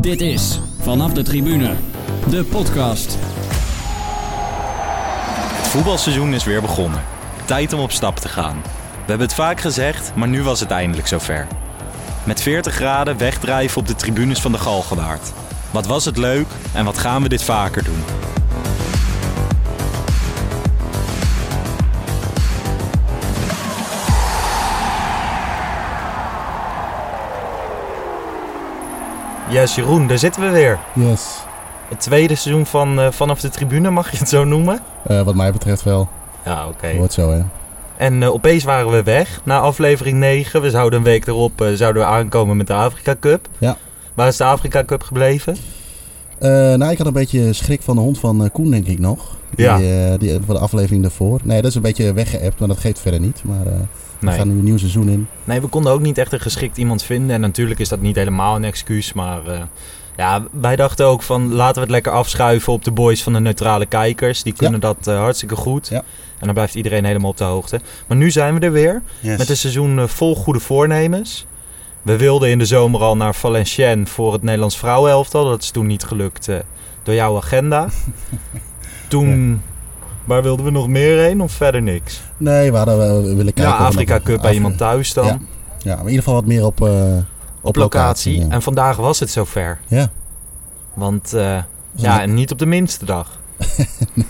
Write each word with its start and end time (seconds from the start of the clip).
Dit 0.00 0.20
is 0.20 0.60
Vanaf 0.78 1.12
de 1.12 1.22
Tribune, 1.22 1.74
de 2.30 2.44
podcast. 2.44 3.16
Het 5.56 5.66
voetbalseizoen 5.66 6.34
is 6.34 6.44
weer 6.44 6.60
begonnen. 6.60 7.02
Tijd 7.44 7.72
om 7.72 7.80
op 7.80 7.90
stap 7.90 8.16
te 8.16 8.28
gaan. 8.28 8.62
We 8.92 9.06
hebben 9.06 9.26
het 9.26 9.36
vaak 9.36 9.60
gezegd, 9.60 10.12
maar 10.14 10.28
nu 10.28 10.42
was 10.42 10.60
het 10.60 10.70
eindelijk 10.70 11.08
zover. 11.08 11.46
Met 12.24 12.40
40 12.40 12.74
graden 12.74 13.18
wegdrijven 13.18 13.80
op 13.80 13.86
de 13.86 13.94
tribunes 13.94 14.40
van 14.40 14.52
de 14.52 14.58
Galgenwaard. 14.58 15.32
Wat 15.70 15.86
was 15.86 16.04
het 16.04 16.16
leuk 16.16 16.46
en 16.74 16.84
wat 16.84 16.98
gaan 16.98 17.22
we 17.22 17.28
dit 17.28 17.42
vaker 17.42 17.84
doen? 17.84 18.02
Yes, 29.50 29.74
Jeroen, 29.74 30.06
daar 30.06 30.18
zitten 30.18 30.42
we 30.42 30.48
weer. 30.48 30.78
Yes. 30.94 31.38
Het 31.88 32.00
tweede 32.00 32.34
seizoen 32.34 32.66
van 32.66 33.00
eh, 33.00 33.10
Vanaf 33.10 33.40
de 33.40 33.48
Tribune, 33.48 33.90
mag 33.90 34.10
je 34.10 34.16
het 34.18 34.28
zo 34.28 34.44
noemen? 34.44 34.80
Eh, 35.06 35.22
wat 35.22 35.34
mij 35.34 35.52
betreft 35.52 35.82
wel. 35.82 36.08
Ja, 36.44 36.66
oké. 36.68 36.96
Wordt 36.96 37.12
zo, 37.12 37.30
hè? 37.32 37.40
En 37.96 38.22
eh, 38.22 38.32
opeens 38.32 38.64
waren 38.64 38.90
we 38.90 39.02
weg. 39.02 39.40
Na 39.44 39.58
aflevering 39.60 40.18
9, 40.18 40.62
we 40.62 40.70
zouden 40.70 40.98
een 40.98 41.04
week 41.04 41.26
erop 41.26 41.66
zouden 41.74 42.02
we 42.02 42.08
aankomen 42.08 42.56
met 42.56 42.66
de 42.66 42.72
Afrika 42.72 43.16
Cup. 43.20 43.48
Ja. 43.58 43.76
Waar 44.14 44.28
is 44.28 44.36
de 44.36 44.44
Afrika 44.44 44.84
Cup 44.84 45.02
gebleven? 45.02 45.56
Nou, 46.38 46.90
ik 46.90 46.98
had 46.98 47.06
een 47.06 47.12
beetje 47.12 47.52
schrik 47.52 47.82
van 47.82 47.96
de 47.96 48.02
hond 48.02 48.18
van 48.18 48.50
Koen, 48.52 48.70
denk 48.70 48.86
ik 48.86 48.98
nog. 48.98 49.36
Die, 49.54 49.64
Ja. 49.64 50.16
die, 50.16 50.38
van 50.46 50.54
de 50.54 50.60
aflevering 50.60 51.02
daarvoor. 51.02 51.40
Nee, 51.42 51.60
dat 51.60 51.70
is 51.70 51.76
een 51.76 51.82
beetje 51.82 52.12
weggeëpt, 52.12 52.58
maar 52.58 52.68
dat 52.68 52.78
geeft 52.78 52.98
verder 53.00 53.20
niet. 53.20 53.42
Maar 53.44 53.66
we 54.20 54.30
gaan 54.30 54.48
nu 54.48 54.58
een 54.58 54.64
nieuw 54.64 54.78
seizoen 54.78 55.08
in. 55.08 55.28
nee, 55.44 55.60
we 55.60 55.66
konden 55.66 55.92
ook 55.92 56.00
niet 56.00 56.18
echt 56.18 56.32
een 56.32 56.40
geschikt 56.40 56.76
iemand 56.76 57.02
vinden. 57.02 57.34
En 57.34 57.40
natuurlijk 57.40 57.80
is 57.80 57.88
dat 57.88 58.00
niet 58.00 58.16
helemaal 58.16 58.56
een 58.56 58.64
excuus. 58.64 59.12
Maar 59.12 59.46
eh, 59.46 59.62
ja, 60.16 60.42
wij 60.50 60.76
dachten 60.76 61.06
ook 61.06 61.22
van 61.22 61.52
laten 61.52 61.74
we 61.74 61.80
het 61.80 61.90
lekker 61.90 62.12
afschuiven 62.12 62.72
op 62.72 62.84
de 62.84 62.90
boys 62.90 63.22
van 63.22 63.32
de 63.32 63.40
neutrale 63.40 63.86
kijkers. 63.86 64.42
Die 64.42 64.52
kunnen 64.52 64.80
dat 64.80 65.06
eh, 65.06 65.18
hartstikke 65.18 65.56
goed. 65.56 65.88
Ja. 65.88 66.02
En 66.38 66.46
dan 66.46 66.54
blijft 66.54 66.74
iedereen 66.74 67.04
helemaal 67.04 67.30
op 67.30 67.36
de 67.36 67.44
hoogte. 67.44 67.80
Maar 68.06 68.16
nu 68.16 68.30
zijn 68.30 68.54
we 68.54 68.60
er 68.60 68.72
weer. 68.72 69.02
Yes. 69.20 69.38
Met 69.38 69.48
een 69.48 69.56
seizoen 69.56 69.98
eh, 69.98 70.06
vol 70.06 70.36
goede 70.36 70.60
voornemens. 70.60 71.46
We 72.02 72.16
wilden 72.16 72.50
in 72.50 72.58
de 72.58 72.66
zomer 72.66 73.00
al 73.00 73.16
naar 73.16 73.34
Valenciennes 73.34 74.10
voor 74.10 74.32
het 74.32 74.42
Nederlands 74.42 74.78
vrouwenelftal. 74.78 75.44
Dat 75.44 75.62
is 75.62 75.70
toen 75.70 75.86
niet 75.86 76.04
gelukt 76.04 76.48
door 77.02 77.14
jouw 77.14 77.36
agenda. 77.36 77.88
toen, 79.08 79.62
waar 80.24 80.42
wilden 80.42 80.64
we 80.64 80.70
nog 80.70 80.88
meer 80.88 81.18
heen 81.18 81.40
of 81.40 81.52
verder 81.52 81.82
niks? 81.82 82.22
Nee, 82.36 82.70
we 82.70 82.76
hadden 82.76 83.22
we 83.22 83.34
willen 83.34 83.52
kijken. 83.52 83.74
ja, 83.74 83.78
Afrika 83.86 84.20
Cup 84.24 84.40
bij 84.42 84.54
iemand 84.54 84.76
thuis 84.78 85.12
dan. 85.12 85.26
Ja. 85.26 85.38
Ja, 85.78 85.90
maar 85.94 85.98
in 86.04 86.10
ieder 86.10 86.18
geval 86.22 86.34
wat 86.34 86.46
meer 86.46 86.64
op, 86.64 86.82
eh, 86.86 87.16
Op 87.60 87.76
locatie. 87.76 88.38
ja. 88.38 88.48
En 88.48 88.62
vandaag 88.62 88.96
was 88.96 89.20
het 89.20 89.30
zover. 89.30 89.78
Ja. 89.88 90.08
Want 90.94 91.32
eh, 91.32 91.58
ja, 91.92 92.22
en 92.22 92.34
niet 92.34 92.52
op 92.52 92.58
de 92.58 92.66
minste 92.66 93.04
dag. 93.04 93.38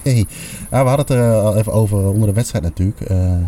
Nee, 0.05 0.27
we 0.71 0.77
hadden 0.77 0.97
het 0.99 1.11
er 1.11 1.33
al 1.35 1.57
even 1.57 1.73
over 1.73 1.99
onder 2.09 2.29
de 2.29 2.35
wedstrijd 2.35 2.65
natuurlijk. 2.65 3.01
Eh, 3.01 3.33
eh, 3.33 3.41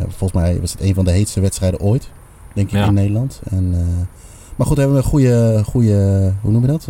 volgens 0.00 0.32
mij 0.32 0.60
was 0.60 0.72
het 0.72 0.80
een 0.80 0.94
van 0.94 1.04
de 1.04 1.10
heetste 1.10 1.40
wedstrijden 1.40 1.80
ooit, 1.80 2.08
denk 2.52 2.68
ik, 2.68 2.74
Ja. 2.74 2.86
in 2.86 2.94
Nederland. 2.94 3.40
En, 3.50 3.70
eh, 3.74 4.06
maar 4.56 4.66
goed, 4.66 4.76
hebben 4.76 4.96
we 4.96 5.02
een 5.02 5.08
goede, 5.08 5.62
goede, 5.66 6.32
hoe 6.40 6.52
noem 6.52 6.62
je 6.62 6.66
dat? 6.68 6.88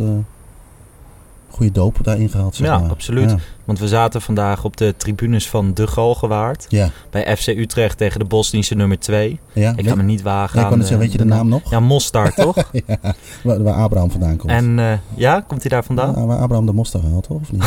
Eh 1.50 1.56
goede 1.56 1.72
doop 1.72 1.98
daarin 2.02 2.28
gehaald, 2.28 2.54
zeg 2.54 2.66
Ja, 2.66 2.78
maar. 2.78 2.90
absoluut. 2.90 3.30
Ja. 3.30 3.36
Want 3.64 3.78
we 3.78 3.88
zaten 3.88 4.22
vandaag 4.22 4.64
op 4.64 4.76
de 4.76 4.94
tribunes 4.96 5.48
van 5.48 5.74
De 5.74 5.86
Galgenwaard. 5.86 6.66
Ja, 6.68 6.88
Bij 7.10 7.36
FC 7.36 7.46
Utrecht 7.46 7.98
tegen 7.98 8.18
de 8.18 8.24
Bosnische 8.24 8.74
nummer 8.74 8.98
2. 8.98 9.38
ja. 9.52 9.72
Ik 9.76 9.88
ga 9.88 9.94
me 9.94 10.02
niet 10.02 10.22
wagen 10.22 10.60
Ja, 10.60 10.66
ik 10.66 10.72
zeggen, 10.72 10.92
de- 10.92 11.02
weet 11.02 11.12
je 11.12 11.18
de 11.18 11.24
naam 11.24 11.48
nog? 11.48 11.70
Ja, 11.70 11.80
Mostar 11.80 12.34
toch? 12.34 12.56
ja, 12.86 12.96
waar, 13.42 13.62
waar 13.62 13.74
Abraham 13.74 14.10
vandaan 14.10 14.36
komt. 14.36 14.50
En 14.52 14.78
eh, 14.78 14.92
ja, 15.14 15.40
komt 15.46 15.60
hij 15.60 15.70
daar 15.70 15.84
vandaan? 15.84 16.14
Ja, 16.16 16.24
waar 16.26 16.38
Abraham 16.38 16.66
de 16.66 16.72
Mostar 16.72 17.02
haalt, 17.10 17.24
toch? 17.26 17.40
Of 17.40 17.52
niet? 17.52 17.64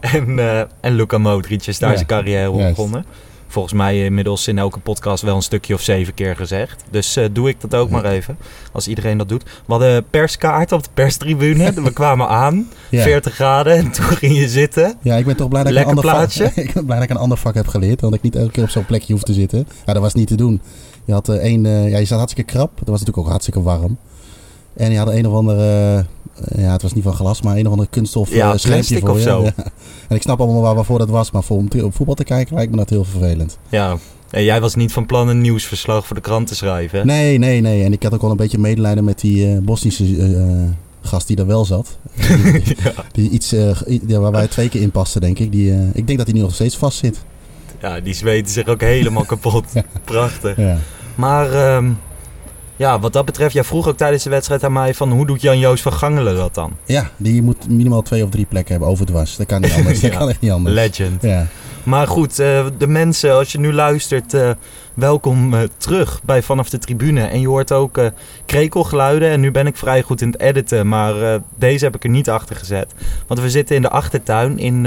en, 0.14 0.38
eh, 0.38 0.60
en 0.80 0.94
Luca 0.94 1.18
Modric 1.18 1.66
is 1.66 1.78
daar 1.78 1.94
zijn 1.94 2.06
carrière 2.06 2.50
juist. 2.56 2.76
begonnen. 2.76 3.04
Volgens 3.46 3.74
mij 3.74 4.04
inmiddels 4.04 4.48
in 4.48 4.58
elke 4.58 4.78
podcast 4.78 5.22
wel 5.22 5.36
een 5.36 5.42
stukje 5.42 5.74
of 5.74 5.80
zeven 5.80 6.14
keer 6.14 6.36
gezegd. 6.36 6.84
Dus 6.90 7.16
eh, 7.16 7.24
doe 7.32 7.48
ik 7.48 7.60
dat 7.60 7.74
ook 7.74 7.90
maar 7.90 8.04
even. 8.04 8.38
Als 8.72 8.88
iedereen 8.88 9.18
dat 9.18 9.28
doet. 9.28 9.42
We 9.42 9.50
hadden 9.66 10.04
perskaart 10.10 10.72
op 10.72 10.82
de 10.82 10.90
perstribune. 10.94 11.72
We 11.82 11.92
kwamen 11.92 12.28
aan. 12.28 12.68
Ja. 12.88 13.02
40 13.02 13.34
graden. 13.34 13.76
En 13.76 13.90
toen 13.90 14.04
ging 14.04 14.36
je 14.36 14.48
zitten. 14.48 14.94
ja, 15.02 15.16
ik 15.16 15.24
ben 15.24 15.36
toch 15.36 15.48
blij 15.48 15.62
dat 15.62 15.72
ik, 15.72 15.78
een 15.78 15.84
ander 15.84 16.04
plaatsje. 16.04 16.44
vak, 16.44 16.54
ik 16.64 16.72
ben 16.72 16.84
blij 16.84 16.98
dat 16.98 17.04
ik 17.04 17.14
een 17.14 17.22
ander 17.22 17.38
vak 17.38 17.54
heb 17.54 17.66
geleerd. 17.66 18.00
Want 18.00 18.14
ik 18.14 18.22
niet 18.22 18.36
elke 18.36 18.50
keer 18.50 18.62
op 18.62 18.70
zo'n 18.70 18.86
plekje 18.86 19.12
hoef 19.12 19.22
te 19.22 19.32
zitten. 19.32 19.68
Ja, 19.86 19.92
dat 19.92 20.02
was 20.02 20.14
niet 20.14 20.28
te 20.28 20.36
doen. 20.36 20.60
Je 21.04 21.12
had 21.12 21.28
eh, 21.28 21.36
één, 21.36 21.66
eh, 21.66 21.90
ja, 21.90 21.98
je 21.98 22.04
zat 22.04 22.18
hartstikke 22.18 22.52
krap. 22.52 22.78
Het 22.78 22.88
was 22.88 22.98
natuurlijk 22.98 23.18
ook 23.18 23.28
hartstikke 23.28 23.62
warm. 23.62 23.98
En 24.74 24.92
je 24.92 24.98
had 24.98 25.08
een 25.08 25.26
of 25.26 25.34
andere, 25.34 26.04
ja, 26.56 26.72
het 26.72 26.82
was 26.82 26.92
niet 26.92 27.04
van 27.04 27.14
glas, 27.14 27.42
maar 27.42 27.56
een 27.56 27.64
of 27.66 27.70
andere 27.70 27.88
kunststof 27.90 28.34
Ja, 28.34 28.52
eh, 28.52 28.58
schermpje 28.58 28.98
voor 28.98 29.08
of 29.10 29.16
je. 29.16 29.22
zo. 29.22 29.42
Ja. 29.42 29.52
En 30.08 30.16
ik 30.16 30.22
snap 30.22 30.40
allemaal 30.40 30.60
waar, 30.62 30.74
waarvoor 30.74 30.98
dat 30.98 31.08
was, 31.08 31.30
maar 31.30 31.42
voor 31.42 31.56
om 31.56 31.68
op 31.82 31.94
voetbal 31.94 32.14
te 32.14 32.24
kijken 32.24 32.54
lijkt 32.54 32.70
me 32.70 32.76
dat 32.76 32.90
heel 32.90 33.04
vervelend. 33.04 33.58
Ja. 33.68 33.96
En 34.30 34.42
jij 34.44 34.60
was 34.60 34.74
niet 34.74 34.92
van 34.92 35.06
plan 35.06 35.28
een 35.28 35.40
nieuwsverslag 35.40 36.06
voor 36.06 36.16
de 36.16 36.22
krant 36.22 36.46
te 36.46 36.54
schrijven. 36.54 36.98
hè? 36.98 37.04
Nee, 37.04 37.38
nee, 37.38 37.60
nee. 37.60 37.84
En 37.84 37.92
ik 37.92 38.02
had 38.02 38.14
ook 38.14 38.20
wel 38.20 38.30
een 38.30 38.36
beetje 38.36 38.58
medelijden 38.58 39.04
met 39.04 39.20
die 39.20 39.52
eh, 39.52 39.58
Bosnische 39.58 40.04
eh, 40.04 41.08
gast 41.08 41.26
die 41.26 41.36
er 41.36 41.46
wel 41.46 41.64
zat. 41.64 41.98
Die, 42.64 42.76
ja. 42.84 42.92
die 43.12 43.30
iets, 43.30 43.50
ja, 44.06 44.18
waar 44.18 44.32
wij 44.32 44.46
twee 44.48 44.68
keer 44.68 44.80
in 44.82 44.90
pasten, 44.90 45.20
denk 45.20 45.38
ik. 45.38 45.52
Die, 45.52 45.72
ik 45.92 46.06
denk 46.06 46.18
dat 46.18 46.26
hij 46.26 46.36
nu 46.36 46.42
nog 46.42 46.54
steeds 46.54 46.76
vast 46.76 46.98
zit. 46.98 47.24
ja, 47.80 48.00
die 48.00 48.14
zweten 48.14 48.52
zich 48.52 48.66
ook 48.66 48.80
helemaal 48.80 49.24
kapot. 49.24 49.64
Prachtig. 50.04 50.56
Ja. 50.56 50.78
Maar 51.14 51.52
ehm, 51.52 51.90
ja, 52.76 53.00
wat 53.00 53.12
dat 53.12 53.24
betreft, 53.24 53.52
jij 53.52 53.64
vroeg 53.64 53.88
ook 53.88 53.96
tijdens 53.96 54.22
de 54.22 54.30
wedstrijd 54.30 54.64
aan 54.64 54.72
mij 54.72 54.94
van 54.94 55.12
hoe 55.12 55.26
doet 55.26 55.40
Jan-Joos 55.42 55.82
van 55.82 55.92
Gangelen 55.92 56.36
dat 56.36 56.54
dan? 56.54 56.72
Ja, 56.84 57.10
die 57.16 57.42
moet 57.42 57.68
minimaal 57.68 58.02
twee 58.02 58.24
of 58.24 58.30
drie 58.30 58.46
plekken 58.46 58.70
hebben 58.70 58.90
overdwars. 58.90 59.36
Dat 59.36 59.46
kan 59.46 59.60
niet 59.60 59.72
anders. 59.76 60.00
Ja. 60.00 60.08
Dat 60.08 60.18
kan 60.18 60.28
echt 60.28 60.40
niet 60.40 60.50
anders. 60.50 60.74
Legend. 60.74 61.22
Ja. 61.22 61.46
Maar 61.82 62.06
goed, 62.06 62.38
eh, 62.38 62.66
de 62.78 62.86
mensen, 62.86 63.34
als 63.34 63.52
je 63.52 63.58
nu 63.58 63.72
luistert, 63.72 64.34
eh, 64.34 64.50
welkom 64.94 65.54
eh, 65.54 65.60
terug 65.76 66.20
bij 66.24 66.42
Vanaf 66.42 66.68
de 66.68 66.78
Tribune. 66.78 67.20
En 67.20 67.40
je 67.40 67.48
hoort 67.48 67.72
ook 67.72 68.00
krekelgeluiden. 68.46 69.30
En 69.30 69.40
nu 69.40 69.50
ben 69.50 69.66
ik 69.66 69.76
vrij 69.76 70.02
goed 70.02 70.20
in 70.20 70.30
het 70.30 70.40
editen, 70.40 70.88
maar 70.88 71.40
deze 71.58 71.84
heb 71.84 71.94
ik 71.94 72.04
er 72.04 72.10
niet 72.10 72.30
achter 72.30 72.56
gezet. 72.56 72.94
Want 73.26 73.40
we 73.40 73.50
zitten 73.50 73.76
in 73.76 73.82
de 73.82 73.90
achtertuin 73.90 74.58
in 74.58 74.82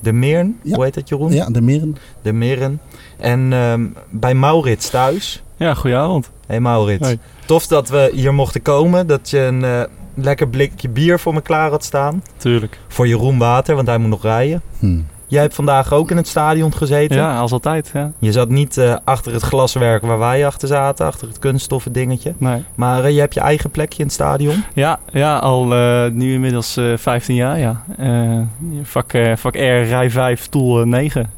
de 0.00 0.12
Meern. 0.12 0.58
Ja. 0.62 0.74
Hoe 0.74 0.84
heet 0.84 0.94
dat, 0.94 1.08
Jeroen? 1.08 1.32
ja, 1.32 1.46
de 1.50 1.60
meren. 1.60 1.96
De 2.22 2.32
Meren. 2.32 2.80
En 3.18 3.52
ehm, 3.52 3.86
bij 4.10 4.34
Maurits 4.34 4.90
thuis. 4.90 5.42
Ja, 5.60 5.74
goedenavond. 5.74 6.30
Hey 6.46 6.60
Maurits. 6.60 7.06
Hoi. 7.06 7.18
Tof 7.46 7.66
dat 7.66 7.88
we 7.88 8.10
hier 8.14 8.34
mochten 8.34 8.62
komen. 8.62 9.06
Dat 9.06 9.30
je 9.30 9.38
een 9.38 9.64
eh, 9.64 9.80
lekker 10.14 10.48
blikje 10.48 10.88
bier 10.88 11.18
voor 11.18 11.34
me 11.34 11.40
klaar 11.40 11.70
had 11.70 11.84
staan. 11.84 12.22
Tuurlijk. 12.36 12.78
Voor 12.88 13.08
Jeroen 13.08 13.38
Water, 13.38 13.74
want 13.74 13.86
hij 13.86 13.98
moet 13.98 14.08
nog 14.10 14.22
rijden. 14.22 14.62
Hm. 14.78 15.00
Jij 15.26 15.42
hebt 15.42 15.54
vandaag 15.54 15.92
ook 15.92 16.10
in 16.10 16.16
het 16.16 16.28
stadion 16.28 16.74
gezeten. 16.74 17.16
Ja, 17.16 17.38
als 17.38 17.52
altijd. 17.52 17.90
Ja. 17.94 18.12
Je 18.18 18.32
zat 18.32 18.48
niet 18.48 18.76
eh, 18.76 18.96
achter 19.04 19.32
het 19.32 19.42
glaswerk 19.42 20.02
waar 20.02 20.18
wij 20.18 20.46
achter 20.46 20.68
zaten, 20.68 21.06
achter 21.06 21.28
het 21.28 21.38
kunststoffen 21.38 21.92
dingetje. 21.92 22.34
Nee. 22.38 22.64
Maar 22.74 23.04
eh, 23.04 23.14
je 23.14 23.20
hebt 23.20 23.34
je 23.34 23.40
eigen 23.40 23.70
plekje 23.70 23.98
in 23.98 24.04
het 24.04 24.14
stadion. 24.14 24.64
Ja, 24.74 24.98
ja, 25.12 25.38
al 25.38 25.74
eh, 25.74 26.10
nu 26.10 26.32
inmiddels 26.32 26.76
eh 26.76 26.92
15 26.96 27.34
jaar, 27.34 27.58
ja. 27.58 27.84
Eh, 27.98 28.40
vak, 28.82 29.12
eh, 29.12 29.36
vak 29.36 29.54
R, 29.54 29.58
rij 29.58 30.10
5, 30.10 30.42
stoel 30.42 30.80
eh, 30.80 30.86
9. 30.86 31.30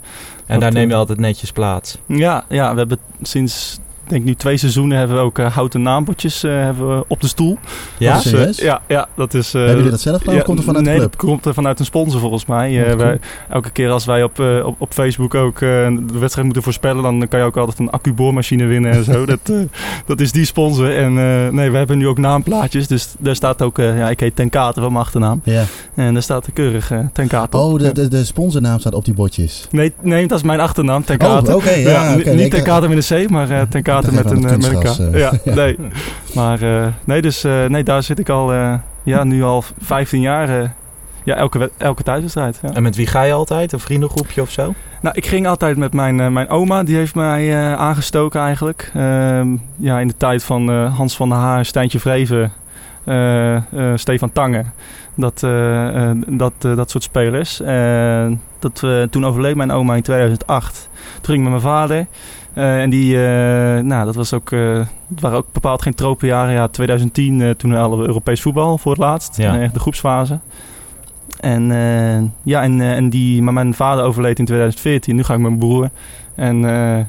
En 0.47 0.61
daar 0.61 0.73
neem 0.73 0.89
je 0.89 0.95
altijd 0.95 1.19
netjes 1.19 1.53
plaats. 1.53 1.99
Ja, 2.07 2.45
ja, 2.49 2.73
we 2.73 2.79
hebben 2.79 2.99
sinds, 3.23 3.81
denk 4.13 4.25
nu 4.25 4.35
twee 4.35 4.57
seizoenen, 4.57 4.99
hebben 4.99 5.17
we 5.17 5.23
ook 5.23 5.39
eh, 5.39 5.53
houten 5.53 5.83
naambordjes 5.83 6.43
eh, 6.43 6.51
hebben 6.53 6.97
we 6.97 7.05
op 7.09 7.21
de 7.21 7.27
stoel. 7.27 7.59
Ja? 7.99 8.21
Eh, 8.25 8.53
ja, 8.53 8.81
ja, 8.89 9.09
dat 9.17 9.35
is... 9.35 9.53
Hebben 9.53 9.77
jullie 9.77 9.91
dat 9.91 10.01
zelf 10.01 10.23
gedaan 10.23 10.43
komt 10.43 10.59
er 10.59 10.65
vanuit 10.65 10.85
nee, 10.85 10.95
de 10.95 11.01
club? 11.01 11.13
dat 11.13 11.21
komt 11.21 11.47
er 11.47 11.55
vanuit 11.55 11.79
een 11.79 11.85
sponsor 11.85 12.21
volgens 12.21 12.47
mij. 12.47 12.97
Wij, 12.97 13.19
elke 13.49 13.71
keer 13.71 13.91
als 13.91 14.05
wij 14.05 14.23
op, 14.23 14.39
op, 14.65 14.75
op 14.79 14.93
Facebook 14.93 15.35
ook 15.35 15.59
de 15.59 16.19
wedstrijd 16.19 16.45
moeten 16.45 16.63
voorspellen, 16.63 17.03
dan 17.03 17.29
kan 17.29 17.39
je 17.41 17.45
ook 17.45 17.57
altijd 17.57 17.79
een 17.79 17.91
accuboormachine 17.91 18.65
winnen 18.65 18.93
en 18.93 19.05
zo. 19.05 19.27
dat, 19.33 19.53
dat 20.07 20.21
is 20.21 20.33
die 20.33 20.45
sponsor. 20.45 20.97
En 20.97 21.15
nee, 21.55 21.71
we 21.71 21.77
hebben 21.77 21.99
nu 21.99 22.09
ook 22.09 22.19
naamplaatjes. 22.19 22.87
Dus 22.87 23.15
daar 23.19 23.37
staat 23.37 23.63
ook, 23.63 23.77
ja, 23.77 24.11
ik 24.11 24.21
heet 24.21 24.37
Ten 24.37 24.51
Katen 24.51 24.83
van 24.83 24.93
mijn 24.93 25.05
achternaam. 25.05 25.41
Ja. 25.45 25.65
En 25.95 26.13
daar 26.13 26.23
staat 26.23 26.47
keurig 26.53 26.93
Ten 27.13 27.27
Katen. 27.27 27.59
op. 27.59 27.73
Oh, 27.73 27.79
de, 27.79 27.93
de, 27.93 28.09
de 28.09 28.25
sponsornaam 28.25 28.79
staat 28.79 28.95
op 28.95 29.05
die 29.05 29.15
bordjes. 29.15 29.67
Nee, 29.71 29.93
nee, 30.01 30.27
dat 30.27 30.39
is 30.39 30.45
mijn 30.45 30.61
achternaam, 30.61 31.05
Ten 31.05 31.21
Oh, 31.21 31.29
Katen. 31.29 31.57
oké, 31.57 31.71
ja, 31.71 32.15
niet 32.15 32.51
Ten 32.51 32.63
Katen 32.63 32.89
met 32.95 33.11
een 33.11 33.27
C, 33.27 33.31
maar 33.31 33.69
Ten 33.69 33.83
Katen 33.83 34.02
met 34.11 34.31
een, 34.31 34.45
eh, 34.45 34.51
met 34.51 34.65
een 34.67 34.79
K. 34.79 34.85
eh. 34.85 35.19
ja, 35.25 35.33
nee. 35.45 35.79
Maar 36.35 36.63
eh, 36.63 36.87
nee, 37.05 37.23
dus 37.23 37.45
eh, 37.45 37.65
nee, 37.65 37.83
daar 37.85 38.03
zit 38.03 38.19
ik 38.19 38.29
al, 38.29 38.53
eh, 38.53 38.75
ja, 39.03 39.25
nu 39.25 39.43
al 39.43 39.65
15 39.81 40.21
jaar. 40.21 40.75
ja, 41.25 41.35
elke, 41.37 41.71
elke 41.77 42.03
thuiswedstrijd. 42.03 42.59
Ja. 42.63 42.71
En 42.73 42.83
met 42.83 42.97
wie 42.97 43.07
ga 43.07 43.23
je 43.23 43.33
altijd? 43.33 43.73
Een 43.73 43.81
vriendengroepje 43.81 44.41
of 44.43 44.51
zo? 44.51 44.75
Nou, 45.01 45.17
ik 45.17 45.27
ging 45.27 45.47
altijd 45.47 45.77
met 45.77 45.93
mijn, 45.93 46.33
mijn 46.33 46.49
oma, 46.49 46.83
die 46.83 46.97
heeft 46.97 47.15
mij 47.15 47.51
eh, 47.53 47.75
aangestoken 47.75 48.41
eigenlijk. 48.41 48.91
Ehm, 48.95 49.49
ja, 49.77 50.01
in 50.01 50.09
de 50.09 50.17
tijd 50.17 50.45
van 50.45 50.71
eh, 50.71 50.97
Hans 50.97 51.17
van 51.17 51.29
der 51.29 51.39
Haar, 51.39 51.65
Stijntje 51.65 52.01
Vreven, 52.01 52.53
eh, 53.05 53.55
eh, 53.57 53.63
Stefan 53.95 54.33
Tangen. 54.33 54.73
Dat, 55.15 55.41
dat, 56.27 56.53
dat 56.61 56.91
soort 56.91 57.03
spelers. 57.03 57.61
En 57.61 58.41
dat, 58.59 58.81
eh, 58.85 59.03
toen 59.03 59.27
overleed 59.27 59.57
mijn 59.57 59.71
oma 59.73 59.95
in 59.95 60.03
2008. 60.03 60.89
Toen 61.21 61.35
ging 61.35 61.37
ik 61.37 61.43
met 61.53 61.63
mijn 61.63 61.75
vader. 61.75 62.07
Eh, 62.55 62.81
en 62.83 62.91
die, 62.91 63.15
eh, 63.17 63.83
nou, 63.83 64.05
dat 64.05 64.15
was 64.15 64.33
ook, 64.33 64.53
eh, 64.53 64.79
het 65.09 65.21
waren 65.21 65.39
ook 65.39 65.53
bepaald 65.53 65.83
geen 65.83 65.95
tropenjaren. 65.95 66.53
Ja, 66.55 66.69
2010, 66.69 67.41
eh, 67.43 67.51
toen 67.51 67.73
hadden 67.75 67.99
we 67.99 68.07
Europees 68.07 68.41
voetbal 68.43 68.79
voor 68.79 68.93
het 68.93 69.01
laatst. 69.01 69.37
Ja. 69.37 69.61
Echt 69.61 69.75
de 69.75 69.81
groepsfase. 69.81 70.39
En 71.41 71.67
ja, 72.43 72.63
en, 72.63 72.81
en 72.81 73.11
die, 73.11 73.43
maar 73.43 73.53
mijn 73.53 73.75
vader 73.75 74.05
overleed 74.05 74.39
in 74.39 74.45
2014. 74.45 75.17
Nu 75.17 75.23
ga 75.25 75.35
ik 75.35 75.41
met 75.41 75.49
mijn 75.49 75.61
broer. 75.61 75.91
En 76.35 76.59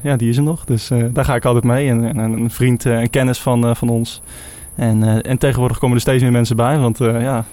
ja, 0.04 0.16
die 0.18 0.30
is 0.30 0.38
er 0.38 0.44
nog. 0.44 0.66
Dus 0.66 0.90
daar 1.12 1.25
ga 1.25 1.36
ik 1.36 1.45
altijd 1.45 1.63
mee. 1.63 1.90
En, 1.90 2.06
en 2.06 2.18
een 2.19 2.50
vriend 2.50 2.86
en 2.86 3.10
kennis 3.10 3.40
van, 3.40 3.75
van 3.75 3.90
ons. 3.90 4.22
En, 4.75 5.22
en 5.24 5.38
tegenwoordig 5.38 5.78
komen 5.78 5.95
er 5.95 6.01
steeds 6.01 6.22
meer 6.24 6.31
mensen 6.31 6.56
bij. 6.56 6.78
Want 6.78 6.98
ja, 6.98 7.45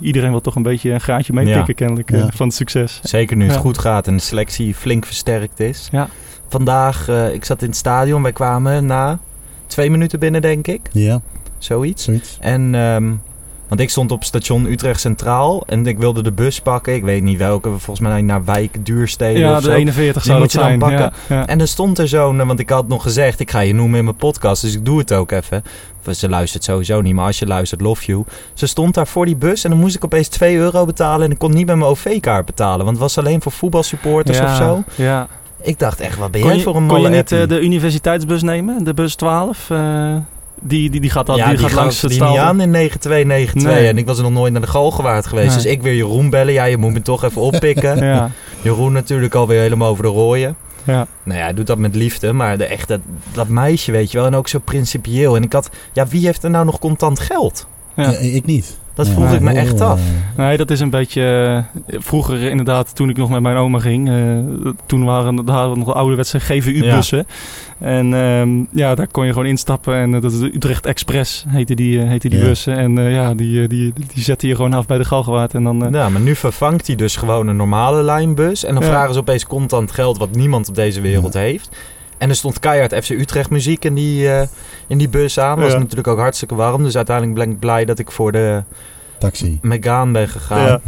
iedereen 0.00 0.30
wil 0.30 0.40
toch 0.40 0.54
een 0.56 0.62
beetje 0.62 0.92
een 0.92 1.00
graadje 1.00 1.32
meepikken 1.32 1.64
Ja. 1.66 1.72
kennelijk 1.74 2.10
Ja. 2.10 2.28
van 2.34 2.46
het 2.46 2.56
succes. 2.56 3.00
Zeker 3.02 3.36
nu 3.36 3.44
het 3.44 3.54
Ja. 3.54 3.60
goed 3.60 3.78
gaat 3.78 4.06
en 4.06 4.14
de 4.16 4.22
selectie 4.22 4.74
flink 4.74 5.06
versterkt 5.06 5.60
is. 5.60 5.88
Ja. 5.92 6.08
Vandaag, 6.48 7.08
eh, 7.08 7.32
ik 7.34 7.44
zat 7.44 7.62
in 7.62 7.68
het 7.68 7.76
stadion. 7.76 8.22
Wij 8.22 8.32
kwamen 8.32 8.86
na 8.86 9.18
twee 9.66 9.90
minuten 9.90 10.18
binnen, 10.18 10.40
denk 10.42 10.66
ik. 10.66 10.80
Ja, 10.92 11.20
Zoiets. 11.58 12.04
zoiets. 12.04 12.36
En, 12.40 12.74
ehm, 12.74 13.10
want 13.68 13.80
ik 13.80 13.90
stond 13.90 14.12
op 14.12 14.24
station 14.24 14.66
Utrecht 14.66 15.00
Centraal. 15.00 15.62
En 15.66 15.86
ik 15.86 15.98
wilde 15.98 16.22
de 16.22 16.32
bus 16.32 16.60
pakken. 16.60 16.94
Ik 16.94 17.02
weet 17.04 17.22
niet 17.22 17.38
welke. 17.38 17.68
Volgens 17.68 18.00
mij 18.00 18.22
naar 18.22 18.44
Wijk, 18.44 18.86
Duurstede 18.86 19.38
Ja, 19.38 19.52
of 19.56 19.62
de 19.62 19.70
zo. 19.70 19.76
41 19.76 20.22
Die 20.22 20.30
zou 20.32 20.38
moet 20.42 20.52
dat 20.52 20.62
je 20.62 20.68
dan 20.68 20.88
zijn. 20.88 20.98
pakken. 20.98 21.18
Ja, 21.28 21.40
ja. 21.40 21.46
En 21.46 21.60
er 21.60 21.68
stond 21.68 21.98
er 21.98 22.08
zo'n, 22.08 22.46
want 22.46 22.58
ik 22.58 22.70
had 22.70 22.88
nog 22.88 23.02
gezegd, 23.02 23.40
ik 23.40 23.50
ga 23.50 23.60
je 23.60 23.74
noemen 23.74 23.98
in 23.98 24.04
mijn 24.04 24.16
podcast, 24.16 24.62
dus 24.62 24.74
ik 24.74 24.84
doe 24.84 24.98
het 24.98 25.12
ook 25.12 25.30
even. 25.30 25.62
Ze 26.10 26.28
luistert 26.28 26.64
sowieso 26.64 27.00
niet, 27.00 27.14
maar 27.14 27.26
als 27.26 27.38
je 27.38 27.46
luistert, 27.46 27.80
love 27.80 28.04
you. 28.04 28.24
Ze 28.54 28.66
stond 28.66 28.94
daar 28.94 29.06
voor 29.06 29.24
die 29.26 29.36
bus 29.36 29.64
en 29.64 29.70
dan 29.70 29.78
moest 29.78 29.94
ik 29.96 30.04
opeens 30.04 30.28
2 30.28 30.56
euro 30.56 30.84
betalen 30.84 31.26
en 31.26 31.32
ik 31.32 31.38
kon 31.38 31.50
niet 31.54 31.66
met 31.66 31.76
mijn 31.76 31.90
OV-kaart 31.90 32.46
betalen, 32.46 32.78
want 32.78 32.90
het 32.90 32.98
was 32.98 33.18
alleen 33.18 33.42
voor 33.42 33.52
voetbalsupporters 33.52 34.38
ja, 34.38 34.44
of 34.50 34.56
zo. 34.56 34.82
Ja. 35.02 35.28
Ik 35.62 35.78
dacht 35.78 36.00
echt, 36.00 36.18
wat 36.18 36.30
ben 36.30 36.40
Kon 36.40 36.48
jij 36.50 36.58
je, 36.58 36.64
voor 36.64 36.76
een 36.76 36.86
kon 36.86 36.96
je 36.96 37.02
malle 37.02 37.16
niet 37.16 37.32
eh, 37.32 37.48
de 37.48 37.60
universiteitsbus 37.60 38.42
nemen? 38.42 38.84
De 38.84 38.94
bus 38.94 39.14
12? 39.14 39.70
eh, 39.70 40.14
die, 40.60 40.90
die, 40.90 41.00
die 41.00 41.10
gaat, 41.10 41.28
al, 41.28 41.36
ja, 41.36 41.48
die 41.48 41.56
die 41.56 41.66
gaat 41.66 41.74
langs 41.74 42.02
het 42.02 42.20
aan 42.22 42.60
in 42.60 42.70
9292 42.70 43.62
Nee. 43.62 43.88
en 43.88 43.98
ik 43.98 44.06
was 44.06 44.16
er 44.16 44.22
nog 44.22 44.32
nooit 44.32 44.52
naar 44.52 44.60
de 44.60 44.66
Galgenwaard 44.66 45.26
geweest. 45.26 45.46
Nee. 45.48 45.56
Dus 45.56 45.64
ik 45.72 45.82
weer 45.82 45.94
Jeroen 45.94 46.30
bellen, 46.30 46.52
ja 46.52 46.64
je 46.64 46.76
moet 46.76 46.92
me 46.92 47.02
toch 47.02 47.24
even 47.24 47.42
oppikken. 47.42 47.98
Ja, 48.08 48.30
Jeroen 48.62 48.92
natuurlijk 48.92 49.34
alweer 49.34 49.60
helemaal 49.60 49.90
over 49.90 50.02
de 50.02 50.08
rooien. 50.08 50.56
ja. 50.84 51.06
Nou 51.22 51.38
ja, 51.38 51.44
hij 51.44 51.54
doet 51.54 51.66
dat 51.66 51.78
met 51.78 51.94
liefde, 51.94 52.32
maar 52.32 52.58
de, 52.58 52.64
echt 52.64 52.88
dat, 52.88 53.00
dat 53.32 53.48
meisje, 53.48 53.92
weet 53.92 54.10
je 54.10 54.18
wel, 54.18 54.26
en 54.26 54.34
ook 54.34 54.48
zo 54.48 54.58
principieel. 54.58 55.36
En 55.36 55.42
ik 55.42 55.52
had, 55.52 55.70
ja, 55.92 56.06
wie 56.06 56.24
heeft 56.26 56.42
er 56.44 56.50
nou 56.50 56.64
nog 56.64 56.78
contant 56.78 57.20
geld? 57.20 57.66
Ja. 57.96 58.10
Ik 58.10 58.46
niet. 58.46 58.78
Dat 58.98 59.06
Ja, 59.06 59.12
vroeg 59.12 59.32
ik 59.32 59.40
me 59.40 59.52
echt 59.52 59.80
af. 59.80 60.00
Nee, 60.36 60.56
dat 60.56 60.70
is 60.70 60.80
een 60.80 60.90
beetje... 60.90 61.22
eh, 61.86 61.98
vroeger 62.00 62.42
inderdaad, 62.42 62.94
toen 62.94 63.08
ik 63.10 63.16
nog 63.16 63.30
met 63.30 63.40
mijn 63.40 63.56
oma 63.56 63.78
ging... 63.78 64.08
eh, 64.08 64.70
toen 64.86 65.04
waren, 65.04 65.36
daar 65.44 65.54
hadden 65.54 65.72
we 65.72 65.78
nog 65.78 65.86
de 65.88 65.94
ouderwetse 65.94 66.40
GVU-bussen. 66.40 67.26
En 67.78 68.14
ehm, 68.14 68.78
ja, 68.78 68.94
daar 68.94 69.06
kon 69.10 69.26
je 69.26 69.32
gewoon 69.32 69.46
instappen. 69.48 69.94
En 69.94 70.14
eh, 70.14 70.20
dat 70.22 70.32
is 70.32 70.38
de 70.38 70.54
Utrecht 70.54 70.86
Express 70.86 71.44
heette 71.48 71.74
die, 71.74 71.98
heette 72.00 72.28
die 72.28 72.38
Ja. 72.38 72.44
bussen. 72.44 72.76
En 72.76 72.98
eh, 72.98 73.12
ja, 73.14 73.34
die, 73.34 73.68
die, 73.68 73.92
die 74.14 74.22
zette 74.22 74.46
je 74.46 74.54
gewoon 74.54 74.72
af 74.74 74.86
bij 74.86 74.98
de 74.98 75.04
Galgenwaard. 75.04 75.54
En 75.54 75.64
dan... 75.64 75.84
eh, 75.86 75.92
Ja, 75.92 76.08
maar 76.08 76.20
nu 76.20 76.34
vervangt 76.34 76.86
hij 76.86 76.96
dus 76.96 77.16
gewoon 77.16 77.48
een 77.48 77.56
normale 77.56 78.02
lijnbus. 78.02 78.64
En 78.64 78.74
dan 78.74 78.82
Ja. 78.82 78.88
vragen 78.88 79.12
ze 79.14 79.20
opeens 79.20 79.46
contant 79.46 79.90
geld 79.92 80.18
wat 80.18 80.30
niemand 80.36 80.68
op 80.68 80.74
deze 80.74 81.00
wereld 81.00 81.34
heeft. 81.34 81.68
En 82.18 82.28
er 82.28 82.36
stond 82.36 82.58
keihard 82.58 82.94
FC 83.04 83.10
Utrecht 83.10 83.50
muziek 83.50 83.84
in 83.84 83.94
die, 83.94 84.32
eh, 84.34 84.46
in 84.86 84.98
die 84.98 85.08
bus 85.08 85.38
aan. 85.40 85.60
was 85.60 85.72
Ja. 85.72 85.78
natuurlijk 85.78 86.08
ook 86.08 86.18
hartstikke 86.18 86.54
warm. 86.54 86.82
Dus 86.82 86.96
uiteindelijk 86.96 87.38
ben 87.38 87.50
ik 87.50 87.58
blij 87.58 87.84
dat 87.84 87.98
ik 87.98 88.10
voor 88.10 88.32
de 88.32 88.62
Taxi. 89.18 89.58
Megane 89.62 90.12
ben 90.12 90.28
gegaan. 90.28 90.66
Ja. 90.66 90.80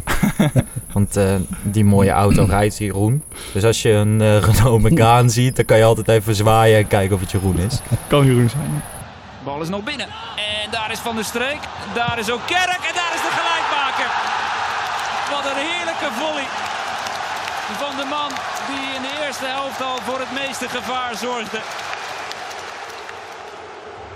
Want 0.93 1.17
eh, 1.17 1.25
die 1.63 1.85
mooie 1.85 2.11
auto 2.11 2.45
rijdt 2.49 2.79
Jeroen. 2.79 3.23
Dus 3.53 3.65
als 3.65 3.83
je 3.83 3.91
een 3.91 4.21
eh, 4.21 4.39
Renault 4.39 4.83
Megane 4.83 5.29
ziet, 5.39 5.57
dan 5.57 5.65
kan 5.65 5.79
je 5.79 5.85
altijd 5.85 6.09
even 6.09 6.35
zwaaien 6.35 6.79
en 6.79 6.87
kijken 6.87 7.15
of 7.15 7.21
het 7.21 7.31
Jeroen 7.31 7.59
is. 7.59 7.81
kan 8.09 8.27
Jeroen 8.27 8.49
zijn. 8.51 8.83
Bal 9.45 9.63
is 9.63 9.69
nog 9.69 9.85
binnen. 9.85 10.07
En 10.07 10.71
daar 10.71 10.91
is 10.93 10.99
Van 10.99 11.15
der 11.15 11.25
Streek. 11.25 11.59
Daar 11.95 12.17
is 12.19 12.31
ook 12.31 12.41
Kerk. 12.47 12.83
En 12.91 12.95
daar 13.01 13.13
is 13.15 13.23
de 13.27 13.33
gelijkmaker. 13.41 14.09
Wat 15.35 15.45
een 15.53 15.61
heerlijke 15.69 16.09
volley. 16.21 16.47
Van 17.79 17.97
de 17.97 18.07
man 18.11 18.29
die 18.69 18.97
in 18.97 19.03
de 19.03 19.25
eerste 19.27 19.45
helft 19.47 19.83
al 19.83 19.99
voor 20.03 20.19
het 20.19 20.33
meeste 20.47 20.69
gevaar 20.69 21.17
zorgde. 21.17 21.59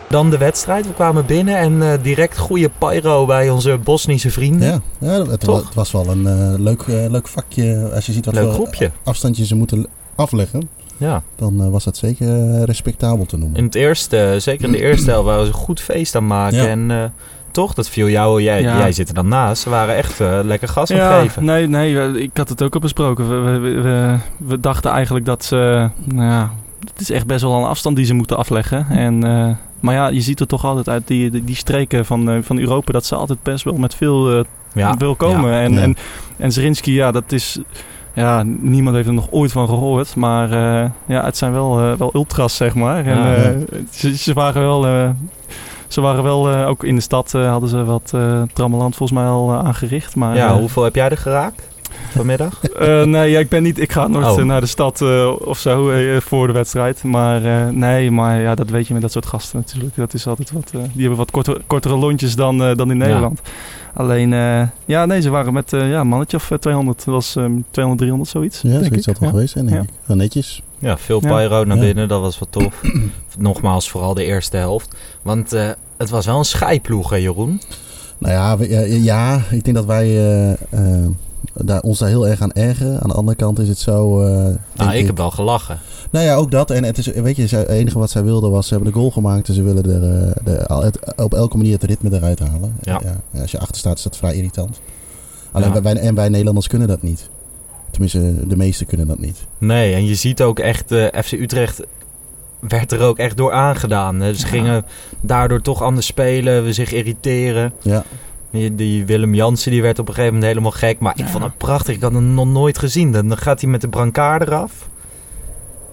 Dan 0.09 0.31
de 0.31 0.39
wedstrijd. 0.39 0.87
We 0.87 0.93
kwamen 0.95 1.27
binnen 1.27 1.57
en 1.59 1.83
eh, 1.83 2.03
direct 2.03 2.39
goede 2.39 2.71
pyro 2.79 3.27
bij 3.27 3.51
onze 3.51 3.79
Bosnische 3.79 4.31
vrienden. 4.31 4.69
Ja, 4.69 4.81
ja 5.19 5.27
het, 5.27 5.41
Toch? 5.41 5.59
wa- 5.61 5.65
het 5.67 5.75
was 5.75 5.91
wel 5.93 6.07
een 6.09 6.27
eh, 6.27 6.59
leuk, 6.59 6.83
eh, 6.83 7.11
leuk 7.11 7.29
vakje. 7.29 7.91
Als 7.95 8.07
je 8.07 8.13
ziet 8.13 8.25
wat 8.25 8.35
Leuk 8.35 8.45
voor 8.45 8.53
groepje. 8.55 8.91
afstandje 9.05 9.47
ze 9.47 9.55
moeten 9.55 9.87
afleggen, 10.15 10.69
Ja. 10.97 11.23
dan 11.37 11.71
was 11.71 11.85
dat 11.85 11.97
zeker 11.97 12.65
respectabel 12.65 13.27
te 13.27 13.37
noemen. 13.37 13.59
In 13.59 13.65
het 13.65 13.75
eerste, 13.75 14.35
zeker 14.39 14.65
in 14.65 14.73
de 14.73 14.81
eerste 14.83 15.11
helft, 15.11 15.27
waren 15.27 15.47
ze 15.47 15.53
een 15.53 15.59
goed 15.59 15.81
feest 15.81 16.15
aan 16.15 16.27
maken. 16.27 16.59
Ja. 16.63 16.67
En 16.69 16.91
eh, 16.91 17.05
toch, 17.55 17.75
dat 17.75 17.89
viel 17.89 18.09
jou, 18.09 18.43
jij, 18.43 18.63
Ja. 18.63 18.79
jij 18.79 18.93
zit 18.93 19.09
er 19.09 19.15
dan 19.15 19.29
naast. 19.29 19.63
Ze 19.63 19.71
waren 19.71 19.95
echt 19.97 20.21
eh, 20.21 20.39
lekker 20.43 20.69
gas 20.69 20.89
Ja, 20.89 21.21
geven. 21.21 21.45
nee, 21.45 21.67
nee, 21.69 22.23
ik 22.23 22.31
had 22.37 22.49
het 22.49 22.63
ook 22.63 22.75
al 22.75 22.81
besproken. 22.81 23.29
We, 23.29 23.59
we, 23.59 24.17
we- 24.37 24.61
dachten 24.61 24.91
eigenlijk 24.91 25.25
dat 25.25 25.45
ze, 25.45 25.89
nou 26.05 26.31
ja, 26.31 26.51
het 26.93 27.01
is 27.01 27.11
echt 27.11 27.27
best 27.27 27.43
wel 27.43 27.53
een 27.59 27.65
afstand 27.69 27.97
die 27.97 28.05
ze 28.05 28.15
moeten 28.15 28.37
afleggen. 28.37 28.87
En, 28.91 29.25
eh, 29.25 29.51
maar 29.81 29.95
ja, 29.95 30.07
je 30.09 30.21
ziet 30.21 30.41
er 30.41 30.47
toch 30.47 30.65
altijd 30.65 30.89
uit 30.89 31.07
die, 31.07 31.31
die, 31.31 31.45
die 31.45 31.57
streken 31.57 32.05
van, 32.05 32.31
eh, 32.31 32.39
van 32.43 32.59
Europa 32.59 32.93
dat 32.93 33.05
ze 33.07 33.15
altijd 33.15 33.43
best 33.43 33.65
wel 33.65 33.75
met 33.77 33.95
veel 33.95 34.39
eh, 34.39 34.45
Ja. 34.73 34.97
wil 34.97 35.15
komen. 35.15 35.51
Ja. 35.51 35.61
En, 35.61 35.73
Ja. 35.73 35.81
en, 35.81 35.97
en 36.37 36.53
Zrinski, 36.53 36.95
ja, 36.95 37.11
dat 37.11 37.33
is, 37.33 37.59
ja, 38.15 38.43
niemand 38.47 38.97
heeft 38.97 39.09
er 39.09 39.15
nog 39.15 39.31
ooit 39.31 39.53
van 39.53 39.69
gehoord. 39.69 40.17
Maar 40.17 40.51
eh, 40.53 40.91
ja, 41.07 41.25
het 41.25 41.37
zijn 41.37 41.53
wel, 41.53 41.97
wel 41.99 42.11
ultras, 42.15 42.57
zeg 42.57 42.75
maar. 42.75 43.05
En, 43.07 43.19
Ja. 43.19 43.35
eh, 43.35 43.51
ze, 43.91 44.17
ze 44.17 44.33
waren 44.33 44.63
wel... 44.63 45.15
ze 45.95 46.01
waren 46.01 46.23
wel, 46.23 46.51
eh, 46.51 46.69
ook 46.69 46.85
in 46.85 46.95
de 46.95 47.01
stad 47.01 47.35
eh, 47.35 47.51
hadden 47.51 47.69
ze 47.69 47.85
wat 47.85 48.11
eh 48.15 48.43
trammeland 48.53 48.97
volgens 48.97 49.19
mij 49.19 49.29
al 49.29 49.53
aangericht. 49.53 50.17
Maar, 50.17 50.37
Ja, 50.37 50.59
hoeveel 50.59 50.83
heb 50.83 50.95
jij 50.95 51.09
er 51.09 51.17
geraakt 51.17 51.69
vanmiddag? 52.11 52.61
eh, 52.65 53.03
nee, 53.03 53.31
ja, 53.31 53.39
ik 53.39 53.49
ben 53.49 53.63
niet. 53.63 53.79
Ik 53.81 53.93
ga 53.93 54.07
nooit 54.09 54.27
Oh. 54.27 54.39
eh, 54.39 54.45
naar 54.45 54.61
de 54.61 54.67
stad 54.67 55.01
eh, 55.01 55.33
of 55.39 55.59
zo 55.59 55.91
voor 56.21 56.47
de 56.47 56.53
wedstrijd. 56.53 57.03
Maar 57.03 57.45
eh, 57.45 57.69
nee, 57.69 58.11
maar 58.11 58.41
ja, 58.41 58.55
dat 58.55 58.71
weet 58.71 58.87
je 58.87 58.93
met 58.93 59.03
dat 59.03 59.13
soort 59.13 59.27
gasten 59.27 59.59
natuurlijk. 59.59 59.97
Dat 59.97 60.15
is 60.15 60.27
altijd 60.27 60.53
wat. 60.53 60.71
eh, 60.75 60.81
die 60.93 61.01
hebben 61.01 61.17
wat 61.19 61.31
kortere, 61.31 61.61
kortere 61.67 61.97
lontjes 61.97 62.35
dan, 62.37 62.63
eh, 62.63 62.77
dan 62.77 62.91
in 62.91 62.99
Ja. 62.99 63.05
Nederland. 63.05 63.41
Alleen, 63.95 64.33
eh, 64.33 64.63
ja, 64.85 65.07
nee, 65.07 65.21
ze 65.21 65.31
waren 65.31 65.53
met 65.53 65.73
eh, 65.73 65.91
ja, 65.91 66.01
een 66.01 66.07
mannetje 66.09 66.37
of 66.37 66.51
eh, 66.51 66.59
200. 66.59 67.05
Dat 67.05 67.15
was 67.15 67.37
ehm 67.37 67.53
200, 67.71 67.99
300 67.99 68.31
zoiets. 68.31 68.61
ja, 68.63 68.69
denk 68.71 68.85
zoiets 68.85 69.07
ik. 69.07 69.13
het 69.13 69.19
wel 69.19 69.29
Ja. 69.29 69.35
geweest 69.35 69.53
zijn, 69.53 69.67
denk 69.67 69.77
Ja. 69.77 69.83
ik. 69.83 69.89
Wel 70.05 70.17
netjes. 70.17 70.63
Ja, 70.79 70.99
veel 70.99 71.21
Ja. 71.23 71.29
pyro 71.37 71.65
naar 71.65 71.77
Ja. 71.77 71.83
binnen, 71.83 72.09
dat 72.09 72.21
was 72.21 72.39
wat 72.39 72.49
tof. 72.51 72.81
Nogmaals, 73.39 73.91
vooral 73.91 74.15
de 74.15 74.25
eerste 74.25 74.57
helft. 74.57 74.95
Want 75.23 75.53
eh, 75.53 75.69
het 75.99 76.11
was 76.11 76.27
wel 76.27 76.39
een 76.39 76.45
scheiploeg, 76.45 77.11
hè 77.11 77.17
Jeroen? 77.17 77.61
Nou 78.19 78.35
ja, 78.35 78.57
we- 78.59 78.69
ja, 78.69 78.81
ja, 78.81 79.41
ik 79.51 79.65
denk 79.65 79.77
dat 79.77 79.85
wij 79.85 80.07
daar, 81.55 81.81
ons 81.81 81.99
daar 81.99 82.09
heel 82.09 82.29
erg 82.29 82.41
aan 82.41 82.53
ergeren. 82.53 83.01
Aan 83.01 83.09
de 83.09 83.15
andere 83.15 83.37
kant 83.37 83.59
is 83.59 83.69
het 83.69 83.79
zo... 83.79 84.23
eh, 84.27 84.55
Nou, 84.73 84.95
ik 84.95 85.07
heb 85.07 85.17
wel 85.17 85.31
gelachen. 85.31 85.79
Nou 86.11 86.25
ja, 86.25 86.35
ook 86.35 86.51
dat. 86.51 86.71
En 86.71 86.85
het 86.85 86.99
is, 86.99 87.07
weet 87.07 87.37
je, 87.37 87.57
het 87.57 87.69
enige 87.69 87.99
wat 87.99 88.11
zij 88.11 88.23
wilden 88.23 88.51
was, 88.51 88.67
ze 88.69 88.75
hebben 88.75 88.93
de 88.93 88.99
goal 88.99 89.11
gemaakt 89.11 89.49
en 89.49 89.55
ze 89.55 89.63
willen 89.63 89.85
er 89.85 90.03
eh, 90.29 90.35
de, 90.45 90.75
het- 90.85 91.15
op 91.23 91.35
elke 91.35 91.57
manier 91.57 91.73
het 91.73 91.83
ritme 91.85 92.13
eruit 92.13 92.39
halen. 92.39 92.77
Ja. 92.83 93.01
Ja, 93.31 93.41
als 93.41 93.51
je 93.51 93.59
achter 93.59 93.77
staat 93.77 93.97
is 93.97 94.03
dat 94.03 94.17
vrij 94.17 94.35
irritant. 94.35 94.81
Alleen 95.53 95.73
Ja. 95.73 95.83
wij, 95.83 95.97
en 95.97 96.15
wij 96.15 96.29
Nederlanders 96.29 96.67
kunnen 96.67 96.89
dat 96.89 97.03
niet. 97.03 97.29
Tenminste, 97.91 98.47
de 98.49 98.57
meesten 98.57 98.87
kunnen 98.87 99.07
dat 99.07 99.19
niet. 99.19 99.37
Nee, 99.59 99.95
en 99.95 100.05
je 100.07 100.15
ziet 100.15 100.43
ook 100.43 100.59
echt, 100.59 100.93
eh 100.93 101.23
FC 101.23 101.33
Utrecht 101.33 101.83
werd 102.69 102.93
er 102.93 103.01
ook 103.01 103.19
echt 103.19 103.37
door 103.37 103.53
aangedaan. 103.53 104.21
hè. 104.21 104.35
Ze 104.35 104.41
Ja. 104.45 104.49
gingen 104.49 104.85
daardoor 105.21 105.61
toch 105.61 105.83
anders 105.83 106.07
spelen, 106.07 106.65
we 106.65 106.73
zich 106.73 106.93
irriteren. 106.93 107.73
Ja, 107.83 108.05
Die, 108.55 108.75
die 108.75 109.05
Willem 109.07 109.35
Jansen 109.35 109.71
die 109.71 109.83
werd 109.83 109.99
op 109.99 110.09
een 110.09 110.15
gegeven 110.15 110.35
moment 110.35 110.53
helemaal 110.53 110.73
gek. 110.79 110.99
Maar 110.99 111.13
ik 111.17 111.27
vond 111.27 111.45
het 111.45 111.57
prachtig. 111.57 111.95
Ik 111.95 112.03
had 112.03 112.13
hem 112.13 112.35
nog 112.35 112.47
nooit 112.47 112.79
gezien. 112.79 113.13
Dan 113.13 113.37
gaat 113.37 113.61
hij 113.61 113.71
met 113.71 113.81
de 113.81 113.89
brancard 113.89 114.43
eraf. 114.43 114.89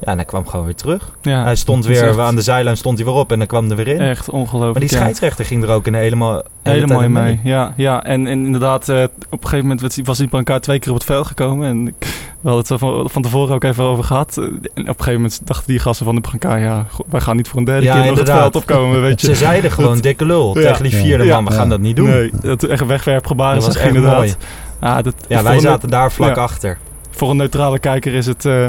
Ja, 0.02 0.08
en 0.08 0.16
hij 0.16 0.26
kwam 0.26 0.48
gewoon 0.48 0.66
weer 0.66 0.76
terug. 0.76 1.12
Ja, 1.22 1.44
hij 1.44 1.56
stond 1.56 1.86
weer 1.86 2.08
echt- 2.08 2.18
aan 2.18 2.36
de 2.36 2.42
zijlijn 2.42 2.78
stond 2.78 2.98
hij 2.98 3.08
weer 3.08 3.16
op 3.16 3.32
en 3.32 3.38
dan 3.38 3.48
kwam 3.48 3.70
er 3.70 3.76
weer 3.76 3.88
in. 3.88 4.00
Echt 4.00 4.30
ongelooflijk. 4.30 4.72
maar 4.80 4.88
die 4.88 4.92
ja. 4.92 4.98
scheidsrechter 4.98 5.46
ging 5.46 5.64
er 5.64 5.70
ook 5.70 5.88
in 5.88 5.94
helemaal, 5.94 6.44
hele 6.64 6.76
Helemaal 6.80 7.02
in 7.02 7.12
mee. 7.12 7.40
Ja, 7.44 7.74
ja. 7.78 8.04
En, 8.04 8.28
en 8.28 8.46
inderdaad, 8.46 8.90
eh, 8.90 9.04
op 9.04 9.14
een 9.32 9.40
gegeven 9.40 9.60
moment 9.62 9.82
was 9.82 9.96
die- 9.96 10.04
was 10.04 10.18
die 10.18 10.28
brancard 10.28 10.64
twee 10.64 10.80
keer 10.80 10.90
op 10.92 10.96
het 10.98 11.06
veld 11.06 11.28
gekomen. 11.28 11.68
En 11.68 11.88
ik, 11.88 12.31
we 12.42 12.50
hadden 12.50 12.66
het 12.68 12.80
van, 12.80 13.10
van 13.10 13.22
tevoren 13.22 13.56
ook 13.56 13.64
even 13.64 13.84
over 13.84 14.04
gehad. 14.04 14.38
En 14.38 14.44
op 14.54 14.60
een 14.76 14.86
gegeven 14.86 15.14
moment 15.14 15.42
dachten 15.44 15.68
die 15.68 15.80
gasten 15.80 16.06
van 16.06 16.16
de 16.16 16.22
brancard... 16.22 16.62
ja, 16.62 16.86
wij 17.10 17.22
gaan 17.22 17.36
niet 17.36 17.48
voor 17.48 17.60
een 17.60 17.66
derde 17.66 17.86
Ja, 17.86 17.94
keer 18.02 18.10
nog 18.10 18.20
het 18.20 18.30
veld 18.30 18.56
opkomen, 18.56 19.02
weet 19.02 19.22
je. 19.22 19.28
Ze 19.28 19.36
zeiden 19.36 19.72
gewoon 19.72 20.00
dikke 20.00 20.26
lul 20.26 20.60
Ja. 20.60 20.68
tegen 20.68 20.84
die 20.84 20.96
vierde 20.96 21.24
Ja. 21.24 21.36
man. 21.36 21.46
We 21.46 21.52
gaan 21.52 21.64
Ja. 21.64 21.70
dat 21.70 21.80
niet 21.80 21.96
doen. 21.96 22.10
Nee, 22.10 22.32
dat 22.42 22.64
echt 22.64 22.86
wegwerpgebaren 22.86 23.56
Dat 23.56 23.66
was 23.66 23.76
echt 23.76 23.88
inderdaad. 23.88 24.18
mooi. 24.18 24.34
Ja, 24.82 25.02
dat, 25.02 25.14
Ja, 25.28 25.44
wij 25.44 25.54
een- 25.56 25.62
zaten 25.62 25.90
daar 25.90 26.12
vlak 26.12 26.36
Ja. 26.36 26.42
achter. 26.42 26.78
Voor 27.10 27.30
een 27.30 27.38
neutrale 27.38 27.80
kijker 27.80 28.14
is 28.14 28.26
het 28.26 28.46
eh, 28.46 28.68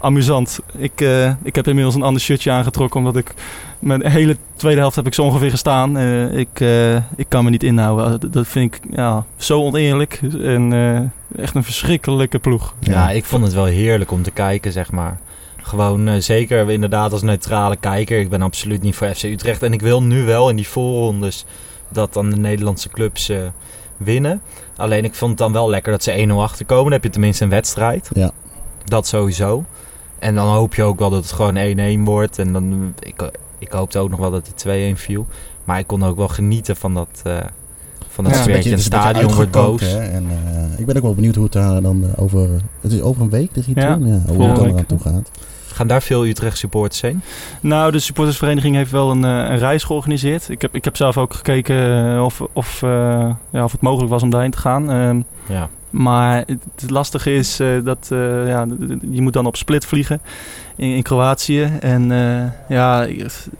amusant. 0.00 0.60
Ik, 0.76 1.00
eh, 1.00 1.32
ik 1.42 1.54
heb 1.54 1.66
inmiddels 1.68 1.94
een 1.94 2.02
ander 2.02 2.22
shirtje 2.22 2.50
aangetrokken, 2.50 3.00
omdat 3.00 3.16
ik 3.16 3.34
mijn 3.78 4.06
hele 4.06 4.36
tweede 4.56 4.80
helft 4.80 4.96
heb 4.96 5.06
ik 5.06 5.14
zo 5.14 5.22
ongeveer 5.22 5.50
gestaan. 5.50 5.96
Eh, 5.96 6.38
ik, 6.38 6.60
eh, 6.60 6.94
ik 6.96 7.26
kan 7.28 7.44
me 7.44 7.50
niet 7.50 7.62
inhouden. 7.62 8.20
Dat, 8.20 8.32
dat 8.32 8.46
vind 8.46 8.74
ik 8.74 8.80
ja, 8.90 9.24
zo 9.36 9.60
oneerlijk 9.60 10.20
en 10.42 10.72
eh, 10.72 11.42
echt 11.42 11.54
een 11.54 11.64
verschrikkelijke 11.64 12.38
ploeg. 12.38 12.74
Ja, 12.80 13.10
ik 13.10 13.24
vond 13.24 13.44
het 13.44 13.52
wel 13.52 13.64
heerlijk 13.64 14.10
om 14.10 14.22
te 14.22 14.30
kijken, 14.30 14.72
zeg 14.72 14.90
maar. 14.90 15.18
Gewoon 15.62 16.08
eh, 16.08 16.20
zeker 16.20 16.70
inderdaad 16.70 17.12
als 17.12 17.22
neutrale 17.22 17.76
kijker. 17.76 18.20
Ik 18.20 18.28
ben 18.28 18.42
absoluut 18.42 18.82
niet 18.82 18.94
voor 18.94 19.14
FC 19.14 19.22
Utrecht. 19.22 19.62
En 19.62 19.72
ik 19.72 19.80
wil 19.80 20.02
nu 20.02 20.24
wel 20.24 20.48
in 20.50 20.56
die 20.56 20.68
voorrondes 20.68 21.44
dat 21.88 22.12
dan 22.12 22.30
de 22.30 22.36
Nederlandse 22.36 22.88
clubs 22.88 23.28
eh, 23.28 23.38
winnen. 23.96 24.42
Alleen 24.76 25.04
ik 25.04 25.14
vond 25.14 25.30
het 25.30 25.38
dan 25.38 25.52
wel 25.52 25.70
lekker 25.70 25.92
dat 25.92 26.02
ze 26.02 26.26
1-0 26.28 26.32
achterkomen. 26.32 26.84
Dan 26.84 26.92
heb 26.92 27.02
je 27.04 27.10
tenminste 27.10 27.44
een 27.44 27.50
wedstrijd. 27.50 28.10
Ja. 28.14 28.30
Dat 28.84 29.06
sowieso. 29.06 29.64
En 30.20 30.34
dan 30.34 30.46
hoop 30.48 30.74
je 30.74 30.82
ook 30.82 30.98
wel 30.98 31.10
dat 31.10 31.22
het 31.22 31.32
gewoon 31.32 31.56
1-1 32.00 32.04
wordt. 32.04 32.38
En 32.38 32.52
dan, 32.52 32.94
ik, 32.98 33.30
ik 33.58 33.72
hoopte 33.72 33.98
ook 33.98 34.10
nog 34.10 34.18
wel 34.20 34.30
dat 34.30 34.46
het 34.46 34.66
2-1 34.96 34.98
viel. 34.98 35.26
Maar 35.64 35.78
ik 35.78 35.86
kon 35.86 36.04
ook 36.04 36.16
wel 36.16 36.28
genieten 36.28 36.76
van 36.76 36.94
dat, 36.94 37.20
eh 37.22 37.36
van 38.08 38.24
dat 38.24 38.32
Ja, 38.32 38.40
het 38.40 38.48
sfeertje. 38.50 38.78
stadion 38.78 39.34
wordt 39.34 39.50
boos. 39.50 39.80
hè. 39.80 39.98
En, 39.98 40.26
eh, 40.30 40.78
ik 40.78 40.86
ben 40.86 40.96
ook 40.96 41.02
wel 41.02 41.14
benieuwd 41.14 41.34
hoe 41.34 41.44
het 41.44 41.52
daar 41.52 41.82
dan 41.82 42.04
eh, 42.04 42.22
over... 42.22 42.48
Het 42.80 42.92
is 42.92 43.00
over 43.00 43.22
een 43.22 43.30
week, 43.30 43.54
de 43.54 43.62
return? 43.66 44.06
Ja, 44.06 44.12
Ja, 44.26 44.32
hoe 44.34 44.42
het 44.46 44.56
dan 44.56 44.66
eraan 44.68 44.86
toe 44.86 44.98
gaat. 45.00 45.30
Gaan 45.72 45.86
daar 45.86 46.02
veel 46.02 46.26
Utrecht 46.26 46.58
supporters 46.58 47.00
heen? 47.00 47.22
Nou, 47.60 47.92
de 47.92 47.98
supportersvereniging 47.98 48.74
heeft 48.76 48.90
wel 48.90 49.10
een, 49.10 49.22
een 49.22 49.58
reis 49.58 49.84
georganiseerd. 49.84 50.48
Ik 50.48 50.62
heb, 50.62 50.74
ik 50.74 50.84
heb 50.84 50.96
zelf 50.96 51.18
ook 51.18 51.34
gekeken 51.34 52.24
of, 52.24 52.40
of, 52.52 52.82
eh, 52.82 53.30
ja, 53.50 53.64
of 53.64 53.72
het 53.72 53.80
mogelijk 53.80 54.10
was 54.10 54.22
om 54.22 54.30
daarheen 54.30 54.50
te 54.50 54.58
gaan. 54.58 54.90
Ehm, 54.90 55.20
Ja. 55.48 55.68
Maar 55.90 56.44
het, 56.46 56.90
lastige 56.90 57.34
is 57.34 57.60
eh, 57.60 57.68
dat 57.84 58.08
eh, 58.12 58.48
ja, 58.48 58.66
je 59.10 59.22
moet 59.22 59.32
dan 59.32 59.46
op 59.46 59.56
Split 59.56 59.86
vliegen 59.86 60.20
in, 60.76 60.94
in 60.94 61.02
Kroatië. 61.02 61.70
En 61.80 62.12
eh, 62.12 62.76
ja, 62.76 63.04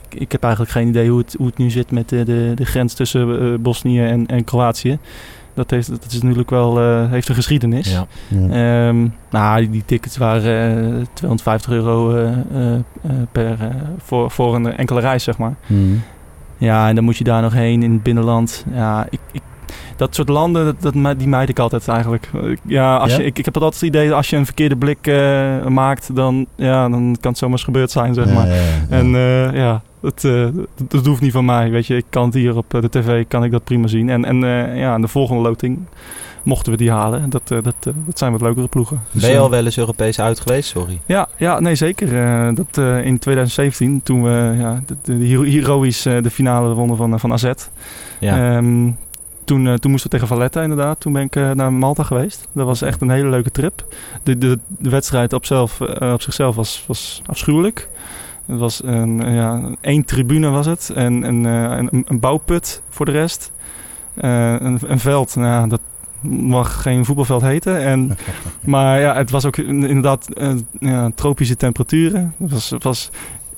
ik, 0.08 0.32
heb 0.32 0.42
eigenlijk 0.42 0.72
geen 0.72 0.88
idee 0.88 1.10
hoe 1.10 1.18
het, 1.18 1.34
hoe 1.38 1.46
het 1.46 1.58
nu 1.58 1.70
zit 1.70 1.90
met 1.90 2.08
de, 2.08 2.24
de, 2.24 2.52
de 2.54 2.64
grens 2.64 2.94
tussen 2.94 3.62
Bosnië 3.62 4.00
en, 4.00 4.26
en 4.26 4.44
Kroatië. 4.44 4.98
Dat, 5.54 5.70
heeft, 5.70 5.88
dat 5.88 6.12
is 6.12 6.22
natuurlijk 6.22 6.50
wel, 6.50 6.78
heeft 7.08 7.28
een 7.28 7.34
geschiedenis. 7.34 7.92
Ja. 7.92 8.06
Ja. 8.28 8.88
Ehm, 8.88 9.06
nou, 9.30 9.70
die, 9.70 9.82
tickets 9.86 10.16
waren 10.16 11.00
eh, 11.00 11.06
250 11.12 11.72
euro 11.72 12.28
per, 13.32 13.56
voor, 13.98 14.30
voor 14.30 14.54
een 14.54 14.76
enkele 14.76 15.00
reis, 15.00 15.24
zeg 15.24 15.38
maar. 15.38 15.54
Mhm. 15.66 15.94
Ja, 16.58 16.88
en 16.88 16.94
dan 16.94 17.04
moet 17.04 17.16
je 17.16 17.24
daar 17.24 17.42
nog 17.42 17.52
heen 17.52 17.82
in 17.82 17.92
het 17.92 18.02
binnenland. 18.02 18.64
Ja, 18.72 19.06
ik, 19.10 19.20
ik, 19.32 19.42
dat 19.96 20.14
soort 20.14 20.28
landen, 20.28 20.76
dat, 20.80 20.92
die 21.18 21.28
mijd 21.28 21.48
ik 21.48 21.58
altijd 21.58 21.88
eigenlijk. 21.88 22.28
Ik- 22.44 22.58
Ja, 22.64 22.96
als 22.96 23.10
Ja? 23.12 23.18
Je, 23.18 23.24
ik, 23.24 23.38
ik 23.38 23.44
heb 23.44 23.54
altijd 23.54 23.74
het 23.74 23.82
idee 23.82 24.06
dat 24.08 24.16
als 24.16 24.30
je 24.30 24.36
een 24.36 24.44
verkeerde 24.44 24.76
blik 24.76 25.06
eh, 25.06 25.66
maakt, 25.66 26.14
dan, 26.16 26.46
ja, 26.56 26.88
dan 26.88 27.16
kan 27.20 27.30
het 27.30 27.38
zomaar 27.38 27.54
eens 27.56 27.64
gebeurd 27.64 27.90
zijn, 27.90 28.14
zeg 28.14 28.32
maar. 28.34 28.46
ja, 28.48 28.54
ja. 28.54 28.60
En 28.88 29.14
eh, 29.14 29.54
ja, 29.54 29.82
dat, 30.00 30.24
eh, 30.24 30.32
dat, 30.52 30.90
dat 30.90 31.06
hoeft 31.06 31.20
niet 31.20 31.32
van 31.32 31.44
mij. 31.44 31.70
Weet 31.70 31.86
je, 31.86 31.96
ik 31.96 32.04
kan 32.10 32.24
het 32.24 32.34
hier 32.34 32.56
op 32.56 32.74
eh, 32.74 32.80
de 32.80 32.88
tv, 32.90 33.24
kan 33.28 33.44
ik 33.44 33.50
dat 33.50 33.64
prima 33.64 33.86
zien. 33.86 34.08
En, 34.10 34.24
en 34.24 34.44
eh, 34.44 34.78
ja, 34.78 34.98
de 34.98 35.08
volgende 35.08 35.42
loting 35.42 35.78
mochten 36.42 36.72
we 36.72 36.78
die 36.78 36.90
halen. 36.90 37.30
Dat, 37.30 37.42
eh, 37.50 37.58
dat, 37.62 37.74
eh, 37.80 37.92
dat 38.06 38.18
zijn 38.18 38.32
wat 38.32 38.40
leukere 38.40 38.68
ploegen. 38.68 39.00
Dus, 39.10 39.20
Ben 39.22 39.30
je 39.30 39.36
eh, 39.36 39.42
al 39.42 39.50
wel 39.50 39.64
eens 39.64 39.78
Europees 39.78 40.20
uit 40.20 40.40
geweest? 40.40 40.68
Sorry. 40.68 41.00
ja, 41.06 41.28
ja, 41.36 41.60
nee 41.60 41.74
zeker. 41.74 42.22
Eh, 42.22 42.48
dat, 42.54 42.78
eh, 42.78 43.04
in 43.04 43.18
2017, 43.18 44.00
toen 44.02 44.22
we 44.22 44.54
ja, 44.58 44.80
de, 44.86 44.96
de, 45.02 45.24
hero- 45.26 45.42
heroïs 45.42 46.06
eh, 46.06 46.22
de 46.22 46.30
finale 46.30 46.74
wonnen 46.74 46.96
van, 46.96 47.12
eh, 47.14 47.18
van 47.18 47.32
AZ. 47.32 47.50
Ja. 48.18 48.54
Ehm, 48.56 48.90
toen, 49.50 49.66
eh, 49.66 49.74
toen 49.74 49.90
moesten 49.90 50.10
we 50.10 50.16
tegen 50.16 50.34
Valletta 50.34 50.62
inderdaad. 50.62 51.00
Toen 51.00 51.12
ben 51.12 51.22
ik 51.22 51.36
eh, 51.36 51.50
naar 51.50 51.72
Malta 51.72 52.02
geweest. 52.02 52.48
Dat 52.52 52.66
was 52.66 52.82
echt 52.82 53.00
een 53.00 53.10
hele 53.10 53.28
leuke 53.28 53.50
trip. 53.50 53.84
De, 54.22 54.38
de, 54.38 54.58
de 54.78 54.90
wedstrijd 54.90 55.32
op, 55.32 55.46
zelf, 55.46 55.80
eh, 55.80 56.12
op 56.12 56.22
zichzelf 56.22 56.56
was, 56.56 56.84
was 56.86 57.22
afschuwelijk. 57.26 57.88
Het 58.46 58.58
was 58.58 58.82
een, 58.84 59.32
ja, 59.34 59.60
één 59.80 60.04
tribune 60.04 60.48
was 60.48 60.66
het. 60.66 60.90
En, 60.94 61.24
en 61.24 61.44
een, 61.44 62.04
een 62.06 62.20
bouwput 62.20 62.82
voor 62.88 63.06
de 63.06 63.12
rest. 63.12 63.52
Een, 64.14 64.78
een 64.86 64.98
veld, 64.98 65.36
nou, 65.36 65.68
dat 65.68 65.80
mag 66.20 66.82
geen 66.82 67.04
voetbalveld 67.04 67.42
heten. 67.42 67.80
En, 67.80 68.16
maar 68.74 69.00
ja, 69.00 69.14
het 69.14 69.30
was 69.30 69.44
ook 69.44 69.56
inderdaad 69.56 70.28
ja, 70.78 71.10
tropische 71.14 71.56
temperaturen. 71.56 72.34
Het 72.38 72.50
was, 72.50 72.70
het 72.70 72.82
was 72.82 73.10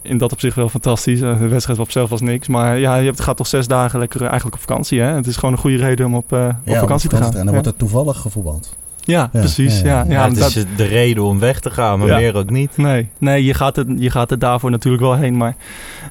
in 0.03 0.19
dat 0.19 0.33
opzicht 0.33 0.57
wel 0.57 0.69
fantastisch. 0.69 1.21
Eh, 1.21 1.39
De 1.39 1.49
wedstrijd 1.49 1.79
op 1.79 1.85
zichzelf 1.85 2.11
was 2.11 2.21
niks. 2.21 2.49
Maar 2.49 2.79
ja, 2.79 2.97
je 2.97 3.05
hebt, 3.05 3.21
gaat 3.21 3.37
toch 3.37 3.47
zes 3.47 3.67
dagen 3.67 3.99
lekker 3.99 4.21
eh, 4.21 4.27
eigenlijk 4.27 4.55
op 4.57 4.61
vakantie. 4.69 5.01
Hè? 5.01 5.07
Het 5.15 5.27
is 5.27 5.37
gewoon 5.37 5.53
een 5.55 5.61
goede 5.61 5.77
reden 5.77 6.07
om 6.07 6.15
op, 6.15 6.33
eh, 6.33 6.47
op 6.47 6.55
Ja, 6.73 6.81
vakantie 6.81 7.09
te 7.09 7.17
gaan. 7.17 7.27
En 7.27 7.33
dan 7.33 7.45
ja. 7.45 7.51
wordt 7.51 7.67
het 7.67 7.79
toevallig 7.79 8.17
gevoetbald. 8.19 8.77
ja, 9.01 9.21
Ja, 9.33 9.39
precies. 9.41 9.81
ja, 9.81 9.87
Ja, 9.87 9.93
ja. 9.99 10.05
ja, 10.05 10.11
Ja, 10.23 10.29
het 10.29 10.39
dat- 10.39 10.57
is 10.57 10.65
de 10.77 10.85
reden 10.85 11.23
om 11.23 11.39
weg 11.39 11.61
te 11.61 11.71
gaan, 11.71 11.99
maar 11.99 12.09
Ja. 12.09 12.17
meer 12.17 12.35
ook 12.35 12.51
niet. 12.51 12.77
nee, 12.77 13.09
nee 13.19 13.45
je, 13.45 13.55
gaat 13.55 13.77
het, 13.77 13.87
je 13.97 14.11
gaat 14.11 14.31
er 14.31 14.39
daarvoor 14.39 14.71
natuurlijk 14.71 15.03
wel 15.03 15.15
heen. 15.17 15.37
Maar 15.37 15.57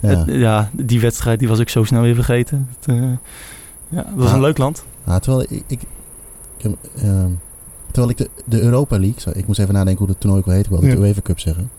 Ja. 0.01 0.07
het- 0.09 0.23
ja, 0.27 0.69
die 0.71 0.99
wedstrijd 1.01 1.39
die 1.39 1.47
was 1.47 1.59
ik 1.59 1.69
zo 1.69 1.83
snel 1.83 2.01
weer 2.01 2.15
vergeten. 2.15 2.67
Het, 2.79 2.87
eh, 2.95 3.01
ja, 3.89 3.95
dat 4.03 4.05
was 4.15 4.29
Ja. 4.29 4.33
een 4.35 4.41
leuk 4.41 4.57
land. 4.57 4.85
Ja, 5.05 5.19
terwijl 5.19 5.45
ik... 5.49 5.63
ik, 5.67 5.79
ehm, 6.97 7.27
terwijl 7.91 8.09
ik 8.09 8.17
de, 8.17 8.29
de 8.45 8.61
Europa 8.61 8.97
League... 8.99 9.19
zo- 9.21 9.31
Ik 9.33 9.47
moest 9.47 9.59
even 9.59 9.73
nadenken 9.73 9.97
hoe 9.99 10.09
het 10.09 10.19
toernooi 10.19 10.41
ook 10.47 10.51
heet. 10.53 10.63
Ik 10.65 10.69
wilde 10.71 10.87
Ja. 10.87 10.95
de 10.95 11.01
UEFA 11.01 11.21
Cup 11.23 11.39
zeggen. 11.39 11.69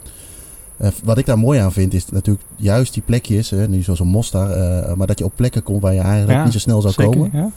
Eh, 0.83 0.91
wat 1.05 1.19
ik 1.19 1.27
daar 1.27 1.39
mooi 1.39 1.59
aan 1.61 1.73
vind 1.73 1.95
is 1.95 2.07
natuurlijk 2.11 2.45
juist 2.57 2.95
die 2.95 3.03
plekjes, 3.03 3.51
hè, 3.51 3.69
nu 3.69 3.83
zoals 3.83 4.01
een 4.01 4.07
Mostar, 4.07 4.51
eh, 4.51 4.95
maar 4.95 5.07
dat 5.07 5.19
je 5.19 5.25
op 5.25 5.33
plekken 5.37 5.63
komt 5.63 5.83
waar 5.83 5.95
je 5.95 6.01
eigenlijk 6.01 6.39
Ja, 6.39 6.45
niet 6.45 6.53
zo 6.53 6.59
snel 6.59 6.81
zou 6.81 6.93
Zeker, 6.93 7.13
komen. 7.13 7.31
ja. 7.33 7.51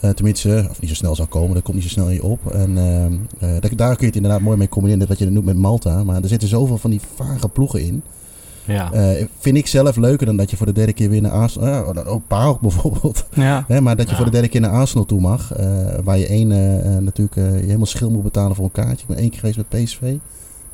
Eh, 0.00 0.10
tenminste, 0.10 0.66
of 0.70 0.80
niet 0.80 0.90
zo 0.90 0.96
snel 0.96 1.14
zou 1.14 1.28
komen, 1.28 1.54
dat 1.54 1.62
komt 1.62 1.76
niet 1.76 1.84
zo 1.84 1.90
snel 1.90 2.06
in 2.08 2.14
je 2.14 2.22
op. 2.22 2.46
En 2.50 2.78
ehm, 2.78 3.12
eh, 3.62 3.70
daar, 3.76 3.88
kun 3.90 3.98
je 4.00 4.06
het 4.06 4.16
inderdaad 4.16 4.40
mooi 4.40 4.56
mee 4.56 4.68
combineren, 4.68 4.98
net 5.00 5.08
wat 5.08 5.18
je 5.18 5.30
noemt 5.30 5.46
met 5.46 5.56
Malta. 5.56 6.04
Maar 6.04 6.22
er 6.22 6.28
zitten 6.28 6.48
zoveel 6.48 6.78
van 6.78 6.90
die 6.90 7.00
vage 7.14 7.48
ploegen 7.48 7.82
in. 7.82 8.02
Ja. 8.64 8.92
Eh, 8.92 9.26
vind 9.38 9.56
ik 9.56 9.66
zelf 9.66 9.96
leuker 9.96 10.26
dan 10.26 10.36
dat 10.36 10.50
je 10.50 10.56
voor 10.56 10.66
de 10.66 10.72
derde 10.72 10.92
keer 10.92 11.10
weer 11.10 11.20
naar 11.22 11.30
Arsenal... 11.30 11.68
Ja, 11.94 12.02
ook 12.02 12.22
PAOK 12.26 12.60
bijvoorbeeld. 12.60 13.24
Ja. 13.34 13.64
Hè, 13.68 13.80
maar 13.80 13.96
dat 13.96 14.04
je 14.04 14.10
Ja. 14.10 14.16
voor 14.16 14.24
de 14.24 14.30
derde 14.32 14.48
keer 14.48 14.60
naar 14.60 14.70
Arsenal 14.70 15.04
toe 15.04 15.20
mag. 15.20 15.52
eh, 15.52 15.66
waar 16.04 16.18
je 16.18 16.26
één 16.26 16.48
natuurlijk 17.04 17.36
eh, 17.36 17.44
je 17.60 17.64
helemaal 17.64 17.86
schil 17.86 18.10
moet 18.10 18.22
betalen 18.22 18.56
voor 18.56 18.64
een 18.64 18.72
kaartje. 18.72 19.00
Ik 19.00 19.06
ben 19.06 19.16
één 19.16 19.30
keer 19.30 19.38
geweest 19.38 19.56
met 19.56 19.68
PSV. 19.84 20.00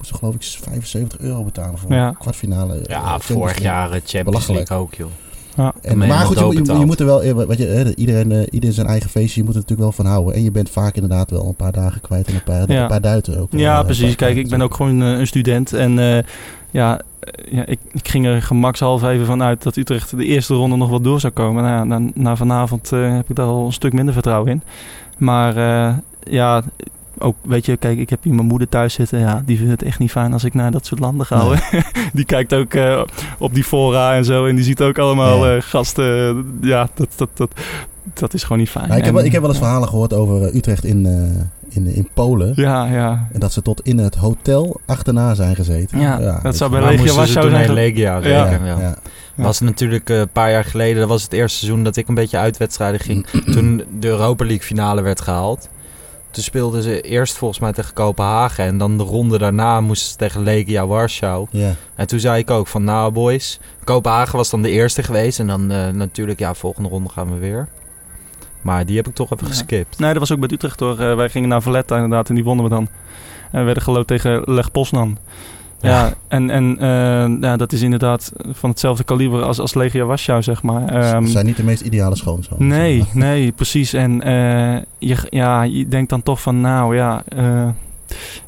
Moest 0.07 0.23
er 0.23 0.29
geloof 0.29 0.35
ik 0.35 0.43
75 0.73 1.19
euro 1.19 1.45
betalen 1.45 1.79
voor 1.79 1.93
Ja. 1.93 2.09
een 2.09 2.17
kwartfinale. 2.17 2.75
eh, 2.75 2.85
Ja, 2.85 3.19
vorig 3.19 3.61
jaar 3.61 3.85
eh, 3.91 3.93
Champions 3.93 4.25
Belachelijk. 4.25 4.69
League 4.69 4.87
ook, 4.87 4.95
joh. 4.95 5.11
Ja. 5.57 5.73
En, 5.83 5.99
Maar 5.99 6.27
goed, 6.27 6.39
je, 6.39 6.79
je, 6.79 6.85
moet 6.85 7.01
er 7.01 7.07
wel, 7.07 7.23
eh, 7.23 7.33
wat 7.33 7.59
je, 7.59 7.65
hè, 7.67 7.95
iedereen, 7.95 8.33
eh, 8.33 8.47
iedereen 8.51 8.75
zijn 8.75 8.87
eigen 8.87 9.11
feestje, 9.11 9.41
je 9.41 9.47
moet 9.47 9.55
er 9.55 9.61
natuurlijk 9.61 9.89
wel 9.89 10.05
van 10.05 10.07
houden. 10.13 10.35
En 10.35 10.43
je 10.43 10.51
bent 10.51 10.71
vaak 10.71 10.95
inderdaad 10.95 11.31
wel 11.31 11.47
een 11.47 11.55
paar 11.55 11.73
dagen 11.73 12.01
kwijt 12.01 12.27
en 12.29 12.35
een 12.35 12.43
paar, 12.43 12.73
Ja. 12.73 12.83
een 12.83 12.89
paar 12.89 13.01
duiten 13.01 13.41
ook. 13.41 13.49
Ja, 13.51 13.79
Eh, 13.79 13.85
precies. 13.85 14.15
Kijk, 14.15 14.17
kwijt. 14.17 14.37
ik 14.37 14.49
ben 14.51 14.63
ook 14.63 14.75
gewoon 14.75 15.03
eh, 15.03 15.09
een 15.19 15.27
student. 15.27 15.73
En 15.73 15.99
eh, 15.99 16.19
ja, 16.71 17.01
eh, 17.21 17.53
ja 17.53 17.67
ik, 17.67 17.79
ik 17.93 18.09
ging 18.09 18.27
er 18.27 18.43
gemakshalve 18.43 19.09
even 19.09 19.27
vanuit 19.27 19.63
dat 19.63 19.77
Utrecht 19.77 20.17
de 20.17 20.25
eerste 20.25 20.55
ronde 20.55 20.77
nog 20.77 20.89
wel 20.91 21.01
door 21.01 21.21
zou 21.21 21.33
komen. 21.33 21.63
Nou, 21.63 21.75
ja, 21.77 21.85
na, 21.99 22.11
na 22.15 22.37
vanavond 22.37 22.93
eh, 22.93 23.15
heb 23.15 23.31
ik 23.31 23.37
daar 23.37 23.47
al 23.47 23.67
een 23.67 23.73
stuk 23.73 23.93
minder 23.93 24.15
vertrouwen 24.15 24.51
in. 24.51 24.63
Maar 25.19 25.57
eh, 25.57 25.95
ja, 26.23 26.63
ook, 27.19 27.37
weet 27.43 27.67
je, 27.67 27.77
kijk, 27.77 27.99
ik 27.99 28.11
heb 28.11 28.23
hier 28.23 28.35
mijn 28.35 28.47
moeder 28.47 28.69
thuis 28.69 28.95
zitten. 28.95 29.19
Ja, 29.19 29.43
die 29.47 29.57
vindt 29.57 29.71
het 29.73 29.83
echt 29.83 29.99
niet 29.99 30.11
fijn 30.11 30.33
als 30.33 30.45
ik 30.45 30.55
naar 30.55 30.71
dat 30.71 30.87
soort 30.87 31.01
landen 31.01 31.27
ga. 31.27 31.45
Nee. 31.49 31.83
die 32.13 32.25
kijkt 32.25 32.55
ook 32.55 32.75
eh, 32.75 33.03
op 33.39 33.55
die 33.55 33.65
fora 33.65 34.15
en 34.15 34.25
zo. 34.25 34.47
En 34.47 34.55
die 34.55 34.65
ziet 34.65 34.81
ook 34.83 34.99
allemaal 34.99 35.47
Ja. 35.47 35.57
eh, 35.57 35.63
gasten. 35.63 36.59
Ja, 36.61 36.89
dat, 36.95 37.09
dat, 37.17 37.29
dat, 37.35 37.51
dat 38.15 38.35
is 38.35 38.43
gewoon 38.43 38.59
niet 38.59 38.71
fijn. 38.71 38.87
Nou, 38.89 38.99
ik, 38.99 39.05
heb 39.05 39.17
En, 39.17 39.25
ik 39.25 39.33
heb 39.33 39.41
wel 39.41 39.51
eens 39.51 39.59
ja. 39.59 39.65
verhalen 39.65 39.89
gehoord 39.89 40.13
over 40.13 40.43
eh, 40.43 40.55
Utrecht 40.55 40.85
in, 40.85 41.07
eh, 41.07 41.77
in, 41.77 41.87
in 41.87 42.09
Polen. 42.15 42.53
Ja, 42.57 42.85
ja. 42.85 43.29
En 43.33 43.41
dat 43.41 43.53
ze 43.53 43.63
tot 43.63 43.81
in 43.81 43.99
het 43.99 44.15
hotel 44.15 44.81
achterna 44.87 45.35
zijn 45.35 45.55
gezeten. 45.57 46.01
Ja, 46.01 46.41
dat 46.43 46.57
zou 46.57 46.71
bij 46.71 46.81
Legia 46.81 47.15
Warschau 47.15 47.47
toen 47.49 47.57
zijn 47.57 47.73
Legia 47.73 48.19
Ja. 48.19 48.45
rekenen, 48.45 48.67
ja. 48.67 48.81
ja. 48.81 48.97
Ja. 49.35 49.43
was 49.43 49.61
natuurlijk 49.61 50.11
eh, 50.11 50.19
een 50.19 50.29
paar 50.29 50.51
jaar 50.51 50.65
geleden, 50.65 51.01
dat 51.01 51.09
was 51.09 51.23
het 51.23 51.33
eerste 51.33 51.59
seizoen 51.59 51.85
dat 51.85 51.97
ik 51.97 52.09
een 52.09 52.15
beetje 52.15 52.39
uit 52.39 52.57
wedstrijden 52.57 53.01
ging. 53.01 53.27
toen 53.55 53.83
de 53.99 54.09
Europa 54.09 54.45
League 54.45 54.63
finale 54.67 55.03
werd 55.03 55.21
gehaald. 55.21 55.69
Toen 56.37 56.45
speelden 56.45 56.83
ze 56.83 57.00
eerst 57.00 57.37
volgens 57.37 57.61
mij 57.61 57.73
tegen 57.73 57.93
Kopenhagen. 57.93 58.64
En 58.64 58.78
dan 58.78 58.99
de 58.99 59.05
ronde 59.05 59.38
daarna 59.38 59.81
moesten 59.81 60.11
ze 60.11 60.16
tegen 60.16 60.43
Legia 60.43 60.87
Warschau. 60.87 61.47
Ja. 61.50 61.75
En 61.95 62.07
toen 62.07 62.21
zei 62.21 62.38
ik 62.38 62.50
ook 62.50 62.66
van, 62.66 62.85
nou 62.85 63.12
boys, 63.12 63.59
Kopenhagen 63.85 64.37
was 64.37 64.50
dan 64.50 64.62
de 64.62 64.71
eerste 64.71 65.02
geweest. 65.02 65.38
En 65.38 65.47
dan 65.47 65.71
eh, 65.71 65.88
natuurlijk, 65.88 66.38
ja, 66.38 66.55
volgende 66.55 66.88
ronde 66.88 67.09
gaan 67.09 67.33
we 67.33 67.38
weer. 67.38 67.69
Maar 68.61 68.87
die 68.87 68.97
heb 68.97 69.07
ik 69.09 69.14
toch 69.14 69.33
even 69.33 69.47
Ja. 69.47 69.52
geskipt. 69.52 69.99
Nee, 69.99 70.11
dat 70.11 70.19
was 70.19 70.33
ook 70.33 70.40
bij 70.40 70.49
Utrecht 70.52 70.81
hoor. 70.81 71.00
Eh, 71.00 71.16
wij 71.16 71.28
gingen 71.28 71.49
naar 71.49 71.62
Valletta 71.62 71.95
inderdaad 71.95 72.28
en 72.28 72.35
die 72.35 72.45
wonnen 72.45 72.64
we 72.64 72.71
dan. 72.71 72.88
En 73.50 73.59
we 73.59 73.64
werden 73.64 73.83
geloot 73.83 74.07
tegen 74.07 74.43
Leg 74.45 74.71
Poznan. 74.71 75.19
Ja, 75.80 75.90
Ja. 76.06 76.12
en, 76.28 76.50
en 76.50 76.78
eh, 76.78 77.40
ja, 77.40 77.56
dat 77.56 77.73
is 77.73 77.83
inderdaad 77.83 78.33
van 78.52 78.71
hetzelfde 78.71 79.04
kaliber 79.04 79.42
als, 79.42 79.59
als 79.61 79.75
Legia 79.75 80.04
Warschau, 80.04 80.42
zeg 80.42 80.62
maar. 80.62 80.88
Ze 81.25 81.30
zijn 81.30 81.47
niet 81.47 81.56
de 81.56 81.64
meest 81.64 81.80
ideale 81.83 82.16
schoonzoons. 82.16 82.61
nee, 82.61 83.04
nee, 83.12 83.52
precies. 83.52 83.92
En 83.92 84.23
eh, 84.23 84.83
je, 84.99 85.16
ja, 85.30 85.62
je 85.62 85.88
denkt 85.88 86.11
dan 86.11 86.23
toch 86.23 86.40
van, 86.42 86.61
nou 86.61 86.97
ja, 86.97 87.23
eh, 87.28 87.68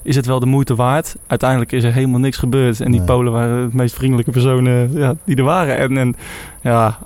is 0.02 0.16
het 0.16 0.26
wel 0.26 0.40
de 0.40 0.46
moeite 0.46 0.74
waard? 0.74 1.16
Uiteindelijk 1.26 1.72
is 1.72 1.84
er 1.84 1.92
helemaal 1.92 2.20
niks 2.20 2.36
gebeurd. 2.36 2.80
En 2.80 2.90
die 2.90 3.00
Nee. 3.00 3.08
Polen 3.08 3.32
waren 3.32 3.70
de 3.70 3.76
meest 3.76 3.94
vriendelijke 3.94 4.30
personen 4.30 4.92
ja, 4.92 5.14
die 5.24 5.36
er 5.36 5.42
waren. 5.44 5.78
En, 5.78 5.98
en 5.98 6.16
ja, 6.62 6.98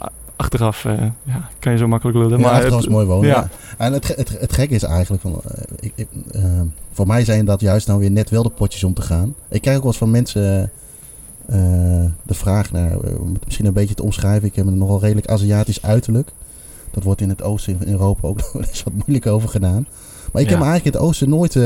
achteraf 0.42 0.84
eh, 0.84 0.99
ja, 1.22 1.49
kan 1.58 1.72
je 1.72 1.78
zo 1.78 1.88
makkelijk 1.88 2.18
lullen. 2.18 2.38
Ja, 2.38 2.44
maar 2.44 2.52
achteraf 2.52 2.75
het- 2.76 2.84
is 2.87 2.92
mooi 2.92 3.06
wonen. 3.06 3.28
ja. 3.28 3.34
Ja. 3.34 3.49
En 3.84 3.92
het, 3.92 4.16
het, 4.16 4.40
het 4.40 4.52
gekke 4.52 4.75
is 4.75 4.82
eigenlijk, 4.82 5.22
van, 5.22 5.40
eh, 5.49 5.62
ik, 5.80 5.92
ik, 5.94 6.08
eh, 6.32 6.61
voor 6.92 7.06
mij 7.06 7.25
zijn 7.25 7.44
dat 7.44 7.61
juist 7.61 7.87
nou 7.87 7.99
weer 8.00 8.11
net 8.11 8.30
wel 8.30 8.42
de 8.42 8.49
potjes 8.50 8.84
om 8.84 8.94
te 8.94 9.02
gaan. 9.02 9.34
Ik 9.49 9.61
krijg 9.61 9.76
ook 9.76 9.82
wel 9.82 9.90
eens 9.92 10.00
van 10.00 10.11
mensen 10.11 10.70
de 12.22 12.34
vraag 12.34 12.72
naar, 12.72 12.99
om 12.99 13.32
het 13.32 13.44
misschien 13.44 13.66
een 13.66 13.72
beetje 13.72 13.94
te 13.94 14.02
omschrijven. 14.02 14.49
Ik 14.49 14.56
heb 14.56 14.66
een 14.66 14.78
nogal 14.78 15.00
redelijk 15.00 15.26
Aziatisch 15.26 15.82
uiterlijk. 15.82 16.32
Dat 16.90 17.02
wordt 17.02 17.20
in 17.20 17.28
het 17.28 17.42
oosten 17.42 17.76
in 17.80 17.92
Europa 17.92 18.28
ook 18.28 18.37
nog 18.52 18.54
eens 18.54 18.82
wat 18.82 18.92
moeilijk 18.92 19.26
over 19.26 19.49
gedaan. 19.49 19.87
Maar 20.32 20.42
ik 20.42 20.49
heb 20.49 20.58
me 20.58 20.64
eigenlijk 20.64 20.94
in 20.94 21.00
het 21.00 21.11
oosten 21.11 21.28
nooit, 21.28 21.58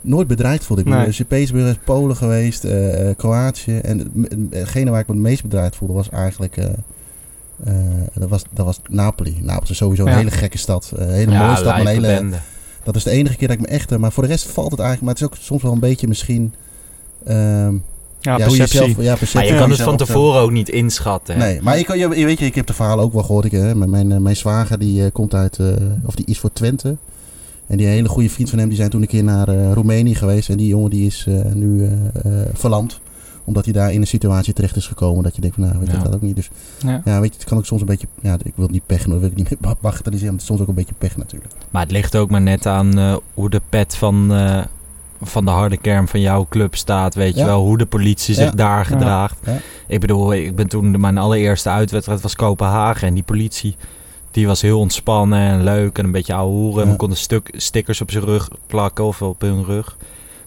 nooit 0.00 0.26
bedreigd 0.28 0.64
voelde. 0.64 0.82
Ik 0.82 0.88
ben 0.88 0.98
Nee. 0.98 1.68
is 1.68 1.76
Polen 1.84 2.16
geweest, 2.16 2.66
Kroatië. 3.16 3.78
En 3.78 4.12
hetgene 4.50 4.90
waar 4.90 5.00
ik 5.00 5.06
me 5.06 5.14
het 5.14 5.22
meest 5.22 5.42
bedreigd 5.42 5.76
voelde 5.76 5.94
was 5.94 6.08
eigenlijk... 6.10 6.56
eh, 7.64 7.74
dat, 8.14 8.28
was, 8.28 8.42
dat 8.50 8.66
was 8.66 8.80
Napoli. 8.90 9.38
Napoli 9.42 9.70
is 9.70 9.76
sowieso 9.76 10.04
een 10.04 10.10
Ja. 10.10 10.16
hele 10.16 10.30
gekke 10.30 10.58
stad. 10.58 10.92
Een 10.96 11.10
hele 11.10 11.38
mooie 11.38 11.56
stad, 11.56 11.64
maar 11.64 11.80
een 11.80 11.86
hele... 11.86 12.28
Dat 12.84 12.96
is 12.96 13.02
de 13.04 13.10
enige 13.10 13.36
keer 13.36 13.48
dat 13.48 13.56
ik 13.56 13.62
me 13.62 13.68
echt... 13.68 13.92
eh, 13.92 13.98
Maar 13.98 14.12
voor 14.12 14.22
de 14.22 14.28
rest 14.28 14.46
valt 14.46 14.70
het 14.70 14.80
eigenlijk... 14.80 15.00
Maar 15.02 15.14
het 15.28 15.32
is 15.32 15.38
ook 15.38 15.44
soms 15.46 15.62
wel 15.62 15.72
een 15.72 15.78
beetje 15.80 16.08
misschien... 16.08 16.54
ehm, 17.26 17.74
Ja, 18.20 18.36
perceptie. 18.36 18.78
ja, 19.02 19.14
perceptie. 19.16 19.34
Maar 19.34 19.46
je 19.46 19.54
kan 19.58 19.70
het 19.70 19.80
van 19.82 19.96
tevoren 19.96 20.40
ook 20.40 20.50
niet 20.50 20.68
inschatten. 20.68 21.34
hè? 21.34 21.40
Nee, 21.46 21.60
maar 21.62 21.78
ik, 21.78 21.88
je, 21.94 22.08
je 22.16 22.24
weet 22.24 22.38
je, 22.38 22.44
ik 22.46 22.54
heb 22.54 22.66
de 22.66 22.72
verhalen 22.72 23.04
ook 23.04 23.12
wel 23.12 23.22
gehoord. 23.22 23.44
Ik, 23.44 23.52
hè, 23.52 23.74
mijn, 23.74 23.90
mijn, 23.90 24.12
eh, 24.12 24.18
mijn 24.18 24.36
zwager 24.36 24.78
die 24.78 25.04
eh, 25.04 25.12
komt 25.12 25.34
uit, 25.34 25.58
eh, 25.58 25.66
of 26.06 26.14
die 26.14 26.26
is 26.26 26.38
voor 26.38 26.52
Twente. 26.52 26.96
En 27.66 27.76
die 27.78 27.86
hele 27.86 28.08
goede 28.08 28.30
vriend 28.30 28.50
van 28.50 28.58
hem, 28.58 28.68
die 28.68 28.76
zijn 28.76 28.90
toen 28.90 29.00
een 29.02 29.06
keer 29.08 29.24
naar 29.24 29.48
eh, 29.48 29.72
Roemenië 29.72 30.14
geweest. 30.14 30.48
En 30.48 30.56
die 30.56 30.66
jongen 30.68 30.90
die 30.90 31.06
is 31.06 31.24
eh, 31.28 31.52
nu 31.54 31.84
eh, 31.84 31.92
eh, 31.92 32.48
verlamd. 32.52 33.00
Omdat 33.44 33.64
hij 33.64 33.72
daar 33.74 33.92
in 33.92 34.00
een 34.00 34.06
situatie 34.06 34.52
terecht 34.52 34.76
is 34.76 34.86
gekomen 34.86 35.22
dat 35.22 35.34
je 35.34 35.40
denkt 35.40 35.56
van 35.56 35.64
nou, 35.66 35.78
weet 35.78 35.90
je, 35.90 35.96
Ja. 35.96 36.02
dat 36.02 36.14
ook 36.14 36.22
niet. 36.22 36.36
Dus 36.36 36.50
Ja. 36.78 37.02
ja, 37.04 37.20
weet 37.20 37.32
je, 37.32 37.38
het 37.38 37.48
kan 37.48 37.58
ook 37.58 37.66
soms 37.66 37.80
een 37.80 37.86
beetje, 37.86 38.06
ja, 38.20 38.36
ik 38.42 38.52
wil 38.54 38.68
niet 38.68 38.86
pech, 38.86 39.04
dat 39.04 39.18
wil 39.20 39.28
ik 39.28 39.34
niet 39.36 39.50
meer 39.50 39.76
bagatelliseren. 39.80 40.24
Maar 40.24 40.32
het 40.32 40.40
is 40.40 40.46
soms 40.46 40.60
ook 40.60 40.68
een 40.68 40.74
beetje 40.74 40.94
pech 40.98 41.16
natuurlijk. 41.16 41.52
Maar 41.70 41.82
het 41.82 41.90
ligt 41.90 42.16
ook 42.16 42.30
maar 42.30 42.40
net 42.40 42.66
aan 42.66 42.98
eh, 42.98 43.16
hoe 43.34 43.50
de 43.50 43.60
pet 43.68 43.96
van, 43.96 44.32
eh, 44.34 44.62
van 45.22 45.44
de 45.44 45.50
harde 45.50 45.76
kern 45.76 46.08
van 46.08 46.20
jouw 46.20 46.46
club 46.50 46.74
staat. 46.76 47.14
Weet 47.14 47.34
je 47.36 47.44
wel, 47.44 47.64
hoe 47.64 47.78
de 47.78 47.86
politie 47.86 48.34
zich 48.34 48.50
daar 48.54 48.84
gedraagt. 48.84 49.36
Ik 49.86 50.00
bedoel, 50.00 50.32
ik 50.34 50.56
ben 50.56 50.68
toen 50.68 51.00
mijn 51.00 51.18
allereerste 51.18 51.68
uitwedstrijd 51.68 52.20
was 52.20 52.34
Kopenhagen. 52.36 53.08
En 53.08 53.14
die 53.14 53.22
politie, 53.22 53.76
die 54.30 54.46
was 54.46 54.60
heel 54.60 54.78
ontspannen 54.78 55.38
en 55.38 55.62
leuk 55.64 55.98
en 55.98 56.04
een 56.04 56.10
beetje 56.10 56.34
ouwe 56.34 56.52
hoeren. 56.54 56.84
En 56.84 56.90
we 56.90 56.96
konden 56.96 57.18
stuk, 57.18 57.50
stickers 57.56 58.00
op 58.00 58.10
zijn 58.10 58.24
rug 58.24 58.48
plakken 58.66 59.04
of 59.04 59.22
op 59.22 59.40
hun 59.40 59.64
rug. 59.64 59.96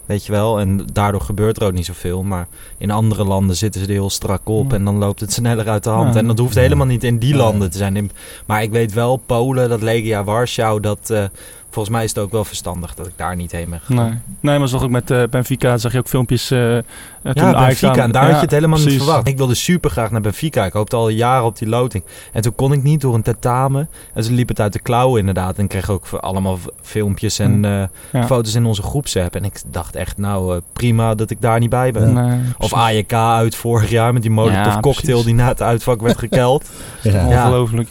Weet 0.06 0.26
je 0.26 0.32
wel, 0.32 0.60
en 0.60 0.86
daardoor 0.92 1.20
gebeurt 1.20 1.60
er 1.60 1.66
ook 1.66 1.72
niet 1.72 1.86
zoveel. 1.86 2.22
Maar 2.22 2.46
in 2.78 2.90
andere 2.90 3.24
landen 3.24 3.56
zitten 3.56 3.80
ze 3.80 3.86
er 3.86 3.92
heel 3.92 4.10
strak 4.10 4.48
op 4.48 4.70
Ja. 4.70 4.76
en 4.76 4.84
dan 4.84 4.98
loopt 4.98 5.20
het 5.20 5.32
sneller 5.32 5.68
uit 5.68 5.84
de 5.84 5.90
hand. 5.90 6.14
Ja. 6.14 6.20
En 6.20 6.26
dat 6.26 6.38
hoeft 6.38 6.54
Ja. 6.54 6.60
helemaal 6.60 6.86
niet 6.86 7.04
in 7.04 7.18
die 7.18 7.30
Ja. 7.32 7.36
landen 7.36 7.70
te 7.70 7.78
zijn. 7.78 7.96
In- 7.96 8.10
Maar 8.46 8.62
ik 8.62 8.70
weet 8.70 8.92
wel, 8.92 9.16
Polen, 9.16 9.68
dat 9.68 9.82
Legia 9.82 10.24
Warschau, 10.24 10.80
dat... 10.80 11.10
eh, 11.10 11.24
volgens 11.70 11.94
mij 11.94 12.04
is 12.04 12.10
het 12.14 12.18
ook 12.18 12.32
wel 12.32 12.44
verstandig 12.44 12.94
dat 12.94 13.06
ik 13.06 13.12
daar 13.16 13.36
niet 13.36 13.52
heen 13.52 13.70
ben 13.70 13.80
gegaan. 13.84 14.04
Nee. 14.08 14.18
nee, 14.40 14.58
maar 14.58 14.68
zag 14.68 14.82
ook 14.82 14.90
met 14.90 15.10
eh, 15.10 15.22
Benfica, 15.30 15.78
zag 15.78 15.92
je 15.92 15.98
ook 15.98 16.08
filmpjes. 16.08 16.50
eh, 16.50 16.58
toen 16.58 16.82
Ja, 17.22 17.66
Benfica. 17.66 17.90
aan- 17.92 17.98
En 17.98 18.12
daar 18.12 18.22
Ja, 18.22 18.28
had 18.28 18.36
je 18.36 18.44
het 18.44 18.50
helemaal 18.54 18.78
niet 18.78 18.96
verwacht. 18.96 19.28
Ik 19.28 19.36
wilde 19.36 19.54
super 19.54 19.90
graag 19.90 20.10
naar 20.10 20.20
Benfica. 20.20 20.64
Ik 20.64 20.72
hoopte 20.72 20.96
al 20.96 21.08
jaren 21.08 21.44
op 21.44 21.58
die 21.58 21.68
loting. 21.68 22.04
En 22.32 22.42
toen 22.42 22.54
kon 22.54 22.72
ik 22.72 22.82
niet 22.82 23.00
door 23.00 23.14
een 23.14 23.22
tentamen. 23.22 23.88
En 24.14 24.24
ze 24.24 24.32
liep 24.32 24.48
het 24.48 24.60
uit 24.60 24.72
de 24.72 24.78
klauwen 24.78 25.18
inderdaad. 25.20 25.56
En 25.56 25.62
ik 25.62 25.68
kreeg 25.68 25.90
ook 25.90 26.06
allemaal 26.10 26.58
filmpjes 26.82 27.38
en 27.38 27.58
Mm. 27.58 27.64
Ja. 28.12 28.26
foto's 28.26 28.54
in 28.54 28.64
onze 28.66 28.82
groepsapp. 28.82 29.34
En 29.34 29.44
ik 29.44 29.62
dacht 29.66 29.96
echt, 29.96 30.18
nou 30.18 30.60
prima 30.72 31.14
dat 31.14 31.30
ik 31.30 31.40
daar 31.40 31.58
niet 31.58 31.70
bij 31.70 31.92
ben. 31.92 32.12
Nee, 32.12 32.40
Of. 32.58 32.72
AJK 32.72 33.12
uit 33.12 33.54
vorig 33.56 33.90
jaar 33.90 34.12
met 34.12 34.22
die 34.22 34.30
molotov 34.30 34.74
cocktail 34.74 34.92
precies. 35.02 35.24
die 35.24 35.34
na 35.34 35.48
het 35.48 35.62
uitvak 35.62 36.00
werd 36.00 36.18
gekeld. 36.28 36.68
Ja. 37.02 37.26
Ongelooflijk. 37.26 37.88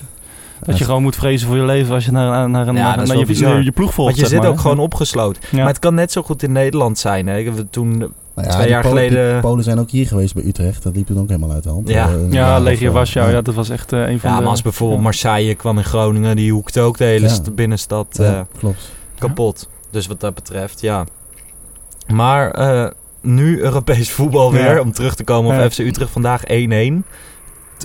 Dat 0.63 0.77
je 0.77 0.83
gewoon 0.83 1.01
moet 1.01 1.15
vrezen 1.15 1.47
voor 1.47 1.57
je 1.57 1.63
leven 1.63 1.93
als 1.93 2.05
je 2.05 2.11
naar, 2.11 2.49
naar, 2.49 2.67
een, 2.67 2.75
Ja, 2.75 2.95
naar, 2.95 3.07
naar 3.07 3.17
je, 3.17 3.25
bizar. 3.25 3.57
je, 3.57 3.63
je 3.63 3.71
ploeg 3.71 3.93
volgt. 3.93 4.11
Want 4.11 4.15
je 4.15 4.21
zeg 4.21 4.29
zit 4.29 4.41
maar, 4.41 4.49
ook 4.49 4.59
gewoon 4.59 4.79
opgesloten. 4.79 5.41
Ja. 5.51 5.57
Maar 5.57 5.67
het 5.67 5.79
kan 5.79 5.93
net 5.93 6.11
zo 6.11 6.21
goed 6.21 6.43
in 6.43 6.51
Nederland 6.51 6.97
zijn. 6.99 7.27
Hè. 7.27 7.41
Heb 7.43 7.53
toen 7.69 7.97
Nou 7.97 8.47
ja, 8.47 8.53
Twee 8.53 8.69
jaar 8.69 8.81
Polen- 8.81 9.03
geleden- 9.07 9.41
Polen 9.41 9.63
zijn 9.63 9.79
ook 9.79 9.89
hier 9.89 10.07
geweest 10.07 10.33
bij 10.33 10.43
Utrecht. 10.43 10.83
Dat 10.83 10.95
liep 10.95 11.07
toen 11.07 11.19
ook 11.19 11.27
helemaal 11.29 11.51
uit 11.51 11.63
de 11.63 11.69
hand. 11.69 11.89
Ja. 11.89 12.09
Een 12.09 12.31
Ja, 12.31 12.59
Legia 12.59 12.87
eh, 12.87 12.93
Warschau, 12.93 13.31
ja, 13.31 13.41
dat 13.41 13.53
was 13.55 13.69
echt 13.69 13.93
eh, 13.93 13.99
een 13.99 14.19
van 14.19 14.29
Ja, 14.29 14.35
de... 14.35 14.41
maar 14.41 14.51
als 14.51 14.61
bijvoorbeeld 14.61 14.99
ja. 14.99 15.03
Marseille 15.05 15.55
kwam 15.55 15.77
in 15.77 15.83
Groningen, 15.83 16.35
die 16.35 16.51
hoekte 16.51 16.81
ook 16.81 16.97
de 16.97 17.03
hele 17.03 17.29
binnenstad 17.55 18.07
ja, 18.11 18.23
eh, 18.23 18.41
klopt. 18.59 18.91
kapot. 19.19 19.69
Dus 19.91 20.07
wat 20.07 20.19
dat 20.19 20.33
betreft, 20.33 20.81
ja. 20.81 21.05
Maar 22.07 22.51
eh, 22.51 22.91
nu 23.21 23.59
Europees 23.61 24.11
voetbal 24.11 24.51
weer, 24.51 24.73
Ja. 24.75 24.79
om 24.81 24.91
terug 24.91 25.15
te 25.15 25.23
komen 25.23 25.53
op 25.55 25.59
Ja. 25.61 25.69
FC 25.69 25.77
Utrecht 25.79 26.11
vandaag 26.11 26.43
1-1. 26.43 27.05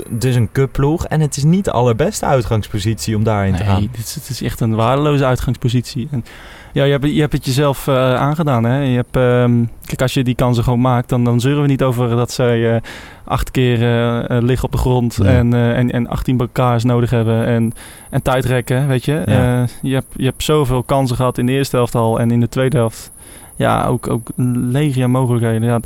Dus 0.08 0.34
een 0.34 0.52
cupploeg. 0.52 1.06
En 1.06 1.20
het 1.20 1.36
is 1.36 1.44
niet 1.44 1.64
de 1.64 1.72
allerbeste 1.72 2.26
uitgangspositie 2.26 3.16
om 3.16 3.24
daarin 3.24 3.54
te 3.54 3.64
gaan. 3.64 3.78
Nee, 3.78 3.90
het 3.92 4.28
is 4.28 4.42
echt 4.42 4.60
een 4.60 4.74
waardeloze 4.74 5.24
uitgangspositie. 5.24 6.08
En, 6.10 6.24
ja, 6.72 6.84
je 6.84 6.90
hebt, 6.90 7.04
je 7.04 7.20
hebt 7.20 7.32
het 7.32 7.44
jezelf 7.44 7.86
eh, 7.86 8.14
aangedaan. 8.14 8.64
Hè? 8.64 8.78
Je 8.78 8.96
hebt, 8.96 9.16
ehm, 9.16 9.64
kijk, 9.84 10.02
als 10.02 10.14
je 10.14 10.24
die 10.24 10.34
kansen 10.34 10.64
gewoon 10.64 10.80
maakt, 10.80 11.08
dan, 11.08 11.24
dan 11.24 11.40
zeuren 11.40 11.62
we 11.62 11.68
niet 11.68 11.82
over 11.82 12.08
dat 12.08 12.32
zij 12.32 12.74
eh, 12.74 12.80
acht 13.24 13.50
keer 13.50 13.74
eh, 13.74 14.42
liggen 14.42 14.64
op 14.64 14.72
de 14.72 14.78
grond 14.78 15.18
en, 15.18 15.54
en, 15.54 15.92
en 15.92 16.08
18 16.08 16.38
elkaars 16.38 16.84
nodig 16.84 17.10
hebben 17.10 17.46
en, 17.46 17.72
en 18.10 18.22
tijd 18.22 18.44
rekken, 18.44 18.88
weet 18.88 19.04
je. 19.04 19.22
Ja. 19.26 19.66
Je, 19.82 19.94
hebt, 19.94 20.14
je 20.16 20.24
hebt 20.24 20.42
zoveel 20.42 20.82
kansen 20.82 21.16
gehad 21.16 21.38
in 21.38 21.46
de 21.46 21.52
eerste 21.52 21.76
helft 21.76 21.94
al 21.94 22.20
en 22.20 22.30
in 22.30 22.40
de 22.40 22.48
tweede 22.48 22.76
helft. 22.76 23.10
Ja, 23.56 23.86
ook, 23.86 24.08
ook 24.08 24.28
een 24.36 24.70
legio 24.70 25.08
mogelijkheden. 25.08 25.62
Ja, 25.68 25.80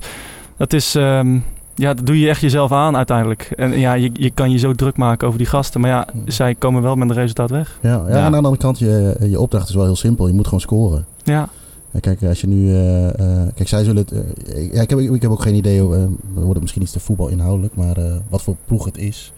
dat 0.57 0.73
is... 0.73 0.95
ehm, 0.95 1.39
ja, 1.75 1.95
dat 1.95 2.07
doe 2.07 2.21
je 2.21 2.29
echt 2.29 2.41
jezelf 2.41 2.73
aan 2.73 2.97
uiteindelijk. 2.97 3.51
En 3.57 3.79
ja, 3.79 3.93
je, 3.93 4.11
je 4.13 4.31
kan 4.31 4.51
je 4.51 4.59
zo 4.59 4.73
druk 4.73 4.97
maken 4.97 5.27
over 5.27 5.39
die 5.39 5.49
gasten. 5.49 5.81
Maar 5.81 5.91
ja, 5.91 6.07
zij 6.27 6.55
komen 6.55 6.83
wel 6.83 6.95
met 6.97 7.09
een 7.11 7.15
resultaat 7.17 7.51
weg. 7.51 7.79
Ja, 7.83 7.91
ja, 7.91 8.09
Ja. 8.09 8.15
en 8.17 8.23
aan 8.23 8.31
de 8.31 8.37
andere 8.37 8.57
kant, 8.57 8.79
je, 8.79 9.17
je 9.29 9.41
opdracht 9.41 9.69
is 9.69 9.75
wel 9.75 9.85
heel 9.85 9.97
simpel. 9.97 10.27
Je 10.27 10.33
moet 10.33 10.45
gewoon 10.45 10.61
scoren. 10.61 11.07
Ja, 11.23 11.49
Ja, 11.91 12.01
kijk, 12.01 12.23
als 12.23 12.41
je 12.41 12.47
nu... 12.47 12.75
eh, 12.75 13.09
eh, 13.09 13.49
kijk, 13.55 13.69
zij 13.69 13.85
zullen 13.85 14.03
het... 14.09 14.13
eh, 14.13 14.73
ja, 14.73 14.83
ik, 14.83 14.91
heb, 14.91 14.99
ik 14.99 15.23
heb 15.23 15.31
ook 15.31 15.43
geen 15.43 15.55
idee... 15.55 15.89
we 15.89 16.09
worden 16.35 16.63
misschien 16.63 16.83
iets 16.83 16.93
te 16.93 17.01
voetbal 17.01 17.29
inhoudelijk, 17.29 17.75
maar 17.77 17.97
eh, 17.97 18.13
wat 18.29 18.43
voor 18.43 18.57
ploeg 18.67 18.85
het 18.85 18.99
is. 18.99 19.33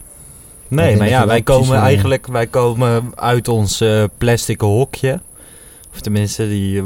Nee, 0.67 0.97
maar 0.97 1.09
ja, 1.09 1.27
wij 1.27 1.41
komen 1.41 1.77
eigenlijk 1.77 2.27
wij 2.27 2.47
komen 2.47 3.03
uit 3.15 3.47
ons 3.47 3.81
eh 3.81 4.03
plastic 4.17 4.61
hokje. 4.61 5.19
Of 5.93 6.01
tenminste, 6.01 6.47
die, 6.47 6.83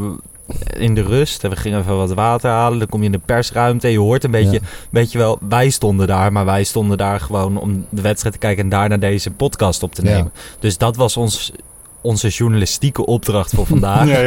in 0.77 0.95
de 0.95 1.01
rust. 1.01 1.43
En 1.43 1.49
we 1.49 1.55
gingen 1.55 1.79
even 1.79 1.97
wat 1.97 2.13
water 2.13 2.49
halen. 2.49 2.79
Dan 2.79 2.87
kom 2.89 2.99
je 2.99 3.05
in 3.05 3.11
de 3.11 3.21
persruimte. 3.25 3.87
En 3.87 3.93
je 3.93 3.99
hoort 3.99 4.23
een 4.23 4.31
beetje, 4.31 4.51
Ja. 4.61 4.67
weet 4.89 5.11
je 5.11 5.17
wel, 5.17 5.37
wij 5.49 5.69
stonden 5.69 6.07
daar. 6.07 6.31
Maar 6.31 6.45
wij 6.45 6.63
stonden 6.63 6.97
daar 6.97 7.19
gewoon 7.19 7.57
om 7.57 7.85
de 7.89 8.01
wedstrijd 8.01 8.33
te 8.33 8.39
kijken 8.41 8.63
en 8.63 8.69
daarna 8.69 8.97
deze 8.97 9.31
podcast 9.31 9.83
op 9.83 9.93
te 9.95 10.03
Ja. 10.03 10.09
nemen. 10.15 10.31
Dus 10.59 10.77
dat 10.77 10.95
was 10.95 11.17
ons, 11.17 11.51
onze 12.01 12.27
journalistieke 12.27 13.05
opdracht 13.05 13.51
voor 13.55 13.65
vandaag. 13.65 14.07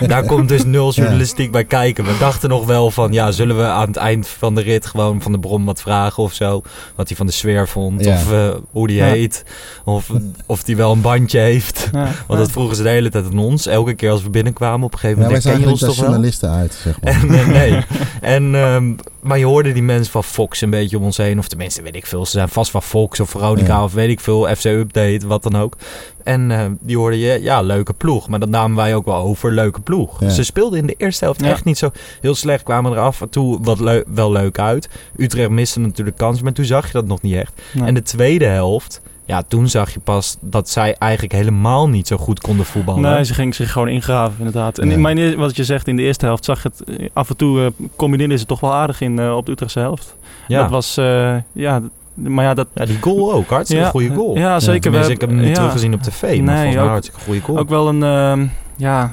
ja. 0.00 0.06
Daar 0.06 0.24
komt 0.24 0.48
dus 0.48 0.64
nul 0.64 0.92
journalistiek 0.92 1.50
bij 1.50 1.64
kijken. 1.64 2.04
We 2.04 2.16
dachten 2.18 2.48
nog 2.48 2.66
wel 2.66 2.90
van, 2.90 3.12
ja, 3.12 3.30
zullen 3.30 3.56
we 3.56 3.64
aan 3.64 3.86
het 3.86 3.96
eind 3.96 4.28
van 4.28 4.54
de 4.54 4.60
rit 4.62 4.86
gewoon 4.86 5.22
van 5.22 5.32
de 5.32 5.38
bron 5.38 5.64
wat 5.64 5.80
vragen 5.80 6.22
of 6.22 6.32
zo? 6.32 6.62
Wat 6.94 7.08
hij 7.08 7.16
van 7.16 7.26
de 7.26 7.32
sfeer 7.32 7.68
vond, 7.68 8.04
Ja. 8.04 8.14
of 8.14 8.32
eh, 8.32 8.48
hoe 8.70 8.86
die 8.86 8.96
Ja. 8.96 9.04
heet, 9.06 9.44
of, 9.84 10.10
of 10.46 10.62
die 10.62 10.76
wel 10.76 10.92
een 10.92 11.00
bandje 11.00 11.38
heeft. 11.38 11.88
ja. 11.92 12.08
Want 12.26 12.38
dat 12.40 12.50
vroegen 12.50 12.76
ze 12.76 12.82
de 12.82 12.88
hele 12.88 13.10
tijd 13.10 13.24
aan 13.24 13.38
ons. 13.38 13.66
Elke 13.66 13.94
keer 13.94 14.10
als 14.10 14.22
we 14.22 14.30
binnenkwamen, 14.30 14.86
op 14.86 14.92
een 14.92 14.98
gegeven 14.98 15.22
Ja, 15.22 15.28
wij 15.28 15.38
moment, 15.38 15.42
zagen 15.42 15.58
ken 15.58 15.68
je 15.68 15.74
ons 15.74 15.84
als 15.84 15.90
toch 15.94 16.00
wel? 16.04 16.10
journalisten 16.10 16.50
uit, 16.50 16.74
zeg 16.82 17.00
maar. 17.00 17.12
En, 17.40 17.50
nee. 17.52 17.78
En, 18.20 18.54
ehm, 18.54 18.92
maar 19.22 19.38
je 19.38 19.44
hoorde 19.44 19.72
die 19.72 19.82
mensen 19.82 20.12
van 20.12 20.24
Fox 20.24 20.60
een 20.60 20.70
beetje 20.70 20.98
om 20.98 21.04
ons 21.04 21.16
heen. 21.16 21.38
Of 21.38 21.48
tenminste, 21.48 21.82
weet 21.82 21.94
ik 21.96 22.06
veel. 22.06 22.24
Ze 22.24 22.30
zijn 22.30 22.48
vast 22.48 22.70
van 22.70 22.82
Fox 22.82 23.20
of 23.20 23.30
Veronica 23.30 23.66
Ja. 23.76 23.84
of 23.84 23.92
weet 23.92 24.08
ik 24.08 24.20
veel. 24.20 24.54
FC 24.56 24.64
Update, 24.64 25.26
wat 25.26 25.42
dan 25.42 25.56
ook. 25.56 25.76
En 26.24 26.50
eh, 26.50 26.64
die 26.80 26.96
hoorden 26.96 27.18
je, 27.18 27.42
ja, 27.42 27.60
leuke 27.60 27.92
ploeg. 27.92 28.28
Maar 28.28 28.38
dat 28.40 28.48
namen 28.48 28.76
wij 28.76 28.94
ook 28.94 29.04
wel 29.04 29.16
over, 29.16 29.52
leuke 29.52 29.80
ploeg. 29.80 30.20
Ja. 30.20 30.28
Ze 30.28 30.44
speelden 30.44 30.78
in 30.78 30.86
de 30.86 30.94
eerste 30.96 31.24
helft 31.24 31.40
Ja. 31.40 31.48
echt 31.50 31.64
niet 31.64 31.78
zo 31.78 31.90
heel 32.20 32.34
slecht. 32.34 32.62
Kwamen 32.62 32.92
er 32.92 32.98
af 32.98 33.20
en 33.20 33.28
toe 33.28 33.58
wat 33.62 33.80
leu- 33.80 34.04
wel 34.06 34.32
leuk 34.32 34.58
uit. 34.58 34.88
Utrecht 35.16 35.50
miste 35.50 35.80
natuurlijk 35.80 36.16
kans, 36.16 36.42
maar 36.42 36.52
toen 36.52 36.64
zag 36.64 36.86
je 36.86 36.92
dat 36.92 37.06
nog 37.06 37.22
niet 37.22 37.34
echt. 37.34 37.52
Nee. 37.72 37.86
En 37.86 37.94
de 37.94 38.02
tweede 38.02 38.44
helft, 38.46 39.00
ja, 39.24 39.42
toen 39.48 39.68
zag 39.68 39.92
je 39.92 40.00
pas 40.00 40.36
dat 40.40 40.68
zij 40.68 40.94
eigenlijk 40.98 41.32
helemaal 41.34 41.88
niet 41.88 42.06
zo 42.06 42.16
goed 42.16 42.40
konden 42.40 42.66
voetballen. 42.66 43.00
Nee, 43.02 43.24
ze 43.24 43.34
ging 43.34 43.54
zich 43.54 43.72
gewoon 43.72 43.88
ingraven, 43.88 44.34
inderdaad. 44.38 44.78
En 44.78 44.86
Ja. 44.88 44.92
in 44.94 45.00
mijn, 45.00 45.36
wat 45.36 45.56
je 45.56 45.64
zegt, 45.64 45.88
in 45.88 45.96
de 45.96 46.02
eerste 46.02 46.26
helft 46.26 46.44
zag 46.44 46.62
je 46.62 46.68
het 46.76 46.98
eh, 47.00 47.08
af 47.12 47.28
en 47.30 47.36
toe 47.36 47.64
eh 47.64 47.86
combineerde 47.96 48.38
ze 48.38 48.46
toch 48.46 48.60
wel 48.60 48.72
aardig 48.74 49.00
in 49.00 49.18
eh, 49.18 49.36
op 49.36 49.46
de 49.46 49.52
Utrechtse 49.52 49.78
helft. 49.78 50.16
ja. 50.48 50.60
Dat 50.60 50.70
was, 50.70 50.96
eh, 50.96 51.34
ja, 51.52 51.80
maar 52.14 52.44
ja, 52.44 52.54
dat... 52.54 52.66
ja, 52.74 52.84
die 52.84 52.98
goal 53.00 53.32
ook. 53.32 53.48
Hartstikke 53.48 53.84
ja, 53.84 53.90
goede 53.90 54.14
goal. 54.14 54.36
Ja, 54.38 54.60
zeker. 54.60 54.80
Tenminste, 54.80 55.08
We 55.08 55.14
ik 55.14 55.20
heb 55.20 55.30
hem 55.30 55.38
niet 55.38 55.48
ja, 55.48 55.54
teruggezien 55.54 55.94
op 55.94 56.02
tv, 56.02 56.22
maar 56.22 56.30
Nee, 56.30 56.38
volgens 56.46 56.74
mij 56.74 56.82
ook- 56.82 56.88
hartstikke 56.90 57.20
goede 57.20 57.40
goal. 57.40 57.58
Ook 57.58 57.68
wel 57.68 57.88
een, 57.88 58.02
ehm, 58.02 58.46
ja, 58.76 59.10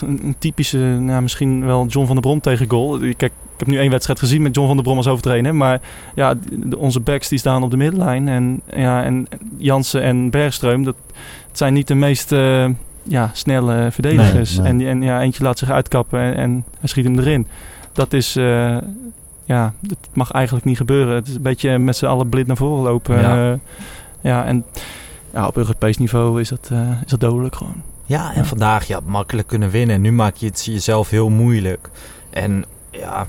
een, 0.00 0.34
typische, 0.38 0.78
nou, 0.78 1.22
misschien 1.22 1.66
wel 1.66 1.86
John 1.86 2.06
van 2.06 2.14
der 2.14 2.24
Brom 2.24 2.40
tegen 2.40 2.70
goal. 2.70 2.98
Kijk, 2.98 3.32
ik 3.56 3.62
heb 3.62 3.68
nu 3.68 3.78
één 3.78 3.90
wedstrijd 3.90 4.18
gezien 4.18 4.42
met 4.42 4.54
John 4.54 4.66
van 4.66 4.76
der 4.76 4.84
Brom 4.84 4.96
als 4.96 5.06
hoofdtrainer. 5.06 5.54
Maar 5.54 5.80
ja, 6.14 6.34
onze 6.76 7.00
backs 7.00 7.28
die 7.28 7.38
staan 7.38 7.62
op 7.62 7.70
de 7.70 7.76
middenlijn. 7.76 8.28
En, 8.28 8.60
ja, 8.74 9.04
en 9.04 9.26
Jansen 9.56 10.02
en 10.02 10.30
Bergström, 10.30 10.80
dat 10.82 10.96
het 11.48 11.58
zijn 11.58 11.72
niet 11.72 11.88
de 11.88 11.94
meest 11.94 12.32
eh, 12.32 12.68
ja, 13.02 13.30
snelle 13.32 13.88
verdedigers. 13.90 14.58
Nee, 14.58 14.72
nee. 14.72 14.86
En, 14.86 14.90
en 14.90 15.02
ja, 15.02 15.20
eentje 15.20 15.42
laat 15.42 15.58
zich 15.58 15.70
uitkappen 15.70 16.20
en, 16.20 16.34
en 16.34 16.64
hij 16.78 16.88
schiet 16.88 17.04
hem 17.04 17.18
erin. 17.18 17.46
Dat 17.92 18.12
is, 18.12 18.36
eh, 18.36 18.76
ja, 19.44 19.72
dat 19.80 19.98
mag 20.12 20.30
eigenlijk 20.30 20.64
niet 20.64 20.76
gebeuren. 20.76 21.14
Het 21.14 21.28
is 21.28 21.34
een 21.34 21.42
beetje 21.42 21.78
met 21.78 21.96
z'n 21.96 22.06
allen 22.06 22.28
blind 22.28 22.46
naar 22.46 22.56
voren 22.56 22.82
lopen. 22.82 23.20
Ja. 23.20 23.36
Ja, 23.36 23.58
ja 24.20 24.44
en 24.44 24.64
ja, 25.32 25.46
op 25.46 25.56
Europees 25.56 25.98
niveau 25.98 26.40
is 26.40 26.48
dat, 26.48 26.68
eh, 26.72 26.90
is 27.04 27.10
dat 27.10 27.20
dodelijk 27.20 27.56
gewoon. 27.56 27.82
Ja, 28.06 28.30
en 28.34 28.40
Ja. 28.42 28.44
vandaag, 28.44 28.86
je 28.86 28.94
had 28.94 29.04
makkelijk 29.06 29.48
kunnen 29.48 29.70
winnen. 29.70 29.94
En 29.96 30.00
nu 30.02 30.12
maak 30.12 30.36
je 30.36 30.46
het 30.46 30.64
jezelf 30.64 31.10
heel 31.10 31.28
moeilijk. 31.28 31.88
En 32.30 32.64
ja, 32.90 33.26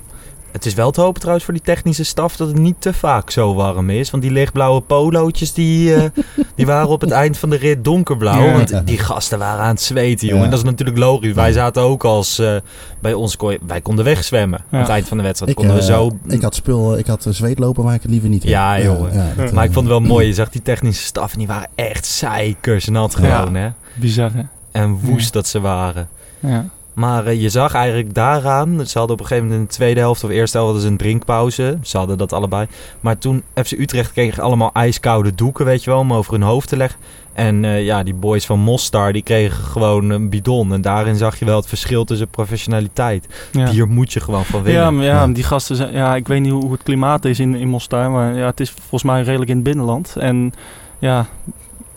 Het 0.51 0.65
is 0.65 0.73
wel 0.73 0.91
te 0.91 1.01
hopen 1.01 1.19
trouwens 1.19 1.45
voor 1.45 1.53
die 1.55 1.63
technische 1.63 2.03
staf 2.03 2.35
dat 2.35 2.47
het 2.47 2.57
niet 2.57 2.75
te 2.81 2.93
vaak 2.93 3.29
zo 3.29 3.53
warm 3.53 3.89
is. 3.89 4.09
Want 4.11 4.23
die 4.23 4.31
lichtblauwe 4.31 4.81
polootjes 4.81 5.53
die, 5.53 5.93
eh, 5.95 6.03
die 6.55 6.65
waren 6.65 6.87
op 6.87 7.01
het 7.01 7.11
eind 7.11 7.37
van 7.37 7.49
de 7.49 7.55
rit 7.57 7.83
donkerblauw. 7.83 8.43
Ja. 8.45 8.51
Want 8.53 8.87
die 8.87 8.97
gasten 8.97 9.39
waren 9.39 9.61
aan 9.63 9.69
het 9.69 9.81
zweten, 9.81 10.27
jongen. 10.27 10.43
Ja. 10.43 10.49
Dat 10.49 10.59
is 10.59 10.65
natuurlijk 10.65 10.97
logisch. 10.97 11.33
Wij 11.33 11.51
zaten 11.51 11.81
ook 11.81 12.03
als... 12.05 12.39
eh, 12.39 12.55
bij 12.99 13.13
ons 13.13 13.35
kon 13.37 13.51
je- 13.51 13.59
wij 13.67 13.81
konden 13.81 14.05
wegzwemmen. 14.05 14.59
Ja. 14.69 14.77
Aan 14.77 14.83
het 14.83 14.89
eind 14.91 15.07
van 15.07 15.17
de 15.17 15.23
wedstrijd 15.23 15.51
Ik, 15.51 15.57
konden 15.57 15.75
we 15.75 15.81
eh, 15.81 15.87
zo... 15.87 16.17
Ik 16.27 16.41
had 16.41 16.55
spul, 16.55 16.97
ik 16.97 17.07
had 17.07 17.25
zweetlopen 17.29 17.83
waar 17.83 17.93
ik 17.95 18.01
het 18.01 18.11
liever 18.11 18.29
niet. 18.29 18.43
Ja, 18.43 18.81
jongen. 18.81 19.33
dat, 19.37 19.51
maar 19.51 19.63
ik 19.65 19.71
vond 19.73 19.87
het 19.89 19.97
wel 19.99 20.07
mooi. 20.07 20.27
Je 20.27 20.33
zag 20.33 20.49
die 20.49 20.61
technische 20.61 21.03
staf 21.05 21.31
en 21.31 21.37
die 21.37 21.47
waren 21.47 21.69
echt 21.75 22.05
zeikersnat 22.05 23.15
gewoon, 23.15 23.55
hè. 23.55 23.69
Bizar, 23.95 24.31
hè? 24.33 24.41
En 24.71 24.99
woest 25.01 25.33
dat 25.33 25.47
ze 25.47 25.59
waren. 25.59 26.09
Ja. 26.39 26.65
Maar 26.93 27.25
eh, 27.25 27.41
je 27.41 27.49
zag 27.49 27.73
eigenlijk 27.73 28.13
daaraan, 28.13 28.87
ze 28.87 28.97
hadden 28.97 29.15
op 29.15 29.21
een 29.21 29.27
gegeven 29.27 29.43
moment 29.49 29.61
in 29.61 29.67
de 29.67 29.73
tweede 29.73 29.99
helft 29.99 30.23
of 30.23 30.29
eerste 30.29 30.57
helft 30.57 30.71
hadden 30.73 30.81
ze 30.81 30.87
een 30.91 30.97
drinkpauze. 31.07 31.77
Ze 31.81 31.97
hadden 31.97 32.17
dat 32.17 32.33
allebei. 32.33 32.67
Maar 32.99 33.17
toen 33.17 33.43
FC 33.53 33.71
Utrecht 33.71 34.11
kreeg 34.11 34.39
allemaal 34.39 34.69
ijskoude 34.73 35.35
doeken, 35.35 35.65
weet 35.65 35.83
je 35.83 35.89
wel, 35.89 35.99
om 35.99 36.13
over 36.13 36.31
hun 36.33 36.41
hoofd 36.41 36.69
te 36.69 36.77
leggen. 36.77 36.99
En 37.33 37.65
eh, 37.65 37.85
ja, 37.85 38.03
die 38.03 38.13
boys 38.13 38.45
van 38.45 38.59
Mostar, 38.59 39.13
die 39.13 39.21
kregen 39.23 39.63
gewoon 39.63 40.09
een 40.09 40.29
bidon. 40.29 40.73
En 40.73 40.81
daarin 40.81 41.15
zag 41.15 41.39
je 41.39 41.45
wel 41.45 41.55
het 41.57 41.67
verschil 41.67 42.03
tussen 42.05 42.27
professionaliteit. 42.27 43.27
Ja. 43.51 43.69
Hier 43.69 43.87
moet 43.87 44.13
je 44.13 44.19
gewoon 44.19 44.45
van 44.45 44.63
winnen. 44.63 44.83
Ja, 44.83 44.91
maar 44.91 45.03
ja, 45.05 45.21
Ja. 45.21 45.27
die 45.27 45.43
gasten 45.43 45.75
zijn, 45.75 45.93
ja, 45.93 46.15
ik 46.15 46.27
weet 46.27 46.41
niet 46.41 46.51
hoe, 46.51 46.61
hoe 46.63 46.71
het 46.71 46.83
klimaat 46.83 47.25
is 47.25 47.39
in, 47.39 47.55
in 47.55 47.67
Mostar, 47.67 48.11
maar 48.11 48.35
ja, 48.35 48.45
het 48.45 48.59
is 48.59 48.69
volgens 48.71 49.03
mij 49.03 49.21
redelijk 49.23 49.49
in 49.49 49.55
het 49.55 49.65
binnenland. 49.65 50.15
En 50.15 50.53
ja, 50.99 51.25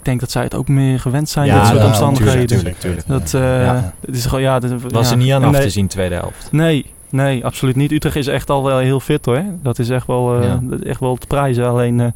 denk 0.02 0.20
dat 0.20 0.30
zij 0.30 0.42
het 0.42 0.54
ook 0.54 0.68
meer 0.68 1.00
gewend 1.00 1.28
zijn, 1.28 1.46
Ja, 1.46 1.58
dit 1.58 1.66
soort 1.66 1.78
ja, 1.78 1.86
omstandigheden. 1.86 2.46
tuurlijk, 2.46 2.78
tuurlijk. 2.78 3.06
Dat, 3.06 3.34
eh, 3.34 3.40
Ja. 3.64 3.92
het 4.06 4.16
is 4.16 4.24
gewoon, 4.24 4.40
ja, 4.40 4.58
dat, 4.58 4.70
Was 4.88 5.06
ja. 5.06 5.12
er 5.12 5.16
niet 5.18 5.32
aan 5.32 5.44
af 5.44 5.50
nee, 5.52 5.62
te 5.62 5.70
zien, 5.70 5.86
tweede 5.88 6.14
helft. 6.14 6.48
Nee, 6.52 6.86
nee, 7.08 7.44
absoluut 7.44 7.76
niet. 7.76 7.92
Utrecht 7.92 8.16
is 8.16 8.26
echt 8.26 8.50
al 8.50 8.64
wel 8.64 8.78
heel 8.78 9.00
fit 9.00 9.24
hoor. 9.24 9.42
Dat 9.62 9.78
is 9.78 9.88
echt 9.90 10.06
wel, 10.06 10.36
eh, 10.40 10.44
Ja. 10.44 10.58
dat 10.62 10.80
is 10.80 10.86
echt 10.86 11.00
wel 11.00 11.16
te 11.16 11.26
prijzen. 11.26 11.68
Alleen, 11.68 12.00
eh, 12.00 12.06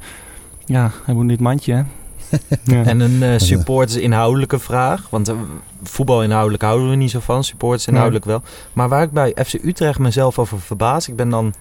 ja, 0.66 0.90
hij 1.04 1.14
moet 1.14 1.22
niet 1.22 1.32
het 1.32 1.40
mandje 1.40 1.72
hè. 1.74 1.82
ja. 2.74 2.82
En 2.84 3.00
een 3.00 3.22
eh, 3.22 3.30
supporters 3.36 3.96
inhoudelijke 3.96 4.58
vraag. 4.58 5.06
Want 5.10 5.32
voetbal 5.82 6.22
inhoudelijk 6.22 6.62
houden 6.62 6.90
we 6.90 6.96
niet 6.96 7.10
zo 7.10 7.20
van. 7.20 7.44
Supporters 7.44 7.86
inhoudelijk 7.86 8.24
wel. 8.24 8.42
Maar 8.72 8.88
waar 8.88 9.02
ik 9.02 9.10
bij 9.10 9.36
FC 9.44 9.52
Utrecht 9.64 9.98
mezelf 9.98 10.38
over 10.38 10.60
verbaas. 10.60 11.08
Ik 11.08 11.16
ben 11.16 11.28
dan 11.28 11.54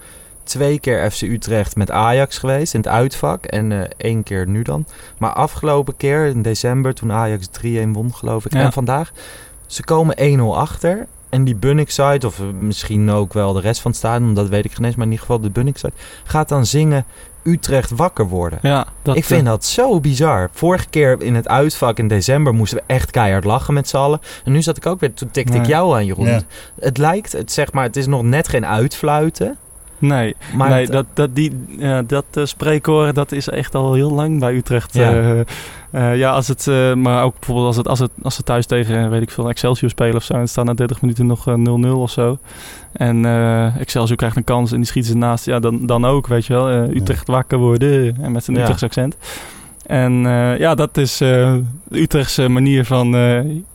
twee 0.44 0.80
keer 0.80 1.12
FC 1.12 1.22
Utrecht 1.22 1.76
met 1.76 1.92
Ajax 1.92 2.38
geweest 2.38 2.74
in 2.74 2.80
het 2.80 2.90
uitvak. 2.90 3.46
En 3.46 3.72
eh, 3.72 3.90
één 3.98 4.24
keer 4.24 4.48
nu 4.48 4.62
dan. 4.62 4.86
Maar 5.18 5.34
afgelopen 5.34 5.98
keer 5.98 6.26
in 6.26 6.42
december 6.42 6.94
toen 6.94 7.12
Ajax 7.12 7.48
3-1 7.48 7.68
won 7.92 8.16
geloof 8.16 8.46
ik. 8.46 8.54
Ja. 8.54 8.60
En 8.60 8.74
vandaag. 8.74 9.12
Ze 9.66 9.84
komen 9.84 10.40
1-0 10.40 10.42
achter. 10.56 11.08
En 11.30 11.44
die 11.44 11.56
Bunnik 11.56 11.92
side, 11.92 12.28
of 12.28 12.40
eh, 12.40 12.46
misschien 12.60 13.12
ook 13.12 13.34
wel 13.34 13.54
de 13.54 13.60
rest 13.60 13.82
van 13.82 13.92
het 13.92 14.00
stadion, 14.00 14.34
dat 14.34 14.50
weet 14.50 14.66
ik 14.66 14.74
geen 14.74 14.86
eens, 14.86 14.96
maar 14.96 15.06
in 15.06 15.12
ieder 15.12 15.26
geval 15.26 15.42
de 15.42 15.50
Bunnik 15.50 15.78
side, 15.78 15.94
gaat 16.24 16.50
dan 16.50 16.66
zingen 16.66 17.06
Utrecht 17.44 17.90
wakker 17.90 18.28
worden. 18.28 18.60
ja, 18.62 18.86
dat, 19.02 19.16
ik 19.16 19.26
vind 19.26 19.42
eh, 19.42 19.48
dat 19.48 19.66
zo 19.66 20.00
bizar. 20.00 20.50
Vorige 20.54 20.90
keer 20.90 21.22
in 21.22 21.36
het 21.36 21.48
uitvak 21.48 21.98
in 21.98 22.08
december 22.08 22.54
moesten 22.54 22.78
we 22.78 22.84
echt 22.86 23.12
keihard 23.12 23.44
lachen 23.44 23.74
met 23.74 23.90
z'n 23.90 23.98
allen. 23.98 24.20
En 24.46 24.52
nu 24.52 24.62
zat 24.62 24.78
ik 24.78 24.86
ook 24.86 25.00
weer, 25.00 25.14
toen 25.14 25.32
tikte 25.32 25.58
ik 25.58 25.66
jou 25.66 25.96
aan, 25.96 26.06
Jeroen. 26.06 26.28
Ja. 26.28 26.42
Het 26.80 26.98
lijkt, 26.98 27.32
het, 27.32 27.52
zeg 27.52 27.72
maar, 27.72 27.84
het 27.84 27.96
is 27.96 28.08
nog 28.08 28.24
net 28.24 28.48
geen 28.48 28.66
uitfluiten. 28.66 29.58
Nee, 30.04 30.36
Maar 30.56 30.70
nee 30.70 30.84
het- 30.84 30.92
dat, 30.92 31.06
dat, 31.14 31.36
die, 31.36 31.52
dat 32.08 32.26
eh, 32.34 32.46
spreekkoor 32.46 33.14
dat 33.14 33.32
is 33.32 33.50
echt 33.50 33.76
al 33.76 33.94
heel 33.94 34.12
lang 34.12 34.40
bij 34.40 34.54
Utrecht. 34.56 34.94
Ja. 34.94 35.44
Ja, 35.92 36.12
ja 36.12 36.32
als 36.32 36.48
het, 36.48 36.68
eh, 36.68 36.94
maar 36.94 37.24
ook 37.24 37.34
bijvoorbeeld 37.40 37.68
als, 37.68 37.78
het, 37.78 37.88
als, 37.88 38.00
het, 38.00 38.12
als 38.22 38.36
ze 38.36 38.44
thuis 38.44 38.66
tegen, 38.66 39.04
eh, 39.04 39.10
weet 39.10 39.22
ik 39.22 39.32
veel, 39.32 39.50
Excelsior 39.50 39.90
spelen 39.90 40.16
of 40.16 40.24
zo. 40.24 40.34
En 40.34 40.40
het 40.40 40.50
staat 40.50 40.66
na 40.66 40.74
30 40.74 41.02
minuten 41.02 41.26
nog 41.26 41.48
eh, 41.48 41.54
0-0 41.56 41.88
of 42.02 42.12
zo. 42.12 42.38
En 42.94 43.26
eh, 43.26 43.76
Excelsior 43.80 44.18
krijgt 44.18 44.36
een 44.36 44.44
kans 44.44 44.72
en 44.72 44.78
die 44.78 44.86
schieten 44.86 45.12
ze 45.12 45.18
naast. 45.18 45.46
Ja, 45.46 45.60
dan, 45.60 45.86
dan 45.86 46.06
ook, 46.06 46.28
weet 46.28 46.46
je 46.46 46.54
wel. 46.54 46.70
eh, 46.70 46.96
Utrecht 46.96 47.28
wakker 47.28 47.58
worden. 47.58 48.18
En 48.22 48.32
met 48.32 48.44
zijn 48.44 48.56
Ja. 48.58 48.62
Utrechts 48.62 48.84
accent. 48.84 49.16
En 49.86 50.26
eh, 50.26 50.58
ja, 50.60 50.76
dat 50.76 50.98
is 50.98 51.22
eh, 51.22 51.54
de 51.88 52.02
Utrechtse 52.02 52.48
manier 52.50 52.86
van... 52.86 53.16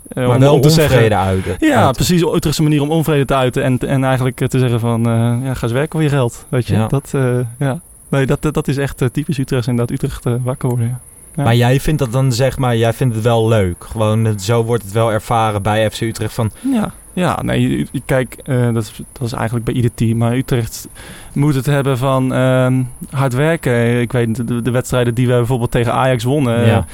eh, 0.08 0.26
maar 0.26 0.34
om, 0.34 0.40
wel 0.40 0.54
om 0.54 0.60
te 0.60 0.70
zeggen, 0.70 1.16
uiten. 1.16 1.56
ja, 1.58 1.90
precies. 1.90 2.20
De 2.20 2.34
Utrechtse 2.34 2.62
manier 2.62 2.82
om 2.82 2.90
onvrede 2.90 3.24
te 3.24 3.34
uiten. 3.34 3.62
En, 3.62 3.78
en 3.78 4.04
eigenlijk 4.04 4.48
te 4.48 4.58
zeggen 4.58 4.80
van, 4.80 5.06
eh, 5.06 5.12
ja, 5.44 5.54
ga 5.54 5.62
eens 5.62 5.72
werken 5.72 5.90
voor 5.92 6.02
je 6.02 6.08
geld. 6.08 6.46
Weet 6.48 6.66
je, 6.66 6.74
Ja. 6.74 6.86
dat, 6.86 7.10
eh, 7.14 7.38
ja. 7.58 7.80
Nee, 8.08 8.26
dat, 8.26 8.42
dat 8.42 8.68
is 8.68 8.76
echt 8.76 9.02
typisch 9.12 9.38
Utrecht. 9.38 9.66
Inderdaad, 9.66 9.94
Utrecht 9.94 10.24
wakker 10.42 10.68
worden, 10.68 10.86
ja. 10.86 10.98
Ja. 11.36 11.44
Maar 11.44 11.54
jij 11.56 11.80
vindt 11.80 11.98
dat 11.98 12.12
dan, 12.12 12.32
zeg 12.32 12.58
maar, 12.58 12.76
jij 12.76 12.92
vindt 12.92 13.14
het 13.14 13.24
wel 13.24 13.48
leuk. 13.48 13.84
Gewoon, 13.90 14.40
zo 14.40 14.64
wordt 14.64 14.82
het 14.82 14.92
wel 14.92 15.12
ervaren 15.12 15.62
bij 15.62 15.90
FC 15.90 16.00
Utrecht 16.00 16.34
van... 16.34 16.50
Ja, 16.72 16.92
ja 17.12 17.42
nee, 17.42 17.88
kijk, 18.04 18.36
dat, 18.44 18.82
is, 18.82 19.00
dat 19.12 19.26
is 19.26 19.32
eigenlijk 19.32 19.64
bij 19.64 19.74
ieder 19.74 19.94
team. 19.94 20.16
Maar 20.16 20.36
Utrecht 20.36 20.88
moet 21.32 21.54
het 21.54 21.66
hebben 21.66 21.98
van 21.98 22.32
ehm, 22.34 22.82
hard 23.10 23.32
werken. 23.34 24.00
Ik 24.00 24.12
weet 24.12 24.48
de, 24.48 24.62
de 24.62 24.70
wedstrijden 24.70 25.14
die 25.14 25.26
we 25.26 25.32
bijvoorbeeld 25.32 25.70
tegen 25.70 25.92
Ajax 25.92 26.24
wonnen. 26.24 26.66
Ja. 26.66 26.86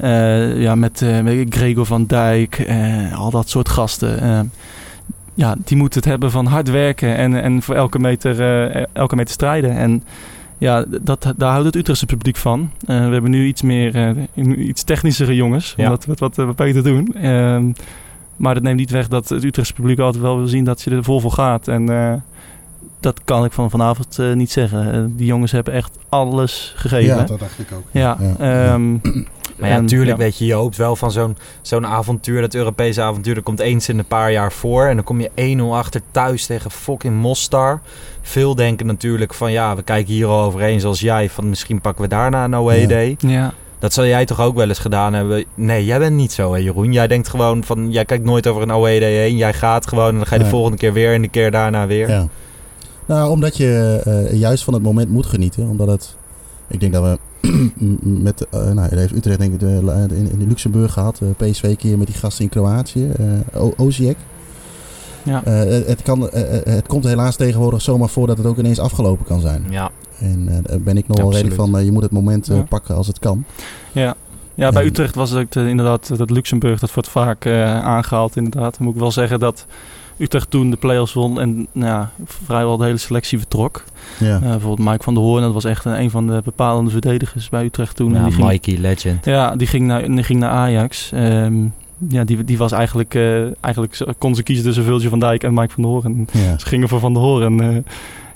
Eh, 0.00 0.60
ja, 0.62 0.74
met, 0.74 1.02
eh, 1.02 1.20
met 1.20 1.46
Gregor 1.54 1.86
van 1.86 2.06
Dijk, 2.06 2.58
eh, 2.58 3.18
al 3.18 3.30
dat 3.30 3.48
soort 3.48 3.68
gasten. 3.68 4.50
ja, 5.34 5.56
die 5.64 5.76
moeten 5.76 6.00
het 6.00 6.08
hebben 6.08 6.30
van 6.30 6.46
hard 6.46 6.70
werken 6.70 7.16
en, 7.16 7.42
en 7.42 7.62
voor 7.62 7.74
elke 7.74 7.98
meter, 7.98 8.40
elke 8.92 9.16
meter 9.16 9.32
strijden. 9.32 9.76
En 9.76 10.02
ja, 10.58 10.84
dat, 11.02 11.32
daar 11.36 11.50
houdt 11.50 11.66
het 11.66 11.76
Utrechtse 11.76 12.06
publiek 12.06 12.36
van. 12.36 12.70
We 12.86 12.92
hebben 12.92 13.30
nu 13.30 13.46
iets 13.46 13.62
meer, 13.62 14.16
iets 14.58 14.82
technischere 14.82 15.34
jongens, 15.34 15.74
om 15.76 15.84
Ja. 15.84 15.90
dat 15.90 16.04
wat, 16.04 16.18
wat, 16.18 16.36
wat 16.36 16.56
beter 16.56 16.82
te 16.82 16.88
doen. 16.88 17.14
Ehm, 17.14 17.72
maar 18.36 18.54
dat 18.54 18.62
neemt 18.62 18.78
niet 18.78 18.90
weg 18.90 19.08
dat 19.08 19.28
het 19.28 19.44
Utrechtse 19.44 19.74
publiek 19.74 19.98
altijd 19.98 20.22
wel 20.22 20.36
wil 20.36 20.46
zien 20.46 20.64
dat 20.64 20.82
je 20.82 20.90
er 20.90 21.04
vol 21.04 21.20
voor 21.20 21.32
gaat. 21.32 21.68
En 21.68 22.22
dat 23.00 23.20
kan 23.24 23.44
ik 23.44 23.52
van 23.52 23.70
vanavond 23.70 24.18
niet 24.34 24.50
zeggen. 24.50 25.12
Die 25.16 25.26
jongens 25.26 25.52
hebben 25.52 25.72
echt 25.74 25.98
alles 26.08 26.72
gegeven. 26.76 27.16
Ja, 27.16 27.24
dat 27.24 27.38
dacht 27.38 27.58
ik 27.58 27.66
ook. 27.74 27.84
Ja, 27.90 28.16
Ja. 28.20 28.34
ehm, 28.72 28.96
Maar 29.60 29.68
ja, 29.70 29.80
natuurlijk 29.80 30.10
ja. 30.10 30.22
weet 30.22 30.38
je, 30.38 30.46
je 30.46 30.52
hoopt 30.52 30.76
wel 30.76 30.96
van 30.96 31.10
zo'n 31.10 31.36
zo'n 31.62 31.86
avontuur, 31.86 32.40
dat 32.40 32.54
Europese 32.54 33.02
avontuur, 33.02 33.34
dat 33.34 33.44
komt 33.44 33.60
eens 33.60 33.88
in 33.88 33.98
een 33.98 34.04
paar 34.04 34.32
jaar 34.32 34.52
voor. 34.52 34.86
En 34.86 34.94
dan 34.94 35.04
kom 35.04 35.20
je 35.20 35.56
1-0 35.58 35.62
achter 35.72 36.00
thuis 36.10 36.46
tegen 36.46 36.70
fucking 36.70 37.14
Mostar. 37.16 37.80
Veel 38.22 38.54
denken 38.54 38.86
natuurlijk 38.86 39.34
van, 39.34 39.52
ja, 39.52 39.76
we 39.76 39.82
kijken 39.82 40.12
hier 40.14 40.26
al 40.26 40.42
overheen 40.44 40.80
zoals 40.80 41.00
jij, 41.00 41.28
van 41.30 41.48
misschien 41.48 41.80
pakken 41.80 42.02
we 42.02 42.08
daarna 42.08 42.44
een 42.44 42.54
away 42.54 42.80
Ja. 42.80 42.86
day. 42.86 43.16
Ja, 43.18 43.52
Dat 43.78 43.92
zal 43.92 44.06
jij 44.06 44.24
toch 44.24 44.40
ook 44.40 44.54
wel 44.56 44.68
eens 44.68 44.78
gedaan 44.78 45.12
hebben? 45.14 45.44
Nee, 45.54 45.84
jij 45.84 45.98
bent 45.98 46.16
niet 46.16 46.32
zo, 46.32 46.52
hè, 46.52 46.58
Jeroen. 46.58 46.92
Jij 46.92 47.06
denkt 47.06 47.28
gewoon 47.28 47.64
van, 47.64 47.90
jij 47.90 48.04
kijkt 48.04 48.24
nooit 48.24 48.46
over 48.46 48.62
een 48.62 48.72
away 48.72 48.98
day 48.98 49.12
heen. 49.12 49.36
Jij 49.36 49.52
gaat 49.52 49.86
gewoon 49.86 50.08
en 50.08 50.16
dan 50.16 50.26
ga 50.26 50.34
je 50.36 50.42
de 50.42 50.48
volgende 50.48 50.76
keer 50.78 50.92
weer 50.92 51.14
en 51.14 51.22
de 51.22 51.28
keer 51.28 51.50
daarna 51.50 51.86
weer. 51.86 52.08
Ja. 52.08 52.26
Nou, 53.06 53.30
omdat 53.30 53.56
je 53.56 54.00
eh, 54.04 54.38
juist 54.38 54.64
van 54.64 54.74
het 54.74 54.82
moment 54.82 55.10
moet 55.10 55.26
genieten. 55.26 55.68
Omdat 55.68 55.86
het... 55.86 56.14
Ik 56.68 56.80
denk 56.80 56.92
dat 56.92 57.02
we 57.02 57.18
met... 58.26 58.46
eh 58.50 58.70
nou, 58.70 58.96
heeft 58.96 59.14
Utrecht 59.14 59.38
denk 59.38 59.52
ik 59.52 59.60
de, 59.60 60.06
in, 60.10 60.30
in 60.40 60.48
Luxemburg 60.48 60.92
gehad. 60.92 61.20
eh, 61.20 61.48
PSV 61.50 61.62
een 61.62 61.76
keer 61.76 61.98
met 61.98 62.06
die 62.06 62.16
gasten 62.16 62.44
in 62.44 62.50
Kroatië. 62.50 63.10
eh 63.52 63.62
O- 63.62 63.74
Osijek. 63.76 64.16
ja. 65.22 65.42
Het, 65.44 66.02
kan, 66.02 66.20
het 66.64 66.86
komt 66.86 67.04
helaas 67.04 67.36
tegenwoordig 67.36 67.82
zomaar 67.82 68.08
voor 68.08 68.26
dat 68.26 68.36
het 68.38 68.46
ook 68.46 68.58
ineens 68.58 68.78
afgelopen 68.78 69.24
kan 69.24 69.40
zijn. 69.40 69.64
Ja, 69.70 69.90
En 70.18 70.62
daar 70.62 70.80
ben 70.80 70.96
ik 70.96 71.08
nog 71.08 71.18
wel 71.18 71.32
redelijk 71.32 71.56
van... 71.60 71.84
je 71.84 71.92
moet 71.92 72.02
het 72.02 72.10
moment 72.12 72.46
Ja. 72.46 72.62
pakken 72.68 72.94
als 72.94 73.06
het 73.06 73.18
kan. 73.18 73.44
Ja. 73.92 74.14
Ja, 74.54 74.70
bij 74.70 74.82
En- 74.82 74.88
Utrecht 74.88 75.14
was 75.14 75.30
het 75.30 75.56
inderdaad 75.56 76.16
dat 76.18 76.30
Luxemburg, 76.30 76.80
dat 76.80 76.94
wordt 76.94 77.08
vaak 77.08 77.44
eh, 77.44 77.80
aangehaald 77.84 78.36
inderdaad. 78.36 78.76
Dan 78.76 78.86
moet 78.86 78.94
ik 78.94 79.00
wel 79.00 79.12
zeggen 79.12 79.38
dat 79.40 79.66
Utrecht 80.16 80.50
toen 80.50 80.70
de 80.70 80.76
play-offs 80.76 81.12
won 81.12 81.40
en 81.40 81.54
nou, 81.72 81.90
ja, 81.92 82.10
vrijwel 82.24 82.76
de 82.76 82.84
hele 82.84 82.96
selectie 82.96 83.38
vertrok. 83.38 83.84
Ja. 84.18 84.34
Eh, 84.34 84.40
bijvoorbeeld 84.40 84.88
Mike 84.88 85.02
van 85.02 85.14
der 85.14 85.22
Hoorn, 85.22 85.42
dat 85.42 85.52
was 85.52 85.64
echt 85.64 85.84
een, 85.84 86.00
een 86.00 86.10
van 86.10 86.26
de 86.26 86.40
bepalende 86.44 86.90
verdedigers 86.90 87.48
bij 87.48 87.64
Utrecht 87.64 87.96
toen. 87.96 88.14
en 88.14 88.18
ja 88.18 88.24
die 88.24 88.32
ging, 88.32 88.46
Mikey, 88.48 88.76
legend. 88.76 89.24
ja, 89.24 89.56
die 89.56 89.66
ging 89.66 89.86
naar, 89.86 90.06
die 90.06 90.22
ging 90.22 90.38
naar 90.40 90.50
Ajax. 90.50 91.10
Ehm, 91.12 91.54
ja, 92.08 92.24
die, 92.24 92.44
die 92.44 92.58
was 92.58 92.72
eigenlijk, 92.72 93.14
eh, 93.14 93.42
eigenlijk 93.60 94.04
kon 94.18 94.34
ze 94.34 94.42
kiezen 94.42 94.64
tussen 94.64 94.84
Viltje 94.84 95.08
van 95.08 95.18
Dijk 95.20 95.42
en 95.42 95.54
Mike 95.54 95.72
van 95.72 95.82
der 95.82 95.92
Hoorn. 95.92 96.28
ja. 96.32 96.58
Ze 96.58 96.66
gingen 96.66 96.88
voor 96.88 97.00
Van 97.00 97.12
der 97.12 97.22
Hoorn. 97.22 97.84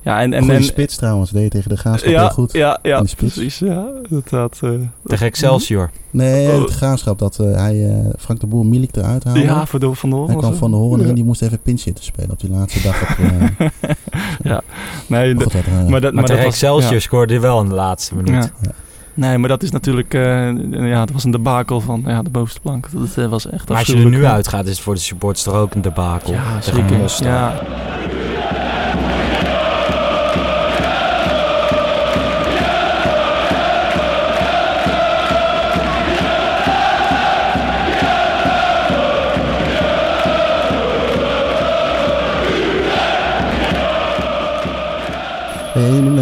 Ja, 0.05 0.21
en, 0.21 0.33
en, 0.33 0.43
Goeie 0.43 0.57
en, 0.57 0.65
spits 0.65 0.97
trouwens. 0.97 1.31
Deed 1.31 1.43
je 1.43 1.49
tegen 1.49 1.69
de 1.69 1.77
Graafschap 1.77 2.11
ja, 2.13 2.21
heel 2.21 2.29
goed. 2.31 2.53
ja, 2.53 2.79
ja, 2.83 2.97
in 2.97 3.03
de 3.03 3.09
spits. 3.09 3.35
precies. 3.35 3.59
Ja, 3.59 3.85
dat 4.09 4.31
had, 4.31 4.59
eh, 4.63 4.71
Tegen 5.05 5.27
Excelsior. 5.27 5.91
Nee, 6.11 6.49
Oh. 6.53 6.67
de 6.67 6.73
Graafschap. 6.73 7.19
Dat 7.19 7.39
eh, 7.39 7.55
hij 7.57 7.89
eh, 7.89 7.97
Frank 8.19 8.41
de 8.41 8.47
Boer 8.47 8.67
Milik 8.67 8.97
eruit 8.97 9.25
haalde. 9.25 9.41
ja, 9.41 9.67
voor 9.67 9.81
de, 9.81 9.95
Van 9.95 10.09
der 10.11 10.19
Hoorn. 10.19 10.31
Hij 10.31 10.39
kwam 10.39 10.51
het. 10.51 10.61
van 10.61 10.71
de 10.71 10.77
horen 10.77 11.03
Ja. 11.03 11.09
en 11.09 11.15
die 11.15 11.25
moest 11.25 11.43
even 11.43 11.59
pinch 11.59 11.81
zitten 11.81 12.05
spelen 12.05 12.31
op 12.31 12.41
die 12.41 12.51
laatste 12.51 12.83
dag. 12.83 13.03
Op, 13.03 13.09
eh, 13.19 13.67
ja, 14.53 14.61
nee, 15.07 15.35
maar 15.35 15.45
de- 15.45 15.51
goed, 15.51 15.53
dat, 15.53 15.89
maar 15.89 16.01
dat, 16.01 16.13
Maar, 16.13 16.25
tegen 16.25 16.45
Excelsior 16.45 16.93
ja. 16.93 16.99
scoorde 17.01 17.33
hij 17.33 17.43
wel 17.43 17.61
in 17.63 17.69
de 17.69 17.75
laatste 17.75 18.15
minuut. 18.15 18.53
Ja. 18.63 18.71
Nee, 19.17 19.39
maar 19.39 19.49
dat 19.49 19.63
is 19.63 19.71
natuurlijk, 19.71 20.15
eh, 20.15 20.53
ja, 20.71 20.99
dat 21.05 21.11
was 21.11 21.25
een 21.25 21.31
debakel 21.31 21.81
van 21.81 22.03
ja, 22.07 22.23
de 22.23 22.31
bovenste 22.31 22.61
plank. 22.61 22.89
Dat 23.15 23.31
was 23.31 23.51
echt 23.51 23.69
Maar 23.69 23.79
als 23.79 23.87
je 23.87 23.97
er 23.97 24.09
nu 24.09 24.25
uitgaat, 24.25 24.65
is 24.65 24.71
het 24.71 24.81
voor 24.81 24.95
de 24.95 25.01
supporters 25.01 25.43
toch 25.45 25.55
ook 25.55 25.75
een 25.75 25.83
debakel. 25.83 26.33
Ja, 26.33 26.61
zeker. 26.61 27.13
Ja. 27.23 27.63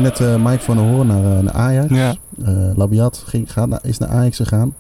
Net 0.03 0.21
eh, 0.21 0.45
Mike 0.45 0.63
van 0.63 0.77
der 0.77 0.87
Hoorn 0.87 1.07
naar, 1.07 1.25
eh, 1.37 1.43
naar 1.43 1.53
Ajax. 1.55 1.89
Ja. 1.95 2.15
Eh, 2.45 2.53
Labiat 2.77 3.23
ging, 3.27 3.53
gaat 3.53 3.69
naar, 3.69 3.81
is 3.83 3.99
naar 3.99 4.09
Ajax 4.09 4.37
gegaan. 4.37 4.75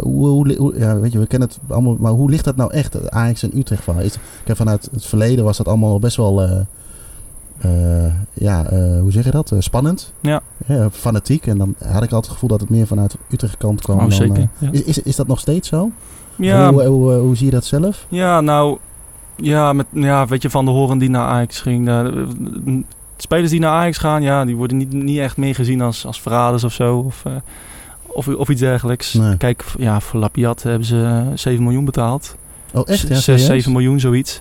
Hoe, 0.00 0.26
hoe, 0.26 0.54
hoe- 0.56 0.78
ja, 0.78 0.98
weet 0.98 1.12
je, 1.12 1.18
we 1.18 1.26
kennen 1.26 1.48
het 1.48 1.58
allemaal, 1.68 1.96
maar 1.98 2.12
hoe 2.12 2.30
ligt 2.30 2.44
dat 2.44 2.56
nou 2.56 2.72
echt? 2.72 3.10
Ajax 3.10 3.42
en 3.42 3.58
Utrecht 3.58 3.82
verhaal. 3.82 4.02
Is, 4.02 4.16
kijk, 4.44 4.56
vanuit 4.58 4.88
het 4.92 5.06
verleden 5.06 5.44
was 5.44 5.56
dat 5.56 5.68
allemaal 5.68 5.98
best 5.98 6.16
wel, 6.16 6.48
ja, 8.32 8.64
hoe 9.00 9.12
zeg 9.12 9.24
je 9.24 9.30
dat? 9.30 9.52
Spannend. 9.58 10.12
Ja. 10.20 10.40
fanatiek. 10.90 11.46
En 11.46 11.58
dan 11.58 11.74
had 11.78 12.02
ik 12.02 12.12
altijd 12.12 12.14
het 12.24 12.32
gevoel 12.32 12.48
dat 12.48 12.60
het 12.60 12.70
meer 12.70 12.86
vanuit 12.86 13.16
Utrecht 13.30 13.56
kant 13.56 13.80
kwam. 13.80 13.98
Oh, 13.98 14.10
zeker. 14.10 14.48
ja. 14.58 14.68
is, 14.72 14.82
is, 14.82 15.02
is 15.02 15.16
dat 15.16 15.26
nog 15.26 15.40
steeds 15.40 15.68
zo? 15.68 15.90
Ja, 16.36 16.72
Hoe, 16.72 16.84
hoe, 16.84 17.12
hoe 17.12 17.36
zie 17.36 17.46
je 17.46 17.52
dat 17.52 17.64
zelf? 17.64 18.06
Ja, 18.08 18.40
nou, 18.40 18.78
ja, 19.36 19.72
met, 19.72 19.86
ja, 19.92 20.26
weet 20.26 20.42
je, 20.42 20.50
Van 20.50 20.64
de 20.64 20.70
Horen 20.70 20.98
die 20.98 21.10
naar 21.10 21.26
Ajax 21.26 21.60
ging. 21.60 21.88
Spelers 23.22 23.50
die 23.50 23.60
naar 23.60 23.72
Ajax 23.72 23.98
gaan, 23.98 24.22
ja, 24.22 24.44
die 24.44 24.56
worden 24.56 24.76
niet, 24.76 24.92
niet 24.92 25.18
echt 25.18 25.36
meer 25.36 25.54
gezien 25.54 25.80
als, 25.80 26.06
als 26.06 26.20
verraders 26.20 26.64
of 26.64 26.72
zo. 26.72 26.98
Of, 26.98 27.22
eh, 27.24 27.32
of, 28.06 28.28
of 28.28 28.48
iets 28.48 28.60
dergelijks. 28.60 29.12
Nee. 29.14 29.36
Kijk, 29.36 29.64
ja, 29.78 30.00
voor 30.00 30.20
Lapiat 30.20 30.62
hebben 30.62 30.86
ze 30.86 31.02
eh, 31.02 31.36
7 31.36 31.62
miljoen 31.62 31.84
betaald. 31.84 32.36
Oh, 32.72 32.82
echt? 32.88 33.00
Ja, 33.00 33.06
6, 33.14 33.22
serieus? 33.24 33.46
7 33.46 33.72
miljoen, 33.72 34.00
zoiets. 34.00 34.40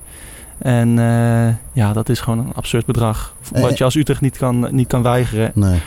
En 0.57 0.99
eh, 0.99 1.53
ja, 1.73 1.93
dat 1.93 2.09
is 2.09 2.19
gewoon 2.19 2.39
een 2.39 2.53
absurd 2.53 2.85
bedrag. 2.85 3.33
Eh, 3.51 3.61
Wat 3.61 3.77
je 3.77 3.83
als 3.83 3.95
Utrecht 3.95 4.21
niet 4.21 4.37
kan, 4.37 4.67
niet 4.71 4.87
kan 4.87 5.01
weigeren. 5.01 5.51
Nee. 5.53 5.79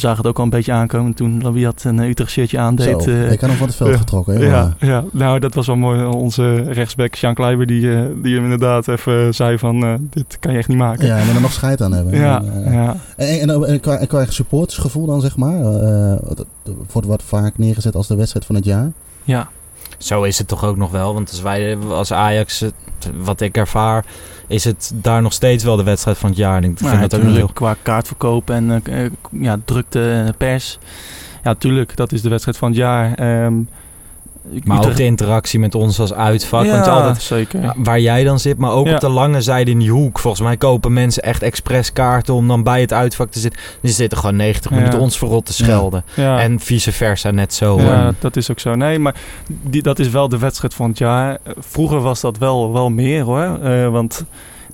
Zagen 0.00 0.16
het 0.18 0.26
ook 0.26 0.38
al 0.38 0.44
een 0.44 0.50
beetje 0.50 0.72
aankomen 0.72 1.14
toen 1.14 1.42
Labiat 1.42 1.84
een 1.84 1.98
Utrecht 1.98 2.30
shirtje 2.30 2.58
aandeed. 2.58 3.02
Zo, 3.02 3.10
eh, 3.10 3.32
ik 3.32 3.40
had 3.40 3.48
hem 3.50 3.58
van 3.58 3.66
het 3.66 3.76
veld 3.76 3.96
getrokken. 3.96 4.34
hè, 4.34 4.44
ja, 4.46 4.74
ja, 4.80 5.04
nou 5.12 5.38
dat 5.38 5.54
was 5.54 5.66
wel 5.66 5.76
mooi. 5.76 6.04
Onze 6.04 6.54
rechtsback 6.62 7.14
Jean 7.14 7.34
Kleiber 7.34 7.66
die, 7.66 7.94
eh, 7.94 8.02
die 8.22 8.34
hem 8.34 8.44
inderdaad 8.44 8.88
even 8.88 9.34
zei 9.34 9.58
van 9.58 9.84
eh, 9.84 9.94
dit 10.10 10.36
kan 10.40 10.52
je 10.52 10.58
echt 10.58 10.68
niet 10.68 10.78
maken. 10.78 11.06
ja, 11.06 11.18
en 11.18 11.34
er 11.34 11.40
nog 11.40 11.52
scheid 11.52 11.80
aan 11.82 11.92
hebben. 11.92 12.14
ja, 12.18 12.42
En, 12.42 12.64
eh, 12.64 12.72
ja. 12.72 12.96
En, 13.16 13.40
en, 13.50 13.64
en 13.66 13.80
qua, 13.80 13.96
qua 13.96 14.24
supportersgevoel 14.28 15.06
dan, 15.06 15.20
zeg 15.20 15.36
maar. 15.36 15.60
eh, 15.60 16.18
wordt 16.92 17.08
wat 17.08 17.22
vaak 17.22 17.58
neergezet 17.58 17.94
als 17.94 18.06
de 18.06 18.14
wedstrijd 18.16 18.46
van 18.46 18.54
het 18.54 18.64
jaar. 18.64 18.90
ja. 19.24 19.48
Zo 20.02 20.22
is 20.22 20.38
het 20.38 20.48
toch 20.48 20.64
ook 20.64 20.76
nog 20.76 20.90
wel. 20.90 21.14
Want 21.14 21.30
als 21.30 21.40
wij 21.40 21.76
als 21.76 22.12
Ajax, 22.12 22.64
wat 23.16 23.40
ik 23.40 23.56
ervaar, 23.56 24.04
is 24.46 24.64
het 24.64 24.92
daar 24.94 25.22
nog 25.22 25.32
steeds 25.32 25.64
wel 25.64 25.76
de 25.76 25.82
wedstrijd 25.82 26.18
van 26.18 26.28
het 26.28 26.38
jaar. 26.38 26.56
En 26.56 26.70
ik 26.70 26.78
vind 26.78 27.00
dat 27.00 27.14
ook 27.14 27.22
heel... 27.22 27.50
qua 27.52 27.76
kaartverkoop 27.82 28.50
en 28.50 28.82
eh, 28.84 29.04
eh, 29.04 29.12
ja, 29.30 29.56
drukte 29.64 30.10
en 30.10 30.34
pers. 30.36 30.78
Ja, 31.42 31.54
tuurlijk, 31.54 31.96
dat 31.96 32.12
is 32.12 32.22
de 32.22 32.28
wedstrijd 32.28 32.56
van 32.56 32.68
het 32.68 32.76
jaar. 32.76 33.14
Ehm, 33.14 33.54
Maar 34.64 34.86
ook 34.86 34.96
de 34.96 35.04
interactie 35.04 35.58
met 35.58 35.74
ons 35.74 36.00
als 36.00 36.12
uitvak. 36.12 36.64
ja, 36.64 36.70
want 36.72 36.84
je 36.84 36.90
altijd, 36.90 37.22
zeker. 37.22 37.62
ja, 37.62 37.74
waar 37.76 38.00
jij 38.00 38.24
dan 38.24 38.38
zit, 38.38 38.58
maar 38.58 38.70
ook 38.72 38.86
Ja. 38.86 38.94
op 38.94 39.00
de 39.00 39.08
lange 39.08 39.40
zijde 39.40 39.70
in 39.70 39.78
die 39.78 39.90
hoek. 39.90 40.18
Volgens 40.18 40.42
mij 40.42 40.56
kopen 40.56 40.92
mensen 40.92 41.22
echt 41.22 41.42
expres 41.42 41.92
kaarten 41.92 42.34
om 42.34 42.48
dan 42.48 42.62
bij 42.62 42.80
het 42.80 42.92
uitvak 42.92 43.30
te 43.30 43.38
zitten. 43.38 43.60
Die 43.80 43.92
zitten 43.92 44.18
gewoon 44.18 44.36
90 44.36 44.70
Ja. 44.70 44.76
minuten 44.76 44.98
ons 45.00 45.18
verrot 45.18 45.46
te 45.46 45.52
schelden. 45.52 46.04
En 46.16 46.60
vice 46.60 46.92
versa, 46.92 47.30
net 47.30 47.54
zo. 47.54 47.80
Ja, 47.80 48.12
dat 48.18 48.36
is 48.36 48.50
ook 48.50 48.58
zo. 48.60 48.74
Nee, 48.74 48.98
maar 48.98 49.14
die, 49.48 49.82
dat 49.82 49.98
is 49.98 50.08
wel 50.08 50.28
de 50.28 50.38
wedstrijd 50.38 50.74
van 50.74 50.88
het 50.88 50.98
jaar. 50.98 51.38
Vroeger 51.58 52.00
was 52.00 52.20
dat 52.20 52.38
wel, 52.38 52.72
wel 52.72 52.90
meer 52.90 53.22
hoor. 53.22 53.58
Eh, 53.62 53.88
want 53.88 54.24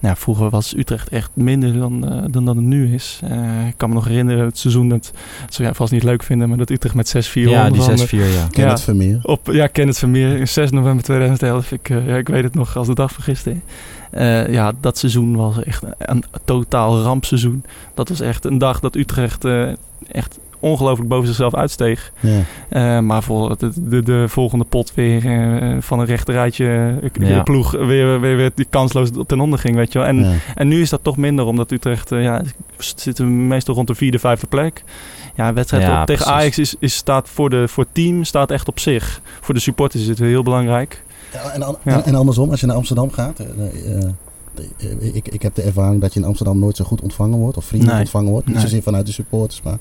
nou, 0.01 0.17
vroeger 0.17 0.51
was 0.51 0.77
Utrecht 0.77 1.09
echt 1.09 1.31
minder 1.35 1.73
dan, 1.79 2.09
eh, 2.09 2.23
dan 2.31 2.45
dat 2.45 2.57
het 2.57 2.65
nu 2.65 2.95
is. 2.95 3.21
Eh, 3.25 3.67
ik 3.67 3.75
kan 3.77 3.89
me 3.89 3.95
nog 3.95 4.05
herinneren 4.05 4.45
het 4.45 4.59
seizoen 4.59 4.89
dat, 4.89 5.11
dat 5.45 5.55
zou 5.55 5.69
jij 5.69 5.77
vast 5.77 5.93
niet 5.93 6.03
leuk 6.03 6.23
vinden, 6.23 6.49
maar 6.49 6.59
dat 6.59 6.71
Utrecht 6.71 6.95
met 6.95 7.09
6-4 7.09 7.49
Ja, 7.49 7.71
die 7.71 7.83
van, 7.83 7.91
eh, 7.91 7.97
6-4, 7.99 8.25
ja. 8.27 8.47
Ken 8.51 8.65
Ja. 8.65 8.71
het 8.71 8.81
Vermeer. 8.81 9.19
Op, 9.23 9.49
ja, 9.53 9.67
Kenneth 9.67 9.99
Vermeer, 9.99 10.37
in 10.37 10.49
6 10.49 10.71
november 10.71 11.05
2011. 11.05 11.73
Ik, 11.73 11.91
eh, 11.91 12.07
ja, 12.07 12.17
ik 12.17 12.29
weet 12.29 12.45
het 12.45 12.55
nog 12.55 12.77
als 12.77 12.87
de 12.87 12.95
dag 12.95 13.13
van 13.13 13.25
gisteren. 13.25 13.63
Eh, 14.11 14.49
ja, 14.49 14.73
dat 14.81 14.99
seizoen 14.99 15.37
was 15.37 15.63
echt 15.63 15.83
een, 15.83 15.95
een 15.99 16.25
totaal 16.45 17.03
rampseizoen. 17.03 17.65
Dat 17.95 18.09
was 18.09 18.21
echt 18.21 18.45
een 18.45 18.59
dag 18.59 18.81
dat 18.81 18.97
Utrecht 18.97 19.45
eh, 19.45 19.69
echt 20.11 20.39
ongelooflijk 20.61 21.09
boven 21.09 21.27
zichzelf 21.27 21.55
uitsteeg. 21.55 22.13
Ja. 22.21 22.41
Eh, 22.69 23.01
maar 23.01 23.23
voor 23.23 23.57
de, 23.59 23.71
de, 23.89 24.03
de 24.03 24.25
volgende 24.29 24.65
pot 24.65 24.95
weer 24.95 25.27
eh, 25.27 25.77
van 25.81 25.99
een 26.01 26.07
rechterrijtje 26.07 26.95
eh, 27.21 27.29
Ja. 27.29 27.43
ploeg 27.43 27.71
weer, 27.71 28.21
weer, 28.21 28.37
weer 28.37 28.51
die 28.55 28.67
kansloos 28.71 29.09
ten 29.27 29.41
onder 29.41 29.59
ging, 29.59 29.77
weet 29.77 29.93
je 29.93 29.99
wel. 29.99 30.09
En, 30.09 30.17
ja. 30.25 30.33
en 30.55 30.69
nu 30.69 30.81
is 30.81 30.91
dat 30.91 31.03
toch 31.03 31.17
minder, 31.17 31.45
omdat 31.45 31.71
Utrecht, 31.71 32.13
eh, 32.13 32.23
ja, 32.23 32.43
zitten 32.97 33.47
meestal 33.49 33.75
rond 33.75 33.87
de 33.87 33.95
vierde, 33.95 34.19
vijfde 34.19 34.47
plek. 34.47 34.85
Ja, 35.35 35.49
een 35.49 35.55
wedstrijd 35.55 35.83
op- 36.01 36.07
tegen 36.07 36.25
precies. 36.25 36.27
Ajax 36.41 36.59
is, 36.59 36.75
is, 36.79 36.95
staat 36.95 37.29
voor, 37.29 37.51
de, 37.51 37.69
voor 37.69 37.85
het 37.85 37.95
team 37.95 38.25
staat 38.25 38.51
echt 38.51 38.69
op 38.69 38.79
zich. 38.79 39.21
Voor 39.41 39.55
de 39.55 39.61
supporters 39.61 40.03
is 40.03 40.09
het 40.09 40.19
heel 40.19 40.43
belangrijk. 40.43 41.03
En, 41.55 41.77
en, 41.85 42.05
en 42.05 42.15
andersom, 42.15 42.51
als 42.51 42.61
je 42.61 42.67
naar 42.67 42.77
Amsterdam 42.77 43.11
gaat. 43.11 43.41
ik, 45.13 45.29
ik 45.29 45.43
heb 45.43 45.55
de 45.55 45.63
ervaring 45.63 46.01
dat 46.01 46.15
je 46.15 46.21
in 46.21 46.27
Amsterdam 46.27 46.59
nooit 46.59 46.77
zo 46.77 46.85
goed 46.85 47.01
ontvangen 47.01 47.39
wordt. 47.39 47.57
Of 47.57 47.65
vriendelijk 47.65 47.97
Nee. 47.97 48.05
ontvangen 48.05 48.31
wordt. 48.31 48.47
Niet 48.47 48.55
Nee. 48.57 48.65
zozeer 48.65 48.83
vanuit 48.83 49.07
de 49.07 49.13
supporters. 49.13 49.63
Maar, 49.63 49.79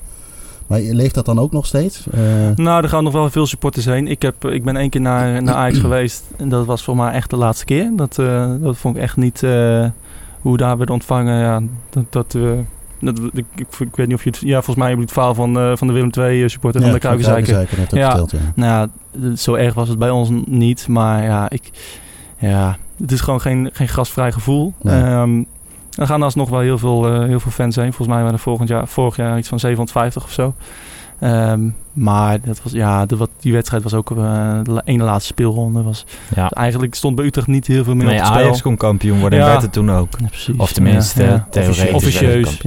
maar 0.66 0.80
leeft 0.80 1.14
dat 1.14 1.24
dan 1.24 1.38
ook 1.38 1.52
nog 1.52 1.66
steeds? 1.66 2.06
Eh, 2.10 2.20
Nou, 2.54 2.82
er 2.82 2.88
gaan 2.88 3.04
nog 3.04 3.12
wel 3.12 3.30
veel 3.30 3.46
supporters 3.46 3.84
heen. 3.84 4.08
Ik, 4.08 4.22
heb, 4.22 4.44
ik 4.44 4.64
ben 4.64 4.76
één 4.76 4.90
keer 4.90 5.00
naar, 5.00 5.42
naar 5.42 5.54
Ajax 5.54 5.78
geweest. 5.78 6.24
En 6.36 6.48
dat 6.48 6.66
was 6.66 6.84
voor 6.84 6.96
mij 6.96 7.12
echt 7.12 7.30
de 7.30 7.36
laatste 7.36 7.64
keer. 7.64 7.92
Dat, 7.96 8.18
eh, 8.18 8.52
dat 8.60 8.76
vond 8.76 8.96
ik 8.96 9.02
echt 9.02 9.16
niet 9.16 9.42
eh, 9.42 9.86
hoe 10.40 10.52
we 10.52 10.58
daar 10.58 10.76
werden 10.76 10.94
ontvangen. 10.94 11.38
Ja, 11.38 11.62
dat, 11.90 12.04
dat, 12.10 12.36
dat, 13.00 13.20
ik, 13.32 13.44
ik, 13.56 13.96
weet 13.96 14.06
niet 14.06 14.16
of 14.16 14.24
je 14.24 14.30
het... 14.30 14.38
Ja, 14.38 14.54
volgens 14.54 14.76
mij 14.76 14.88
heb 14.88 14.96
je 14.96 15.02
het 15.02 15.12
verhaal 15.12 15.34
van, 15.34 15.76
van 15.78 15.86
de 15.86 15.92
Willem 15.92 16.10
II 16.18 16.48
supporter 16.48 16.82
van 16.82 16.92
de 16.92 16.98
Kuikenzeiker. 16.98 17.60
Ja. 17.60 17.66
verteld, 18.10 18.30
ja. 18.30 18.38
Nou 18.54 18.88
ja, 19.20 19.36
zo 19.36 19.54
erg 19.54 19.74
was 19.74 19.88
het 19.88 19.98
bij 19.98 20.10
ons 20.10 20.28
niet. 20.44 20.88
Maar 20.88 21.22
ja, 21.22 21.50
ik, 21.50 21.70
ja 22.38 22.76
het 23.00 23.12
is 23.12 23.20
gewoon 23.20 23.40
geen, 23.40 23.70
geen 23.72 23.88
gastvrij 23.88 24.32
gevoel. 24.32 24.72
Nee. 24.82 25.02
Ehm, 25.02 25.42
er 25.96 26.06
gaan 26.06 26.22
alsnog 26.22 26.48
wel 26.48 26.60
heel 26.60 26.78
veel, 26.78 27.06
eh, 27.12 27.24
heel 27.24 27.40
veel 27.40 27.50
fans 27.50 27.76
heen. 27.76 27.84
Volgens 27.92 28.08
mij 28.08 28.18
waren 28.18 28.32
er 28.32 28.38
volgend 28.38 28.68
jaar, 28.68 28.88
vorig 28.88 29.16
jaar 29.16 29.38
iets 29.38 29.48
van 29.48 29.58
750 29.60 30.24
of 30.24 30.32
zo. 30.32 30.54
Ehm, 31.20 31.68
maar 31.92 32.40
dat 32.40 32.62
was, 32.62 32.72
ja, 32.72 33.06
de, 33.06 33.16
wat, 33.16 33.30
die 33.40 33.52
wedstrijd 33.52 33.82
was 33.82 33.94
ook 33.94 34.10
eh, 34.10 34.16
de 34.62 34.82
ene 34.84 35.04
laatste 35.04 35.26
speelronde. 35.32 35.82
Was, 35.82 36.06
ja. 36.34 36.50
Eigenlijk 36.50 36.94
stond 36.94 37.16
bij 37.16 37.24
Utrecht 37.24 37.46
niet 37.46 37.66
heel 37.66 37.84
veel 37.84 37.94
meer 37.94 38.06
Nee, 38.06 38.14
op 38.14 38.20
het 38.20 38.28
spel. 38.32 38.42
Ajax 38.42 38.62
kon 38.62 38.76
kampioen 38.76 39.20
worden 39.20 39.38
en 39.38 39.44
Ja. 39.44 39.50
werd 39.50 39.62
het 39.62 39.72
toen 39.72 39.90
ook. 39.90 40.08
Ja, 40.18 40.26
precies. 40.26 40.56
Of 40.56 40.72
tenminste, 40.72 41.22
Ja, 41.22 41.28
ja. 41.28 41.46
theoretisch. 41.50 41.92
Officieus. 41.92 42.62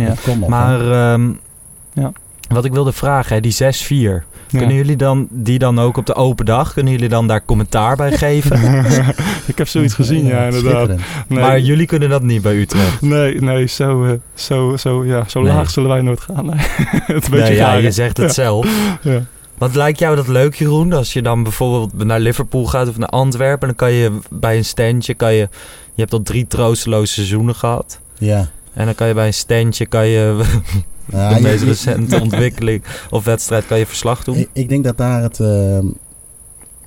Maar 0.48 0.92
ehm, 0.92 1.32
Ja. 1.94 2.12
Wat 2.50 2.66
ik 2.66 2.72
wilde 2.74 2.92
vragen, 2.92 3.36
hè, 3.36 3.42
die 3.42 3.52
6-4. 3.54 4.24
Kunnen 4.52 4.76
jullie 4.76 4.96
dan 4.96 5.28
die 5.30 5.60
dan 5.60 5.80
ook 5.80 5.98
op 5.98 6.06
de 6.06 6.16
open 6.16 6.46
dag? 6.46 6.74
Kunnen 6.74 6.94
jullie 6.94 7.10
dan 7.10 7.28
daar 7.28 7.46
commentaar 7.46 7.96
bij 7.96 8.12
geven? 8.18 8.84
ik 9.46 9.58
heb 9.58 9.68
zoiets 9.68 9.94
gezien, 9.94 10.26
ja, 10.26 10.44
inderdaad. 10.46 10.88
Nee. 10.88 11.40
Maar 11.40 11.60
jullie 11.60 11.86
kunnen 11.86 12.10
dat 12.10 12.22
niet 12.24 12.42
bij 12.42 12.56
Utrecht. 12.56 13.02
Nee, 13.02 13.42
nee, 13.42 13.66
zo, 13.68 14.04
eh, 14.06 14.12
zo, 14.34 14.78
zo, 14.78 15.06
ja, 15.06 15.24
zo 15.28 15.42
Nee. 15.42 15.54
laag 15.54 15.70
zullen 15.70 15.90
wij 15.90 16.02
nooit 16.02 16.20
gaan. 16.22 16.46
Nee. 16.46 16.56
het 17.16 17.30
Nee, 17.30 17.56
ja, 17.56 17.74
je 17.74 17.92
zegt 17.92 18.18
het 18.18 18.28
Ja. 18.28 18.34
zelf. 18.34 18.68
Ja. 19.02 19.24
Wat 19.58 19.76
lijkt 19.76 20.00
jou 20.00 20.16
dat 20.16 20.28
leuk, 20.28 20.56
Jeroen? 20.56 20.94
Als 20.94 21.14
je 21.14 21.22
dan 21.22 21.44
bijvoorbeeld 21.44 22.04
naar 22.04 22.20
Liverpool 22.20 22.66
gaat 22.66 22.88
of 22.88 22.98
naar 22.98 23.10
Antwerpen, 23.10 23.68
dan 23.68 23.76
kan 23.78 23.92
je 23.92 24.12
bij 24.30 24.58
een 24.58 24.66
standje, 24.66 25.14
kan 25.14 25.34
je, 25.34 25.50
je 25.94 26.02
hebt 26.02 26.14
al 26.14 26.22
drie 26.22 26.48
troosteloze 26.48 27.14
seizoenen 27.14 27.56
gehad. 27.56 28.00
Ja. 28.18 28.48
En 28.80 28.86
dan 28.86 28.96
kan 28.96 29.08
je 29.08 29.14
bij 29.14 29.28
een 29.28 29.34
standje, 29.34 29.86
kan 29.86 30.08
je 30.08 30.44
Ja, 31.12 31.34
de 31.34 31.42
meest 31.42 31.64
recente 31.64 32.22
ontwikkeling 32.26 32.84
of 33.10 33.24
wedstrijd, 33.24 33.66
kan 33.66 33.78
je 33.80 33.86
verslag 33.86 34.24
doen. 34.24 34.36
Ik, 34.38 34.50
ik 34.54 34.70
denk 34.70 34.84
dat 34.84 34.98
daar 34.98 35.22
het. 35.22 35.40
ehm, 35.40 35.86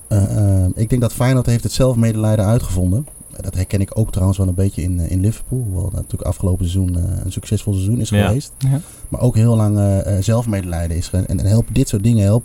eh, 0.09 0.37
eh, 0.65 0.71
ik 0.75 0.89
denk 0.89 1.01
dat 1.03 1.13
Feyenoord 1.13 1.47
heeft 1.47 1.63
het 1.63 1.73
zelfmedelijden 1.73 2.45
uitgevonden. 2.45 3.07
Dat 3.41 3.55
herken 3.55 3.81
ik 3.81 3.99
ook 3.99 4.11
trouwens 4.11 4.39
wel 4.39 4.49
een 4.49 4.55
beetje 4.55 4.83
in, 4.83 5.01
eh, 5.01 5.11
in 5.11 5.21
Liverpool. 5.21 5.63
Hoewel 5.65 5.83
dat 5.83 5.93
natuurlijk 5.93 6.23
afgelopen 6.23 6.69
seizoen 6.69 6.97
eh, 6.97 7.25
een 7.25 7.33
succesvol 7.33 7.73
seizoen 7.73 8.01
is 8.01 8.09
Ja. 8.09 8.27
geweest. 8.27 8.53
Ja. 8.59 8.81
Maar 9.09 9.21
ook 9.21 9.35
heel 9.37 9.57
lang 9.57 10.03
zelfmedelijden 10.21 10.97
is. 10.97 11.11
En, 11.13 11.27
en 11.27 11.39
helpen 11.39 11.75
dit 11.75 11.89
soort 11.89 12.03
dingen 12.03 12.25
help, 12.25 12.45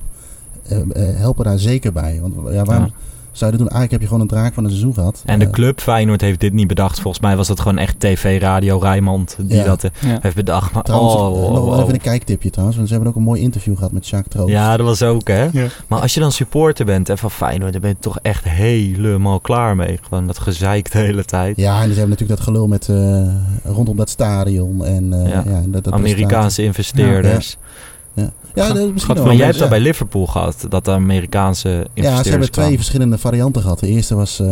helpen 1.18 1.46
daar 1.46 1.60
zeker 1.60 1.94
bij. 1.94 2.20
Want 2.22 2.34
ja, 2.54 2.64
waarom 2.64 2.86
Ja. 2.86 2.92
Zou 3.38 3.52
je 3.52 3.58
dat 3.58 3.68
doen? 3.68 3.78
Eigenlijk 3.78 3.92
heb 3.92 4.02
je 4.02 4.08
gewoon 4.08 4.22
een 4.22 4.28
draak 4.28 4.54
van 4.54 4.64
een 4.64 4.70
seizoen 4.70 4.94
gehad. 4.94 5.22
En 5.26 5.40
de 5.40 5.46
Eh, 5.46 5.52
club 5.52 5.80
Feyenoord 5.82 6.22
heeft 6.22 6.40
dit 6.40 6.54
niet 6.54 6.68
bedacht. 6.68 7.00
Volgens 7.00 7.24
mij 7.24 7.36
was 7.38 7.48
dat 7.48 7.60
gewoon 7.60 7.78
echt 7.78 8.00
TV 8.00 8.42
Radio 8.42 8.78
Rijmond 8.78 9.36
die 9.42 9.58
Ja. 9.58 9.64
dat 9.64 9.84
eh, 9.84 9.92
Ja. 10.00 10.18
heeft 10.22 10.36
bedacht. 10.36 10.74
Maar 10.74 10.84
Trouwens, 10.84 11.14
oh, 11.16 11.20
eh, 11.22 11.44
oh, 11.44 11.52
nog 11.52 11.64
wel 11.66 11.74
oh. 11.74 11.82
even 11.82 11.94
een 11.94 12.00
kijktipje 12.02 12.50
trouwens. 12.50 12.78
Want 12.78 12.90
ze 12.90 12.96
hebben 12.96 13.14
ook 13.14 13.18
een 13.20 13.26
mooi 13.28 13.42
interview 13.42 13.76
gehad 13.76 13.92
met 13.92 14.08
Jacques 14.08 14.34
Troost. 14.34 14.52
Ja, 14.52 14.78
dat 14.78 14.86
was 14.86 15.04
ook 15.04 15.28
hè. 15.28 15.48
Ja. 15.52 15.68
Maar 15.88 16.00
als 16.02 16.14
je 16.14 16.20
dan 16.20 16.32
supporter 16.32 16.86
bent 16.86 17.10
en 17.10 17.18
van 17.18 17.32
Feyenoord, 17.32 17.72
dan 17.72 17.82
ben 17.82 17.90
je 17.90 17.96
toch 18.00 18.20
echt 18.22 18.44
helemaal 18.44 19.40
klaar 19.40 19.76
mee. 19.76 20.00
Gewoon 20.02 20.28
dat 20.28 20.40
gezeik 20.40 20.92
de 20.92 20.98
hele 20.98 21.26
tijd. 21.26 21.58
Ja, 21.58 21.74
en 21.82 21.82
ze 21.90 22.00
hebben 22.00 22.10
natuurlijk 22.10 22.40
dat 22.40 22.48
gelul 22.48 22.68
met, 22.68 22.90
eh, 22.90 23.74
rondom 23.74 23.96
dat 23.98 24.10
stadion. 24.10 24.86
En, 24.86 25.14
eh, 25.14 25.30
Ja. 25.32 25.44
ja. 25.48 25.62
dat, 25.66 25.84
dat 25.84 25.94
Amerikaanse 25.94 26.64
investeerders. 26.64 27.58
Ja, 28.58 28.68
dat 28.68 28.78
is 28.78 28.92
misschien 28.92 29.16
wel 29.16 29.26
Maar 29.26 29.36
jij 29.36 29.46
hebt 29.46 29.60
dat 29.60 29.70
bij 29.70 29.80
Liverpool 29.80 30.26
gehad, 30.28 30.66
dat 30.70 30.86
de 30.86 30.92
Amerikaanse 30.92 31.70
investeerders 31.70 32.16
Ja, 32.18 32.24
ze 32.24 32.30
hebben 32.30 32.52
twee 32.52 32.76
verschillende 32.76 33.18
varianten 33.18 33.62
gehad. 33.62 33.80
De 33.80 33.88
eerste 33.88 34.16
was, 34.16 34.40
eh, 34.40 34.48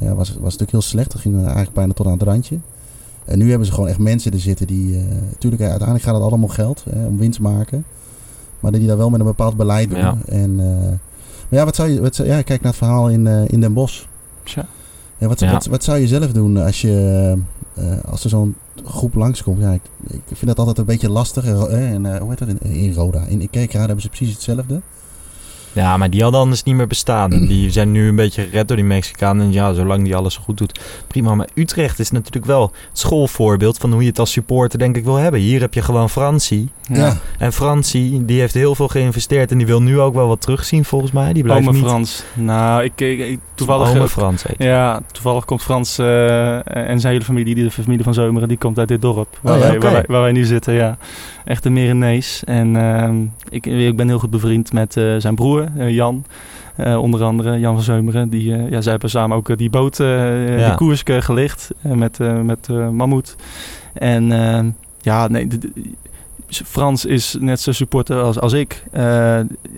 ja, 0.00 0.14
was, 0.14 0.28
was 0.28 0.40
natuurlijk 0.40 0.70
heel 0.70 0.80
slecht. 0.80 1.12
Dat 1.12 1.20
ging 1.20 1.44
eigenlijk 1.44 1.72
bijna 1.72 1.92
tot 1.92 2.06
aan 2.06 2.12
het 2.12 2.22
randje. 2.22 2.58
En 3.24 3.38
nu 3.38 3.48
hebben 3.48 3.66
ze 3.66 3.72
gewoon 3.72 3.88
echt 3.88 3.98
mensen 3.98 4.32
er 4.32 4.40
zitten 4.40 4.66
die... 4.66 4.96
eh 4.96 5.02
tuurlijk, 5.38 5.62
eh, 5.62 5.68
uiteindelijk 5.68 6.06
gaat 6.08 6.14
het 6.14 6.24
allemaal 6.24 6.48
om 6.48 6.54
geld, 6.54 6.84
eh, 6.92 7.06
om 7.06 7.18
winst 7.18 7.40
maken. 7.40 7.84
Maar 8.60 8.72
die 8.72 8.86
daar 8.86 8.96
wel 8.96 9.10
met 9.10 9.20
een 9.20 9.26
bepaald 9.26 9.56
beleid 9.56 9.90
doen. 9.90 9.98
Ja. 9.98 10.16
En, 10.28 10.60
eh, 10.60 10.88
maar 11.48 11.58
ja, 11.58 11.64
wat 11.64 11.76
zou 11.76 11.88
je... 11.90 12.00
Wat 12.00 12.14
zou, 12.14 12.28
ja, 12.28 12.42
kijk 12.42 12.60
naar 12.60 12.70
het 12.70 12.80
verhaal 12.80 13.08
in, 13.08 13.26
eh, 13.26 13.42
in 13.46 13.60
Den 13.60 13.72
Bosch. 13.72 14.02
Tja. 14.42 14.66
Ja, 15.20 15.28
wat, 15.28 15.40
Ja. 15.40 15.52
Wat, 15.52 15.66
wat 15.66 15.84
zou 15.84 15.98
je 15.98 16.06
zelf 16.06 16.32
doen 16.32 16.56
als 16.56 16.80
je 16.80 17.36
eh, 17.74 18.10
als 18.10 18.24
er 18.24 18.30
zo'n 18.30 18.56
groep 18.84 19.14
langskomt, 19.14 19.60
ja, 19.60 19.72
ik, 19.72 19.82
ik 20.08 20.22
vind 20.26 20.46
dat 20.46 20.58
altijd 20.58 20.78
een 20.78 20.84
beetje 20.84 21.10
lastig. 21.10 21.44
En, 21.44 22.06
eh, 22.06 22.14
eh, 22.14 22.20
hoe 22.20 22.28
heet 22.28 22.38
dat? 22.38 22.48
In, 22.48 22.60
in 22.60 22.92
Roda. 22.92 23.24
In, 23.24 23.40
in 23.40 23.50
Kerkrade 23.50 23.86
hebben 23.86 24.02
ze 24.02 24.08
precies 24.08 24.32
hetzelfde. 24.32 24.80
Ja, 25.72 25.96
maar 25.96 26.10
die 26.10 26.22
hadden 26.22 26.40
anders 26.40 26.62
niet 26.62 26.74
meer 26.74 26.86
bestaan. 26.86 27.30
Die 27.48 27.70
zijn 27.70 27.92
nu 27.92 28.08
een 28.08 28.16
beetje 28.16 28.42
gered 28.42 28.68
door 28.68 28.76
die 28.76 28.86
Mexicanen. 28.86 29.44
En 29.46 29.52
ja, 29.52 29.72
zolang 29.72 30.04
die 30.04 30.16
alles 30.16 30.36
goed 30.36 30.58
doet, 30.58 30.80
prima. 31.06 31.34
Maar 31.34 31.48
Utrecht 31.54 31.98
is 31.98 32.10
natuurlijk 32.10 32.46
wel 32.46 32.62
het 32.62 32.98
schoolvoorbeeld 32.98 33.78
van 33.78 33.92
hoe 33.92 34.02
je 34.02 34.08
het 34.08 34.18
als 34.18 34.30
supporter 34.32 34.78
denk 34.78 34.96
ik 34.96 35.04
wil 35.04 35.16
hebben. 35.16 35.40
Hier 35.40 35.60
heb 35.60 35.74
je 35.74 35.82
gewoon 35.82 36.10
Francie. 36.10 36.68
Ja. 36.92 37.16
En 37.38 37.52
Francie, 37.52 38.24
die 38.24 38.40
heeft 38.40 38.54
heel 38.54 38.74
veel 38.74 38.88
geïnvesteerd. 38.88 39.50
En 39.50 39.58
die 39.58 39.66
wil 39.66 39.82
nu 39.82 40.00
ook 40.00 40.14
wel 40.14 40.28
wat 40.28 40.40
terugzien 40.40 40.84
volgens 40.84 41.12
mij. 41.12 41.32
Die 41.32 41.42
blijft 41.42 41.66
Ome 41.68 41.76
niet... 41.78 41.86
Frans. 41.86 42.24
Nou, 42.34 42.82
ik, 42.84 43.00
ik, 43.00 43.18
ik- 43.18 43.40
toevallig... 43.54 43.88
Ome 43.90 43.98
eh, 44.00 44.06
Frans 44.06 44.42
heet. 44.42 44.54
Ja, 44.58 45.00
toevallig 45.12 45.44
komt 45.44 45.62
Frans 45.62 45.98
eh, 45.98 46.54
en 46.76 47.00
zijn 47.00 47.12
hele 47.12 47.24
familie, 47.24 47.54
die 47.54 47.64
de 47.64 47.70
familie 47.70 48.04
van 48.04 48.14
Zomeren, 48.14 48.48
die 48.48 48.58
komt 48.58 48.78
uit 48.78 48.88
dit 48.88 49.02
dorp. 49.02 49.38
Waar, 49.40 49.54
Oh 49.54 49.60
ja, 49.60 49.66
wij, 49.66 49.76
oké. 49.76 49.84
waar, 49.84 49.92
wij, 49.94 50.04
waar 50.08 50.20
wij 50.22 50.32
nu 50.32 50.44
zitten, 50.44 50.74
ja. 50.74 50.96
Echt 51.44 51.64
een 51.64 51.72
Merenees. 51.72 52.42
En 52.44 52.76
ehm, 52.76 53.16
ik, 53.48 53.66
ik 53.66 53.96
ben 53.96 54.08
heel 54.08 54.18
goed 54.18 54.30
bevriend 54.30 54.72
met 54.72 54.96
eh, 54.96 55.14
zijn 55.18 55.34
broer, 55.34 55.59
eh, 55.76 55.90
Jan. 55.94 56.24
Eh, 56.76 57.02
onder 57.02 57.22
andere 57.22 57.58
Jan 57.58 57.74
van 57.74 57.82
Zeumeren. 57.82 58.28
Die, 58.28 58.54
eh, 58.54 58.70
ja, 58.70 58.80
zij 58.80 58.90
hebben 58.92 59.10
samen 59.10 59.36
ook 59.36 59.58
die 59.58 59.70
boot, 59.70 59.96
Ja. 59.96 60.66
die 60.66 60.74
koers 60.74 61.02
gelicht 61.06 61.70
met, 61.80 62.18
met 62.44 62.68
Mammoet. 62.68 63.36
En 63.92 64.24
ja, 65.00 65.28
nee, 65.28 65.46
de- 65.46 65.58
de- 65.58 65.72
Frans 66.64 67.04
is 67.04 67.36
net 67.40 67.60
zo 67.60 67.72
supporter 67.72 68.22
als, 68.22 68.40
als 68.40 68.52
ik. 68.52 68.82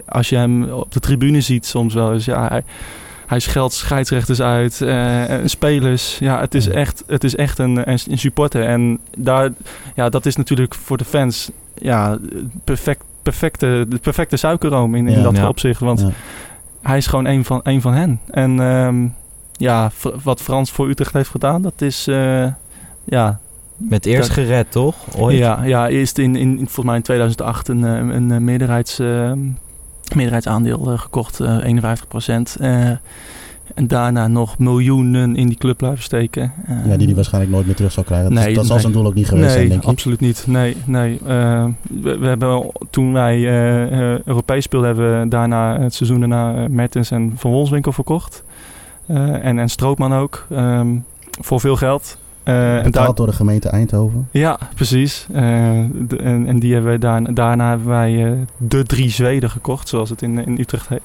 Als 0.09 0.29
je 0.29 0.37
hem 0.37 0.71
op 0.71 0.93
de 0.93 1.01
tribune 1.01 1.41
ziet 1.41 1.67
soms 1.67 1.95
wel 1.95 2.13
eens, 2.13 2.25
ja, 2.25 2.49
hij, 2.49 2.63
hij 3.27 3.39
scheldt 3.41 3.75
scheidsrechters 3.75 4.41
uit, 4.41 4.81
en 4.81 5.51
spelers. 5.51 6.19
Ja, 6.19 6.41
het 6.41 6.55
is 6.55 6.69
echt, 6.69 7.05
het 7.07 7.25
is 7.25 7.37
echt 7.37 7.59
een, 7.59 7.91
een, 7.91 7.99
een 8.09 8.19
supporter. 8.19 8.63
En 8.65 8.99
daar, 9.19 9.51
ja, 9.95 10.09
dat 10.09 10.27
is 10.27 10.37
natuurlijk 10.37 10.75
voor 10.75 10.97
de 10.97 11.05
fans 11.05 11.51
ja, 11.75 12.19
perfect, 12.65 13.05
perfecte, 13.23 13.87
de 13.89 13.99
perfecte 13.99 14.37
suikerroom 14.37 14.95
in, 14.95 15.07
in 15.09 15.17
Ja. 15.17 15.23
dat 15.23 15.37
Ja. 15.37 15.49
opzicht. 15.49 15.81
Want 15.81 16.01
Ja. 16.01 16.09
hij 16.83 16.97
is 16.97 17.07
gewoon 17.07 17.25
een 17.27 17.45
van, 17.45 17.61
een 17.63 17.81
van 17.81 17.93
hen. 17.95 18.21
En 18.31 18.61
ehm, 18.61 19.07
ja, 19.53 19.91
wat 20.23 20.41
Frans 20.43 20.71
voor 20.71 20.89
Utrecht 20.89 21.13
heeft 21.13 21.31
gedaan, 21.31 21.63
dat 21.63 21.81
is... 21.81 22.07
eh, 22.07 22.47
ja, 23.05 23.39
Met 23.77 24.07
eerst 24.07 24.29
Dat- 24.35 24.37
gered, 24.39 24.71
toch? 24.73 24.95
Ooit? 25.17 25.39
ja, 25.39 25.65
ja, 25.65 25.89
eerst 25.89 26.19
in, 26.19 26.37
in, 26.37 26.51
in- 26.51 26.57
volgens 26.57 26.85
mij 26.87 26.97
in 26.97 27.03
2008 27.03 27.69
een, 27.69 27.85
eh, 27.85 28.15
een, 28.15 28.31
eh, 28.33 28.39
meerderheids, 28.39 28.99
eh, 28.99 29.33
meerderheidsaandeel 30.15 30.79
gekocht, 30.99 31.41
eh 31.41 31.57
51 31.65 32.09
procent. 32.09 32.57
En 33.75 33.87
daarna 33.87 34.29
nog 34.29 34.59
miljoenen 34.59 35.37
in 35.37 35.47
die 35.49 35.57
club 35.57 35.77
blijven 35.77 36.03
steken. 36.03 36.53
Ja, 36.87 36.97
die 36.97 37.07
die 37.07 37.15
waarschijnlijk 37.15 37.53
nooit 37.55 37.67
meer 37.67 37.75
terug 37.75 37.93
zal 37.93 38.03
krijgen. 38.05 38.35
Dat, 38.35 38.39
Nee, 38.39 38.51
is- 38.51 38.57
dat 38.57 38.65
zal 38.67 38.75
nee. 38.75 38.83
zijn 38.85 38.95
doel 38.97 39.07
ook 39.07 39.15
niet 39.15 39.29
geweest 39.29 39.47
nee, 39.47 39.55
zijn, 39.57 39.69
denk 39.69 39.83
ik. 39.83 39.89
absoluut 39.89 40.21
niet. 40.21 40.45
Nee, 40.47 40.77
nee. 40.85 41.19
Eh, 41.27 41.65
we, 42.03 42.19
we 42.19 42.27
hebben 42.27 42.71
toen 42.91 43.13
wij 43.13 43.37
eh, 43.37 44.21
Europees 44.25 44.65
speelden, 44.65 44.89
hebben 44.89 45.21
we 45.21 45.29
daarna 45.29 45.81
het 45.81 45.95
seizoen 45.95 46.21
daarna 46.21 46.55
eh, 46.55 46.69
Mertens 46.69 47.11
en 47.11 47.33
Van 47.37 47.51
Wolfswinkel 47.51 47.93
verkocht. 47.93 48.43
En, 49.07 49.59
en 49.59 49.69
Strootman 49.69 50.15
ook. 50.15 50.47
ehm, 50.51 50.89
voor 51.41 51.61
veel 51.61 51.77
geld. 51.77 52.19
En 52.43 52.83
Betaald 52.83 53.07
daar- 53.07 53.15
door 53.15 53.27
de 53.27 53.33
gemeente 53.33 53.69
Eindhoven. 53.69 54.29
ja, 54.31 54.59
precies. 54.75 55.27
De- 55.33 56.17
en, 56.23 56.47
en 56.47 56.59
die 56.59 56.73
hebben 56.73 56.93
we 56.93 56.99
daar, 56.99 57.35
daarna 57.35 57.69
hebben 57.69 57.87
wij 57.89 58.37
de 58.57 58.83
drie 58.83 59.11
Zweden 59.11 59.51
gekocht, 59.51 59.89
zoals 59.89 60.11
het 60.11 60.23
in, 60.23 60.47
in 60.47 60.59
Utrecht 60.61 60.89
heet. 60.89 61.01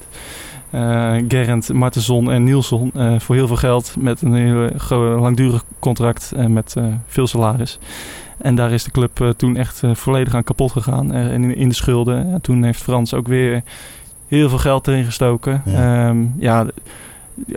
Eh 0.69 1.15
Gerrand, 1.27 1.73
Martenson 1.73 2.31
en 2.31 2.43
Nielsen 2.43 2.91
eh, 2.93 3.19
voor 3.19 3.35
heel 3.35 3.47
veel 3.47 3.55
geld 3.55 3.95
met 3.99 4.21
een 4.21 4.33
heel 4.33 4.69
langdurig 5.19 5.63
contract 5.79 6.31
en 6.35 6.53
met 6.53 6.73
eh, 6.77 6.83
veel 7.07 7.27
salaris. 7.27 7.79
En 8.37 8.55
daar 8.55 8.71
is 8.71 8.83
de 8.83 8.91
club 8.91 9.33
toen 9.37 9.55
echt 9.57 9.83
eh, 9.83 9.95
volledig 9.95 10.35
aan 10.35 10.43
kapot 10.43 10.71
gegaan 10.71 11.11
en 11.13 11.29
in, 11.43 11.55
in 11.55 11.69
de 11.69 11.75
schulden. 11.75 12.33
En 12.33 12.41
toen 12.41 12.63
heeft 12.63 12.81
Frans 12.81 13.13
ook 13.13 13.27
weer 13.27 13.63
heel 14.27 14.49
veel 14.49 14.57
geld 14.57 14.87
erin 14.87 15.05
gestoken. 15.05 15.61
Ja. 15.65 16.07
Ja, 16.07 16.15
ja 16.39 16.65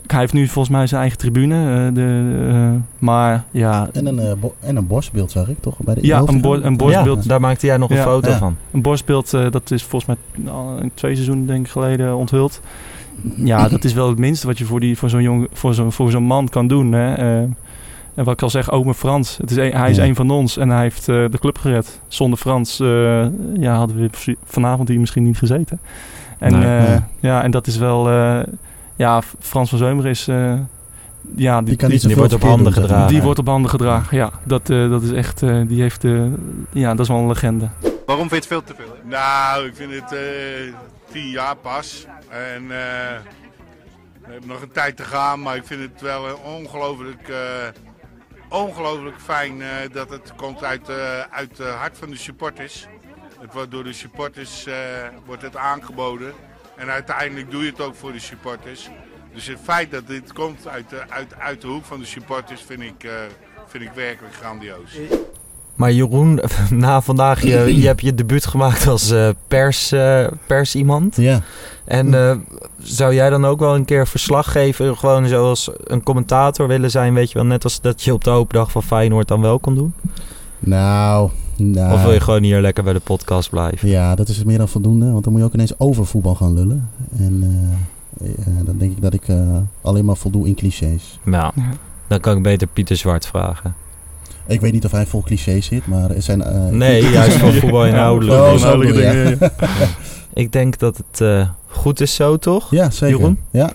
hij 0.07 0.19
heeft 0.21 0.33
nu 0.33 0.47
volgens 0.47 0.75
mij 0.77 0.87
zijn 0.87 1.01
eigen 1.01 1.19
tribune. 1.19 1.87
eh, 1.89 1.95
de, 1.95 2.37
eh, 2.49 2.81
maar 2.99 3.45
ja, 3.51 3.89
En 3.93 4.07
een, 4.07 4.39
en 4.61 4.77
een 4.77 4.87
borstbeeld 4.87 5.31
zag 5.31 5.49
ik 5.49 5.57
toch? 5.61 5.77
Bij 5.79 5.95
de 5.95 6.07
Ja, 6.07 6.19
een 6.27 6.45
een 6.65 6.77
borstbeeld. 6.77 7.23
Ja, 7.23 7.29
daar 7.29 7.41
maakte 7.41 7.67
jij 7.67 7.77
nog 7.77 7.91
een 7.91 7.97
foto 7.97 8.31
Ja. 8.31 8.39
van. 8.39 8.57
Een 8.71 8.83
borstbeeld, 8.83 9.35
eh, 9.35 9.51
dat 9.51 9.71
is 9.71 9.83
volgens 9.85 10.17
mij 10.17 10.45
een 10.81 10.91
twee 10.95 11.15
seizoenen 11.15 11.47
denk 11.47 11.65
ik 11.67 11.71
geleden 11.73 12.17
onthuld. 12.17 12.61
Ja, 13.35 13.69
dat 13.69 13.85
is 13.85 13.93
wel 13.93 14.09
het 14.09 14.19
minste 14.19 14.47
wat 14.47 14.59
je 14.59 14.65
voor, 14.65 14.81
die, 14.81 14.99
voor 14.99 15.11
zo'n 15.11 15.23
jong, 15.23 15.49
voor 15.53 15.75
zo'n, 15.75 15.93
voor 15.93 16.11
zo'n 16.11 16.23
man 16.23 16.49
kan 16.49 16.67
doen. 16.67 16.93
Hè. 16.93 17.15
Eh, 17.15 17.49
en 18.15 18.25
wat 18.25 18.33
ik 18.35 18.43
al 18.43 18.51
zeg, 18.51 18.71
ome 18.71 18.95
Frans. 18.95 19.37
Het 19.37 19.51
is 19.51 19.57
een, 19.57 19.73
hij 19.73 19.91
is 19.91 19.97
Ja. 19.97 20.05
een 20.05 20.15
van 20.15 20.31
ons 20.31 20.57
en 20.57 20.69
hij 20.69 20.83
heeft 20.83 21.09
eh, 21.09 21.25
de 21.31 21.39
club 21.41 21.59
gered. 21.59 22.01
Zonder 22.09 22.39
Frans 22.39 22.81
eh, 22.81 23.27
ja, 23.55 23.75
hadden 23.75 23.97
we 23.97 24.37
vanavond 24.45 24.89
hier 24.89 25.01
misschien 25.01 25.25
niet 25.25 25.39
gezeten. 25.39 25.81
En, 26.39 26.53
Nee. 26.59 26.79
eh, 26.79 26.89
Nee. 26.89 26.99
ja, 27.21 27.43
en 27.43 27.51
dat 27.51 27.67
is 27.67 27.77
wel... 27.77 28.09
eh, 28.11 28.41
ja, 28.97 29.23
Frans 29.39 29.69
van 29.71 29.79
Zeumer 29.79 30.07
is... 30.07 30.29
eh, 30.29 30.53
ja, 31.37 31.63
Die 31.63 31.77
kan 31.77 31.89
die, 31.91 32.17
wordt 32.17 32.33
op 32.33 32.43
handen 32.43 32.65
doen, 32.65 32.83
gedragen. 32.83 33.09
die 33.09 33.23
wordt 33.23 33.39
op 33.39 33.47
handen 33.47 33.71
gedragen. 33.71 34.17
Ja, 34.17 34.31
dat, 34.45 34.71
eh, 34.71 34.91
dat 34.91 35.03
is 35.03 35.11
echt... 35.13 35.43
eh, 35.43 35.57
die 35.67 35.83
heeft... 35.83 36.05
ja, 36.73 36.91
dat 36.91 37.01
is 37.01 37.09
wel 37.09 37.19
een 37.19 37.27
legende. 37.29 37.69
Waarom 38.07 38.29
vind 38.29 38.45
je 38.45 38.55
het 38.55 38.65
veel 38.67 38.75
te 38.77 38.83
veel? 38.83 38.95
Nou, 39.11 39.67
ik 39.67 39.73
vind 39.75 39.93
het 39.93 40.13
eh 40.13 40.19
tien 41.13 41.29
jaar 41.29 41.57
pas. 41.57 42.07
En 42.31 42.63
eh, 42.63 43.19
we 44.21 44.33
hebben 44.33 44.49
nog 44.49 44.63
een 44.63 44.73
tijd 44.73 44.97
te 44.97 45.05
gaan, 45.05 45.43
maar 45.43 45.57
ik 45.57 45.65
vind 45.65 45.83
het 45.93 46.01
wel 46.01 46.29
een 46.29 46.37
ongelooflijk, 46.37 47.29
eh, 47.29 47.69
ongelooflijk 48.49 49.21
fijn 49.21 49.63
eh, 49.63 49.69
dat 49.93 50.11
het 50.11 50.35
komt 50.35 50.65
uit, 50.65 50.89
eh, 50.89 51.21
uit 51.21 51.59
het 51.59 51.69
hart 51.69 51.99
van 51.99 52.11
de 52.11 52.17
supporters. 52.17 52.87
Het 53.41 53.53
wordt 53.53 53.71
door 53.71 53.85
de 53.85 53.93
supporters 53.93 54.67
eh, 54.67 54.75
wordt 55.25 55.43
het 55.43 55.57
aangeboden. 55.57 56.33
En 56.77 56.91
uiteindelijk 56.91 57.51
doe 57.51 57.65
je 57.65 57.71
het 57.71 57.81
ook 57.81 57.95
voor 57.95 58.13
de 58.13 58.19
supporters. 58.19 58.89
Dus 59.33 59.47
het 59.47 59.59
feit 59.63 59.91
dat 59.91 60.07
dit 60.07 60.33
komt 60.33 60.69
uit 60.69 60.89
de, 60.89 61.03
uit, 61.09 61.35
uit 61.35 61.61
de 61.61 61.67
hoek 61.67 61.85
van 61.85 61.99
de 61.99 62.07
supporters 62.07 62.63
vind 62.63 62.83
ik, 62.83 63.05
eh, 63.05 63.13
vind 63.67 63.85
ik 63.85 63.93
werkelijk 63.93 64.35
grandioos. 64.35 64.93
Maar 65.75 65.93
Jeroen, 65.93 66.41
na 66.71 67.01
vandaag, 67.01 67.43
je, 67.43 67.81
je 67.81 67.87
hebt 67.87 68.01
je 68.01 68.15
debuut 68.15 68.47
gemaakt 68.47 68.87
als 68.87 69.11
eh, 69.11 69.29
pers, 69.49 69.93
eh, 69.93 70.27
pers 70.47 70.75
iemand. 70.75 71.17
Ja, 71.17 71.41
En 71.85 72.15
eh, 72.15 72.37
zou 72.79 73.15
jij 73.15 73.31
dan 73.31 73.45
ook 73.45 73.61
wel 73.61 73.75
een 73.75 73.85
keer 73.85 74.07
verslag 74.07 74.53
geven, 74.53 74.97
gewoon 74.97 75.29
zoals 75.29 75.71
een 75.85 76.03
commentator 76.03 76.69
willen 76.69 76.91
zijn, 76.91 77.15
weet 77.15 77.29
je 77.29 77.35
wel, 77.35 77.47
net 77.47 77.65
als 77.65 77.81
dat 77.81 78.03
je 78.03 78.13
op 78.13 78.25
de 78.25 78.31
open 78.31 78.55
dag 78.59 78.71
van 78.71 78.83
Feyenoord 78.83 79.29
dan 79.29 79.41
wel 79.41 79.59
kon 79.59 79.75
doen? 79.75 79.95
nou, 80.59 81.31
nou... 81.57 81.93
Of 81.93 82.03
wil 82.03 82.13
je 82.13 82.21
gewoon 82.21 82.43
hier 82.43 82.61
lekker 82.61 82.85
bij 82.85 82.93
de 82.93 83.01
podcast 83.01 83.51
blijven? 83.51 83.89
Ja, 83.89 84.15
dat 84.15 84.29
is 84.29 84.45
meer 84.45 84.59
dan 84.59 84.69
voldoende. 84.69 85.11
Want 85.11 85.25
dan 85.25 85.33
moet 85.33 85.43
je 85.43 85.49
ook 85.49 85.55
ineens 85.55 85.79
over 85.79 86.07
voetbal 86.07 86.35
gaan 86.35 86.55
lullen. 86.55 86.89
En 87.19 87.45
dan 88.65 88.79
denk 88.79 88.93
ik 88.93 89.01
dat 89.01 89.13
ik 89.13 89.29
eh, 89.29 89.57
alleen 89.81 90.05
maar 90.05 90.17
voldoe 90.17 90.47
in 90.47 90.55
clichés. 90.55 91.19
Nou, 91.23 91.53
dan 92.07 92.21
kan 92.21 92.37
ik 92.37 92.43
beter 92.43 92.67
Pieter 92.67 92.97
Zwart 92.97 93.27
vragen. 93.27 93.75
Ik 94.47 94.61
weet 94.61 94.73
niet 94.73 94.85
of 94.85 94.91
hij 94.91 95.07
vol 95.07 95.23
clichés 95.23 95.67
zit, 95.67 95.87
maar 95.87 96.11
er 96.11 96.23
zijn... 96.23 96.43
eh, 96.43 96.67
Nee, 96.69 97.03
juist 97.13 97.37
van 97.37 97.53
voetbal 97.53 97.87
inhoudelijk. 97.87 98.41
Oh, 98.43 98.53
inhoudelijke 98.53 98.99
dingen, 99.01 99.37
ja. 99.41 99.51
Ik 100.35 100.53
denk 100.53 100.79
dat 100.79 100.97
het 100.97 101.21
eh, 101.21 101.49
goed 101.67 102.01
is 102.01 102.15
zo, 102.15 102.37
toch? 102.37 102.71
Ja, 102.71 102.91
zeker. 102.91 103.17
Jeroen? 103.17 103.39
Ja, 103.51 103.71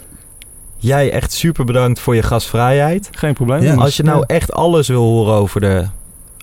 Jij 0.78 1.12
echt 1.12 1.32
super 1.34 1.66
bedankt 1.66 2.00
voor 2.00 2.16
je 2.16 2.24
gastvrijheid. 2.24 3.10
Geen 3.12 3.34
probleem. 3.34 3.62
Ja. 3.62 3.74
Als 3.76 3.98
je 3.98 4.04
nou 4.04 4.24
echt 4.28 4.52
alles 4.54 4.88
wil 4.88 5.02
horen 5.02 5.34
over, 5.34 5.62
de, 5.62 5.86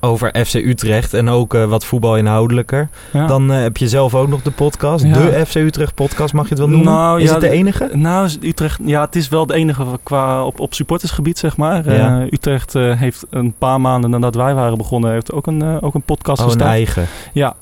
over 0.04 0.44
FC 0.46 0.54
Utrecht 0.54 1.14
en 1.14 1.28
ook 1.28 1.54
eh, 1.54 1.64
wat 1.64 1.84
voetbal 1.84 2.16
inhoudelijker, 2.16 2.88
Ja. 3.12 3.26
dan 3.26 3.52
eh, 3.52 3.60
heb 3.62 3.76
je 3.76 3.88
zelf 3.88 4.14
ook 4.14 4.28
nog 4.28 4.42
de 4.42 4.50
podcast. 4.50 5.04
Ja. 5.04 5.12
De 5.12 5.46
FC 5.46 5.54
Utrecht 5.54 5.94
podcast, 5.94 6.32
mag 6.34 6.42
je 6.44 6.48
het 6.50 6.58
wel 6.58 6.68
noemen? 6.68 6.92
Nou, 6.92 7.20
is 7.20 7.26
ja, 7.28 7.32
het 7.32 7.40
de 7.40 7.48
enige? 7.48 7.90
Nou, 7.92 8.30
Utrecht, 8.40 8.80
ja, 8.84 9.04
het 9.04 9.16
is 9.16 9.28
wel 9.28 9.40
het 9.40 9.50
enige 9.50 9.84
qua 10.02 10.44
op, 10.44 10.60
op 10.60 10.74
supportersgebied, 10.74 11.38
zeg 11.38 11.56
maar. 11.56 11.86
Eh, 11.86 12.20
Utrecht 12.30 12.72
heeft 12.72 13.24
een 13.30 13.54
paar 13.58 13.80
maanden 13.80 14.10
nadat 14.10 14.34
wij 14.34 14.54
waren 14.54 14.78
begonnen, 14.78 15.12
heeft 15.12 15.32
ook 15.32 15.46
een, 15.46 15.80
ook 15.80 15.94
een 15.94 16.02
podcast 16.02 16.38
Oh, 16.40 16.44
een 16.44 16.52
gestart. 16.52 16.70
eigen. 16.70 17.06
Ja, 17.32 17.54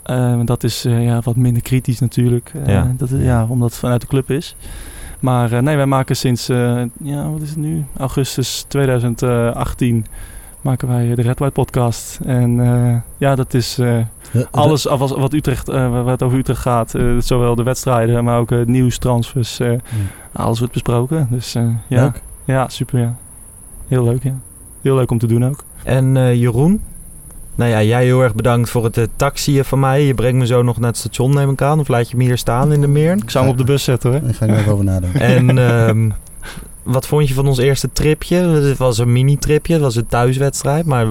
dat 0.44 0.64
is 0.64 0.83
ja, 0.88 1.20
wat 1.24 1.37
minder 1.37 1.62
kritisch 1.62 2.00
natuurlijk. 2.00 2.53
Ja. 2.66 2.92
Dat, 2.96 3.09
ja, 3.18 3.46
omdat 3.48 3.70
het 3.70 3.79
vanuit 3.79 4.00
de 4.00 4.07
club 4.07 4.31
is. 4.31 4.57
Maar 5.20 5.62
nee, 5.62 5.76
wij 5.76 5.87
maken 5.87 6.16
sinds, 6.16 6.46
ja, 7.03 7.31
wat 7.31 7.42
is 7.42 7.48
het 7.48 7.59
nu? 7.59 7.85
Augustus 7.96 8.64
2018 8.68 10.07
maken 10.62 10.88
wij 10.88 11.14
de 11.14 11.23
Red 11.23 11.38
White 11.38 11.53
podcast. 11.55 12.18
En 12.25 12.61
eh, 12.61 12.96
ja, 13.18 13.35
dat 13.35 13.55
is 13.55 13.79
eh, 13.79 13.96
alles 14.51 14.85
wat, 14.85 15.11
wat, 15.16 15.33
Utrecht, 15.33 15.68
eh, 15.68 16.05
wat 16.05 16.22
over 16.22 16.39
Utrecht 16.39 16.61
gaat. 16.61 16.95
eh, 16.95 17.03
zowel 17.18 17.55
de 17.55 17.62
wedstrijden, 17.62 18.24
maar 18.24 18.39
ook 18.39 18.51
het 18.51 18.68
nieuws, 18.68 18.99
transfers. 18.99 19.61
eh, 19.61 19.72
alles 20.32 20.59
wordt 20.59 20.72
besproken. 20.74 21.26
Dus 21.30 21.55
eh, 21.55 21.62
ja. 21.89 22.03
Leuk. 22.03 22.22
ja, 22.45 22.68
super 22.68 22.99
ja. 23.01 23.16
Heel 23.89 24.05
leuk 24.05 24.22
ja. 24.22 24.35
Heel 24.82 24.95
leuk 24.97 25.11
om 25.11 25.18
te 25.18 25.26
doen 25.26 25.45
ook. 25.45 25.64
En 25.85 26.16
eh, 26.16 26.35
Jeroen? 26.35 26.80
Nou 27.55 27.70
ja, 27.70 27.82
jij 27.82 28.05
heel 28.05 28.22
erg 28.22 28.35
bedankt 28.35 28.70
voor 28.70 28.85
het 28.85 28.97
uh, 28.97 29.05
taxiën 29.16 29.64
van 29.64 29.80
mij. 29.80 30.05
Je 30.07 30.14
brengt 30.14 30.39
me 30.39 30.47
zo 30.47 30.62
nog 30.62 30.78
naar 30.78 30.89
het 30.89 30.97
station, 30.99 31.35
neem 31.35 31.51
ik 31.51 31.62
aan. 31.62 31.80
Of 31.80 31.89
laat 31.89 32.11
je 32.11 32.16
me 32.16 32.24
hier 32.24 32.39
staan 32.39 32.72
in 32.72 32.80
de 32.80 32.87
Meern? 32.87 33.18
Ik 33.18 33.30
zou 33.30 33.45
hem 33.45 33.53
op 33.53 33.59
de 33.59 33.64
bus 33.64 33.85
zetten 33.85 34.12
hè. 34.12 34.20
Daar 34.20 34.35
ga 34.35 34.45
ik 34.47 34.51
nog 34.57 34.68
over 34.68 34.85
nadenken. 34.85 35.20
En 35.20 35.59
ehm, 35.59 36.11
wat 36.93 37.07
vond 37.07 37.28
je 37.28 37.34
van 37.34 37.47
ons 37.47 37.59
eerste 37.59 37.93
tripje? 37.93 38.36
Het 38.36 38.78
was 38.78 38.99
een 38.99 39.12
mini-tripje, 39.12 39.72
het 39.72 39.82
was 39.82 39.97
een 39.97 40.07
thuiswedstrijd. 40.07 40.86
Maar 40.86 41.07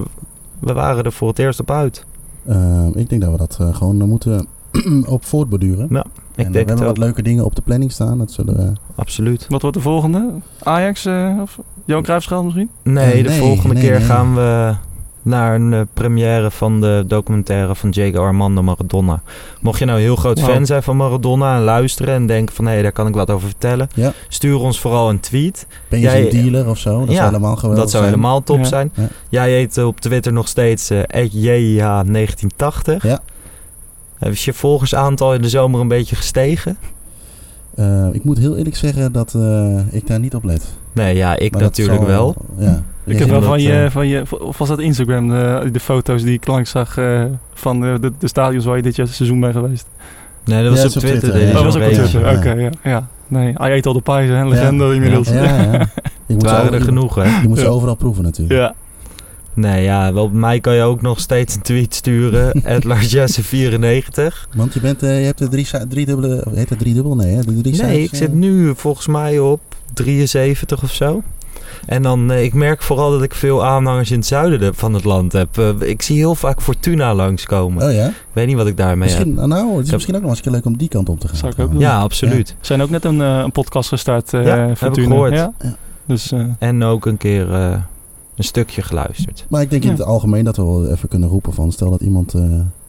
we 0.60 0.74
waren 0.74 1.04
er 1.04 1.12
voor 1.12 1.28
het 1.28 1.40
eerst 1.40 1.60
op 1.60 1.72
uit. 1.72 2.06
Eh, 2.46 2.88
ik 2.94 3.10
denk 3.10 3.22
dat 3.22 3.32
we 3.32 3.38
dat 3.38 3.58
eh, 3.62 3.76
gewoon 3.76 4.02
eh, 4.02 4.08
moeten 4.08 4.48
op 5.06 5.26
voortborduren. 5.26 5.88
Ja, 5.90 6.06
ik 6.36 6.46
en, 6.46 6.46
eh, 6.46 6.46
we 6.46 6.52
denk 6.52 6.68
hebben 6.68 6.78
het 6.78 6.98
wat 6.98 6.98
leuke 6.98 7.22
dingen 7.22 7.46
op 7.46 7.56
de 7.56 7.62
planning 7.62 7.92
staan. 7.92 8.18
Dat 8.18 8.32
zullen 8.32 8.56
we... 8.58 8.72
Absoluut. 8.96 9.46
Wat 9.50 9.62
wordt 9.62 9.78
de 9.78 9.84
volgende? 9.84 10.32
Ajax 10.64 11.06
eh, 11.06 11.38
of 11.42 11.60
Johan 11.86 12.04
Cruijffschaal 12.04 12.44
misschien? 12.44 12.70
Nee, 12.84 13.24
de 13.24 13.30
nee, 13.30 13.40
volgende 13.40 13.74
nee, 13.74 13.84
keer 13.84 13.98
nee. 13.98 14.08
gaan 14.08 14.36
we 14.36 14.76
naar 15.22 15.56
een 15.56 15.74
eh, 15.74 15.82
première 15.94 16.52
van 16.52 16.82
de 16.82 17.04
documentaire 17.08 17.76
van 17.76 17.90
Diego 17.90 18.24
Armando 18.24 18.62
Maradona. 18.64 19.22
Mocht 19.62 19.80
je 19.80 19.86
nou 19.86 20.00
heel 20.00 20.16
groot 20.16 20.40
Wow. 20.40 20.50
fan 20.50 20.66
zijn 20.66 20.84
van 20.84 20.98
Maradona 20.98 21.56
en 21.56 21.62
luisteren 21.64 22.14
en 22.14 22.26
denken 22.26 22.56
van 22.56 22.66
hé, 22.68 22.82
daar 22.82 22.92
kan 22.92 23.08
ik 23.08 23.14
wat 23.14 23.30
over 23.30 23.48
vertellen. 23.48 23.90
Ja. 23.94 24.14
Stuur 24.28 24.60
ons 24.60 24.80
vooral 24.80 25.10
een 25.10 25.20
tweet. 25.20 25.68
Ben 25.90 26.00
je 26.00 26.06
Jij- 26.06 26.22
zo'n 26.32 26.42
dealer 26.42 26.70
of 26.70 26.78
zo? 26.78 27.00
Dat 27.00 27.08
Ja, 27.10 27.14
zou 27.16 27.26
helemaal 27.28 27.56
geweldig 27.56 27.80
dat 27.82 27.90
zou 27.92 28.04
zijn. 28.04 28.16
helemaal 28.16 28.44
top 28.44 28.58
Ja. 28.60 28.64
zijn. 28.66 28.92
Jij 29.30 29.52
heet 29.52 29.78
eh, 29.78 29.86
op 29.86 30.00
Twitter 30.00 30.34
nog 30.34 30.48
steeds 30.48 30.90
eh 30.90 31.04
JH1980. 31.32 33.02
Ja. 33.02 33.20
Is 34.20 34.46
je 34.46 34.54
volgersaantal 34.54 35.34
in 35.34 35.42
de 35.42 35.50
zomer 35.50 35.80
een 35.80 35.88
beetje 35.88 36.16
gestegen? 36.16 36.78
Eh, 37.76 38.08
ik 38.12 38.24
moet 38.24 38.38
heel 38.38 38.56
eerlijk 38.58 38.76
zeggen 38.76 39.12
dat 39.12 39.34
eh, 39.36 39.78
ik 39.94 40.08
daar 40.08 40.20
niet 40.20 40.36
op 40.36 40.44
let. 40.44 40.78
Nee, 40.94 41.16
ja, 41.16 41.38
ik 41.38 41.52
Maar 41.52 41.62
natuurlijk 41.62 41.98
zal- 42.00 42.08
wel. 42.08 42.36
Ja. 42.58 42.84
Ik 43.06 43.14
Ja, 43.14 43.20
heb 43.20 43.30
wel 43.30 43.40
dat, 43.40 43.50
van 43.50 43.62
je, 43.62 43.74
eh, 43.84 43.90
van 43.92 44.08
je, 44.08 44.24
of 44.40 44.58
was 44.58 44.68
dat 44.68 44.80
Instagram, 44.80 45.30
de, 45.30 45.70
de 45.72 45.80
foto's 45.80 46.24
die 46.24 46.34
ik 46.34 46.48
langs 46.48 46.72
zag 46.72 46.98
eh, 46.98 47.24
van 47.54 47.82
de, 47.82 47.98
de, 48.02 48.12
de 48.20 48.28
stadions 48.28 48.66
waar 48.66 48.76
je 48.76 48.82
dit 48.82 48.96
jaar 48.96 49.08
seizoen 49.08 49.40
bent 49.40 49.54
geweest? 49.54 49.86
Nee, 50.46 50.64
dat 50.64 50.72
was 50.72 50.80
Ja, 50.82 50.86
op 50.86 50.92
Twitter. 50.92 51.20
Twitter, 51.30 51.42
ja. 51.48 51.58
Oh, 51.58 51.64
was 51.64 51.76
ook 51.76 51.82
op. 51.84 51.92
Twitter? 51.92 52.20
ja. 52.32 52.38
Oké, 52.38 52.52
ja, 52.52 52.70
ja. 52.84 53.08
Nee, 53.28 53.54
hij 53.56 53.74
eet 53.76 53.86
al 53.86 53.94
de 53.94 54.02
pijzen, 54.02 54.36
hè? 54.38 54.48
Legende 54.48 54.94
inmiddels. 54.94 55.28
Ja, 55.30 55.44
ja. 55.44 55.72
Je 56.28 56.34
moet 56.34 56.44
waren 56.44 56.62
over- 56.62 56.74
er 56.74 56.82
genoeg, 56.82 57.16
hè? 57.16 57.24
Je 57.42 57.48
moet 57.48 57.58
ze 57.58 57.64
Ja. 57.64 57.70
overal 57.70 57.96
proeven 57.96 58.24
natuurlijk. 58.24 58.60
Ja. 58.60 58.74
Nee, 59.54 59.84
ja, 59.84 60.14
wel, 60.14 60.24
op 60.24 60.34
mij 60.34 60.60
kan 60.60 60.76
je 60.76 60.82
ook 60.82 61.02
nog 61.02 61.20
steeds 61.20 61.56
een 61.56 61.62
tweet 61.62 61.94
sturen. 61.96 62.62
@larsjesse94. 62.88 64.48
Want 64.56 64.74
je, 64.74 64.80
bent, 64.82 65.04
eh, 65.04 65.20
je 65.20 65.26
hebt 65.26 65.38
de 65.40 65.48
drie, 65.48 65.68
drie 65.90 66.06
dubbele... 66.06 66.44
Heet 66.54 66.70
het 66.70 66.80
drie 66.80 66.94
dubbel? 66.94 67.16
Nee, 67.16 67.36
hè? 67.36 67.40
De 67.42 67.46
drie 67.46 67.64
Nee, 67.64 67.74
cijfers, 67.74 68.04
ik 68.12 68.16
zit 68.16 68.34
nu 68.34 68.74
volgens 68.76 69.08
mij 69.08 69.40
op 69.40 69.62
73 70.04 70.84
of 70.84 70.94
zo. 70.94 71.22
En 71.86 72.02
dan, 72.02 72.32
eh, 72.32 72.44
ik 72.44 72.54
merk 72.54 72.82
vooral 72.82 73.12
dat 73.12 73.22
ik 73.24 73.34
veel 73.36 73.66
aanhangers 73.66 74.12
in 74.12 74.18
het 74.18 74.26
zuiden 74.28 74.60
de- 74.60 74.74
van 74.74 74.94
het 74.94 75.04
land 75.04 75.32
heb. 75.32 75.58
Eh, 75.58 75.70
ik 75.80 76.02
zie 76.02 76.18
heel 76.18 76.36
vaak 76.36 76.62
Fortuna 76.62 77.14
langskomen. 77.16 77.88
Oh 77.88 77.94
ja? 77.94 78.08
Ik 78.08 78.14
weet 78.34 78.48
niet 78.48 78.56
wat 78.56 78.68
ik 78.68 78.78
daarmee 78.78 79.10
heb. 79.10 79.26
Misschien, 79.26 79.50
nou, 79.50 79.70
het 79.70 79.78
is 79.78 79.84
heb- 79.86 79.92
misschien 79.94 80.16
ook 80.16 80.22
nog 80.22 80.30
eens 80.30 80.38
een 80.40 80.44
keer 80.46 80.54
leuk 80.54 80.66
om 80.66 80.78
die 80.78 80.88
kant 80.90 81.10
op 81.10 81.20
te 81.20 81.28
gaan. 81.28 81.38
Zou 81.38 81.52
ik 81.52 81.60
ook 81.60 81.66
trouwens. 81.66 81.92
Ja, 81.94 82.00
absoluut. 82.02 82.50
We 82.60 82.66
zijn 82.66 82.82
ook 82.82 82.90
net 82.90 83.06
een, 83.06 83.22
eh, 83.22 83.38
een 83.44 83.52
podcast 83.52 83.90
gestart, 83.90 84.34
eh 84.34 84.46
Ja, 84.46 84.56
heb 84.80 84.98
ik 84.98 85.04
gehoord. 85.04 85.34
Ja. 85.34 85.54
Ja. 85.62 85.76
Dus 86.06 86.32
eh, 86.32 86.44
En 86.60 86.84
ook 86.84 87.06
een 87.06 87.18
keer 87.18 87.54
eh, 87.54 87.72
een 88.36 88.44
stukje 88.44 88.82
geluisterd. 88.82 89.46
Maar 89.50 89.62
ik 89.62 89.70
denk 89.70 89.84
in 89.84 89.90
het 89.90 90.02
algemeen 90.04 90.44
dat 90.44 90.58
we 90.58 90.64
wel 90.64 90.88
even 90.92 91.10
kunnen 91.10 91.30
roepen 91.30 91.54
van... 91.54 91.72
Stel 91.72 91.90
dat 91.90 92.02
iemand 92.02 92.34
eh, 92.34 92.42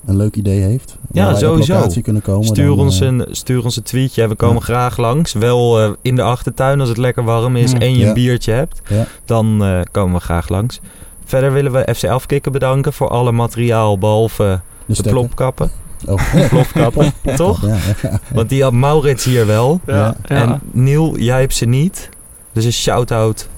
een 0.06 0.16
leuk 0.16 0.36
idee 0.36 0.60
heeft. 0.60 0.96
Ja, 1.12 1.34
sowieso. 1.34 1.74
locatie 1.74 2.02
kunnen 2.02 2.22
komen. 2.22 2.46
Stuur 2.46 2.66
dan, 2.68 2.78
ons, 2.78 3.00
eh, 3.00 3.06
een, 3.06 3.26
stuur 3.30 3.64
ons 3.64 3.76
een 3.76 3.82
tweetje. 3.82 4.28
We 4.28 4.34
komen 4.34 4.56
Ja. 4.56 4.60
graag 4.62 4.96
langs. 4.96 5.32
Wel 5.32 5.80
eh, 5.80 5.90
in 6.02 6.16
de 6.16 6.22
achtertuin 6.22 6.80
als 6.80 6.88
het 6.88 6.98
lekker 6.98 7.24
warm 7.24 7.56
is 7.56 7.72
Mm. 7.72 7.80
en 7.80 7.92
je 7.92 7.98
Ja. 7.98 8.08
een 8.08 8.14
biertje 8.14 8.52
hebt. 8.52 8.80
Ja. 8.88 9.06
Dan 9.24 9.64
eh, 9.64 9.80
komen 9.90 10.14
we 10.14 10.20
graag 10.20 10.48
langs. 10.48 10.80
Verder 11.24 11.52
willen 11.52 11.72
we 11.72 11.94
FC 11.94 12.02
Elfkikken 12.02 12.52
bedanken 12.52 12.92
voor 12.92 13.08
alle 13.08 13.32
materiaal 13.32 13.98
behalve 13.98 14.60
de 14.86 15.02
de 15.02 15.08
plopkappen. 15.10 15.70
Oh. 16.06 16.32
Plopkappen, 16.48 17.12
toch? 17.36 17.66
Ja, 17.66 17.76
ja. 18.02 18.20
Want 18.34 18.48
die 18.48 18.62
had 18.62 18.72
Maurits 18.72 19.24
hier 19.24 19.46
wel. 19.46 19.80
ja. 19.86 19.94
Ja. 19.96 20.14
ja. 20.26 20.36
En 20.42 20.60
Niel, 20.72 21.18
jij 21.18 21.40
hebt 21.40 21.54
ze 21.54 21.64
niet. 21.66 22.08
Dus 22.52 22.64
een 22.64 22.72
shout-out 22.72 23.48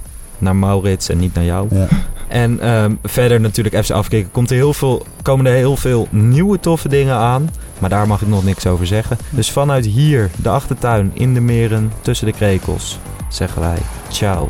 naar 0.42 0.56
Maurits 0.56 1.08
en 1.08 1.18
niet 1.18 1.34
naar 1.34 1.44
jou. 1.44 1.68
Ja. 1.70 1.88
En 2.28 2.60
ehm, 2.60 2.94
verder 3.02 3.40
natuurlijk 3.40 3.84
FC 3.84 3.90
Afkikken. 3.90 4.32
Komt 4.32 4.50
er 4.50 4.56
heel 4.56 4.74
veel, 4.74 5.06
komen 5.22 5.46
er 5.46 5.52
heel 5.52 5.76
veel 5.76 6.08
nieuwe 6.10 6.60
toffe 6.60 6.88
dingen 6.88 7.14
aan. 7.14 7.50
Maar 7.78 7.90
daar 7.90 8.06
mag 8.06 8.22
ik 8.22 8.28
nog 8.28 8.44
niks 8.44 8.66
over 8.66 8.86
zeggen. 8.86 9.18
Dus 9.30 9.50
vanuit 9.50 9.86
hier, 9.86 10.30
de 10.36 10.48
achtertuin, 10.48 11.10
in 11.14 11.34
de 11.34 11.40
meren, 11.40 11.92
tussen 12.00 12.26
de 12.26 12.32
krekels, 12.32 12.98
zeggen 13.28 13.60
wij 13.60 13.78
ciao. 14.08 14.48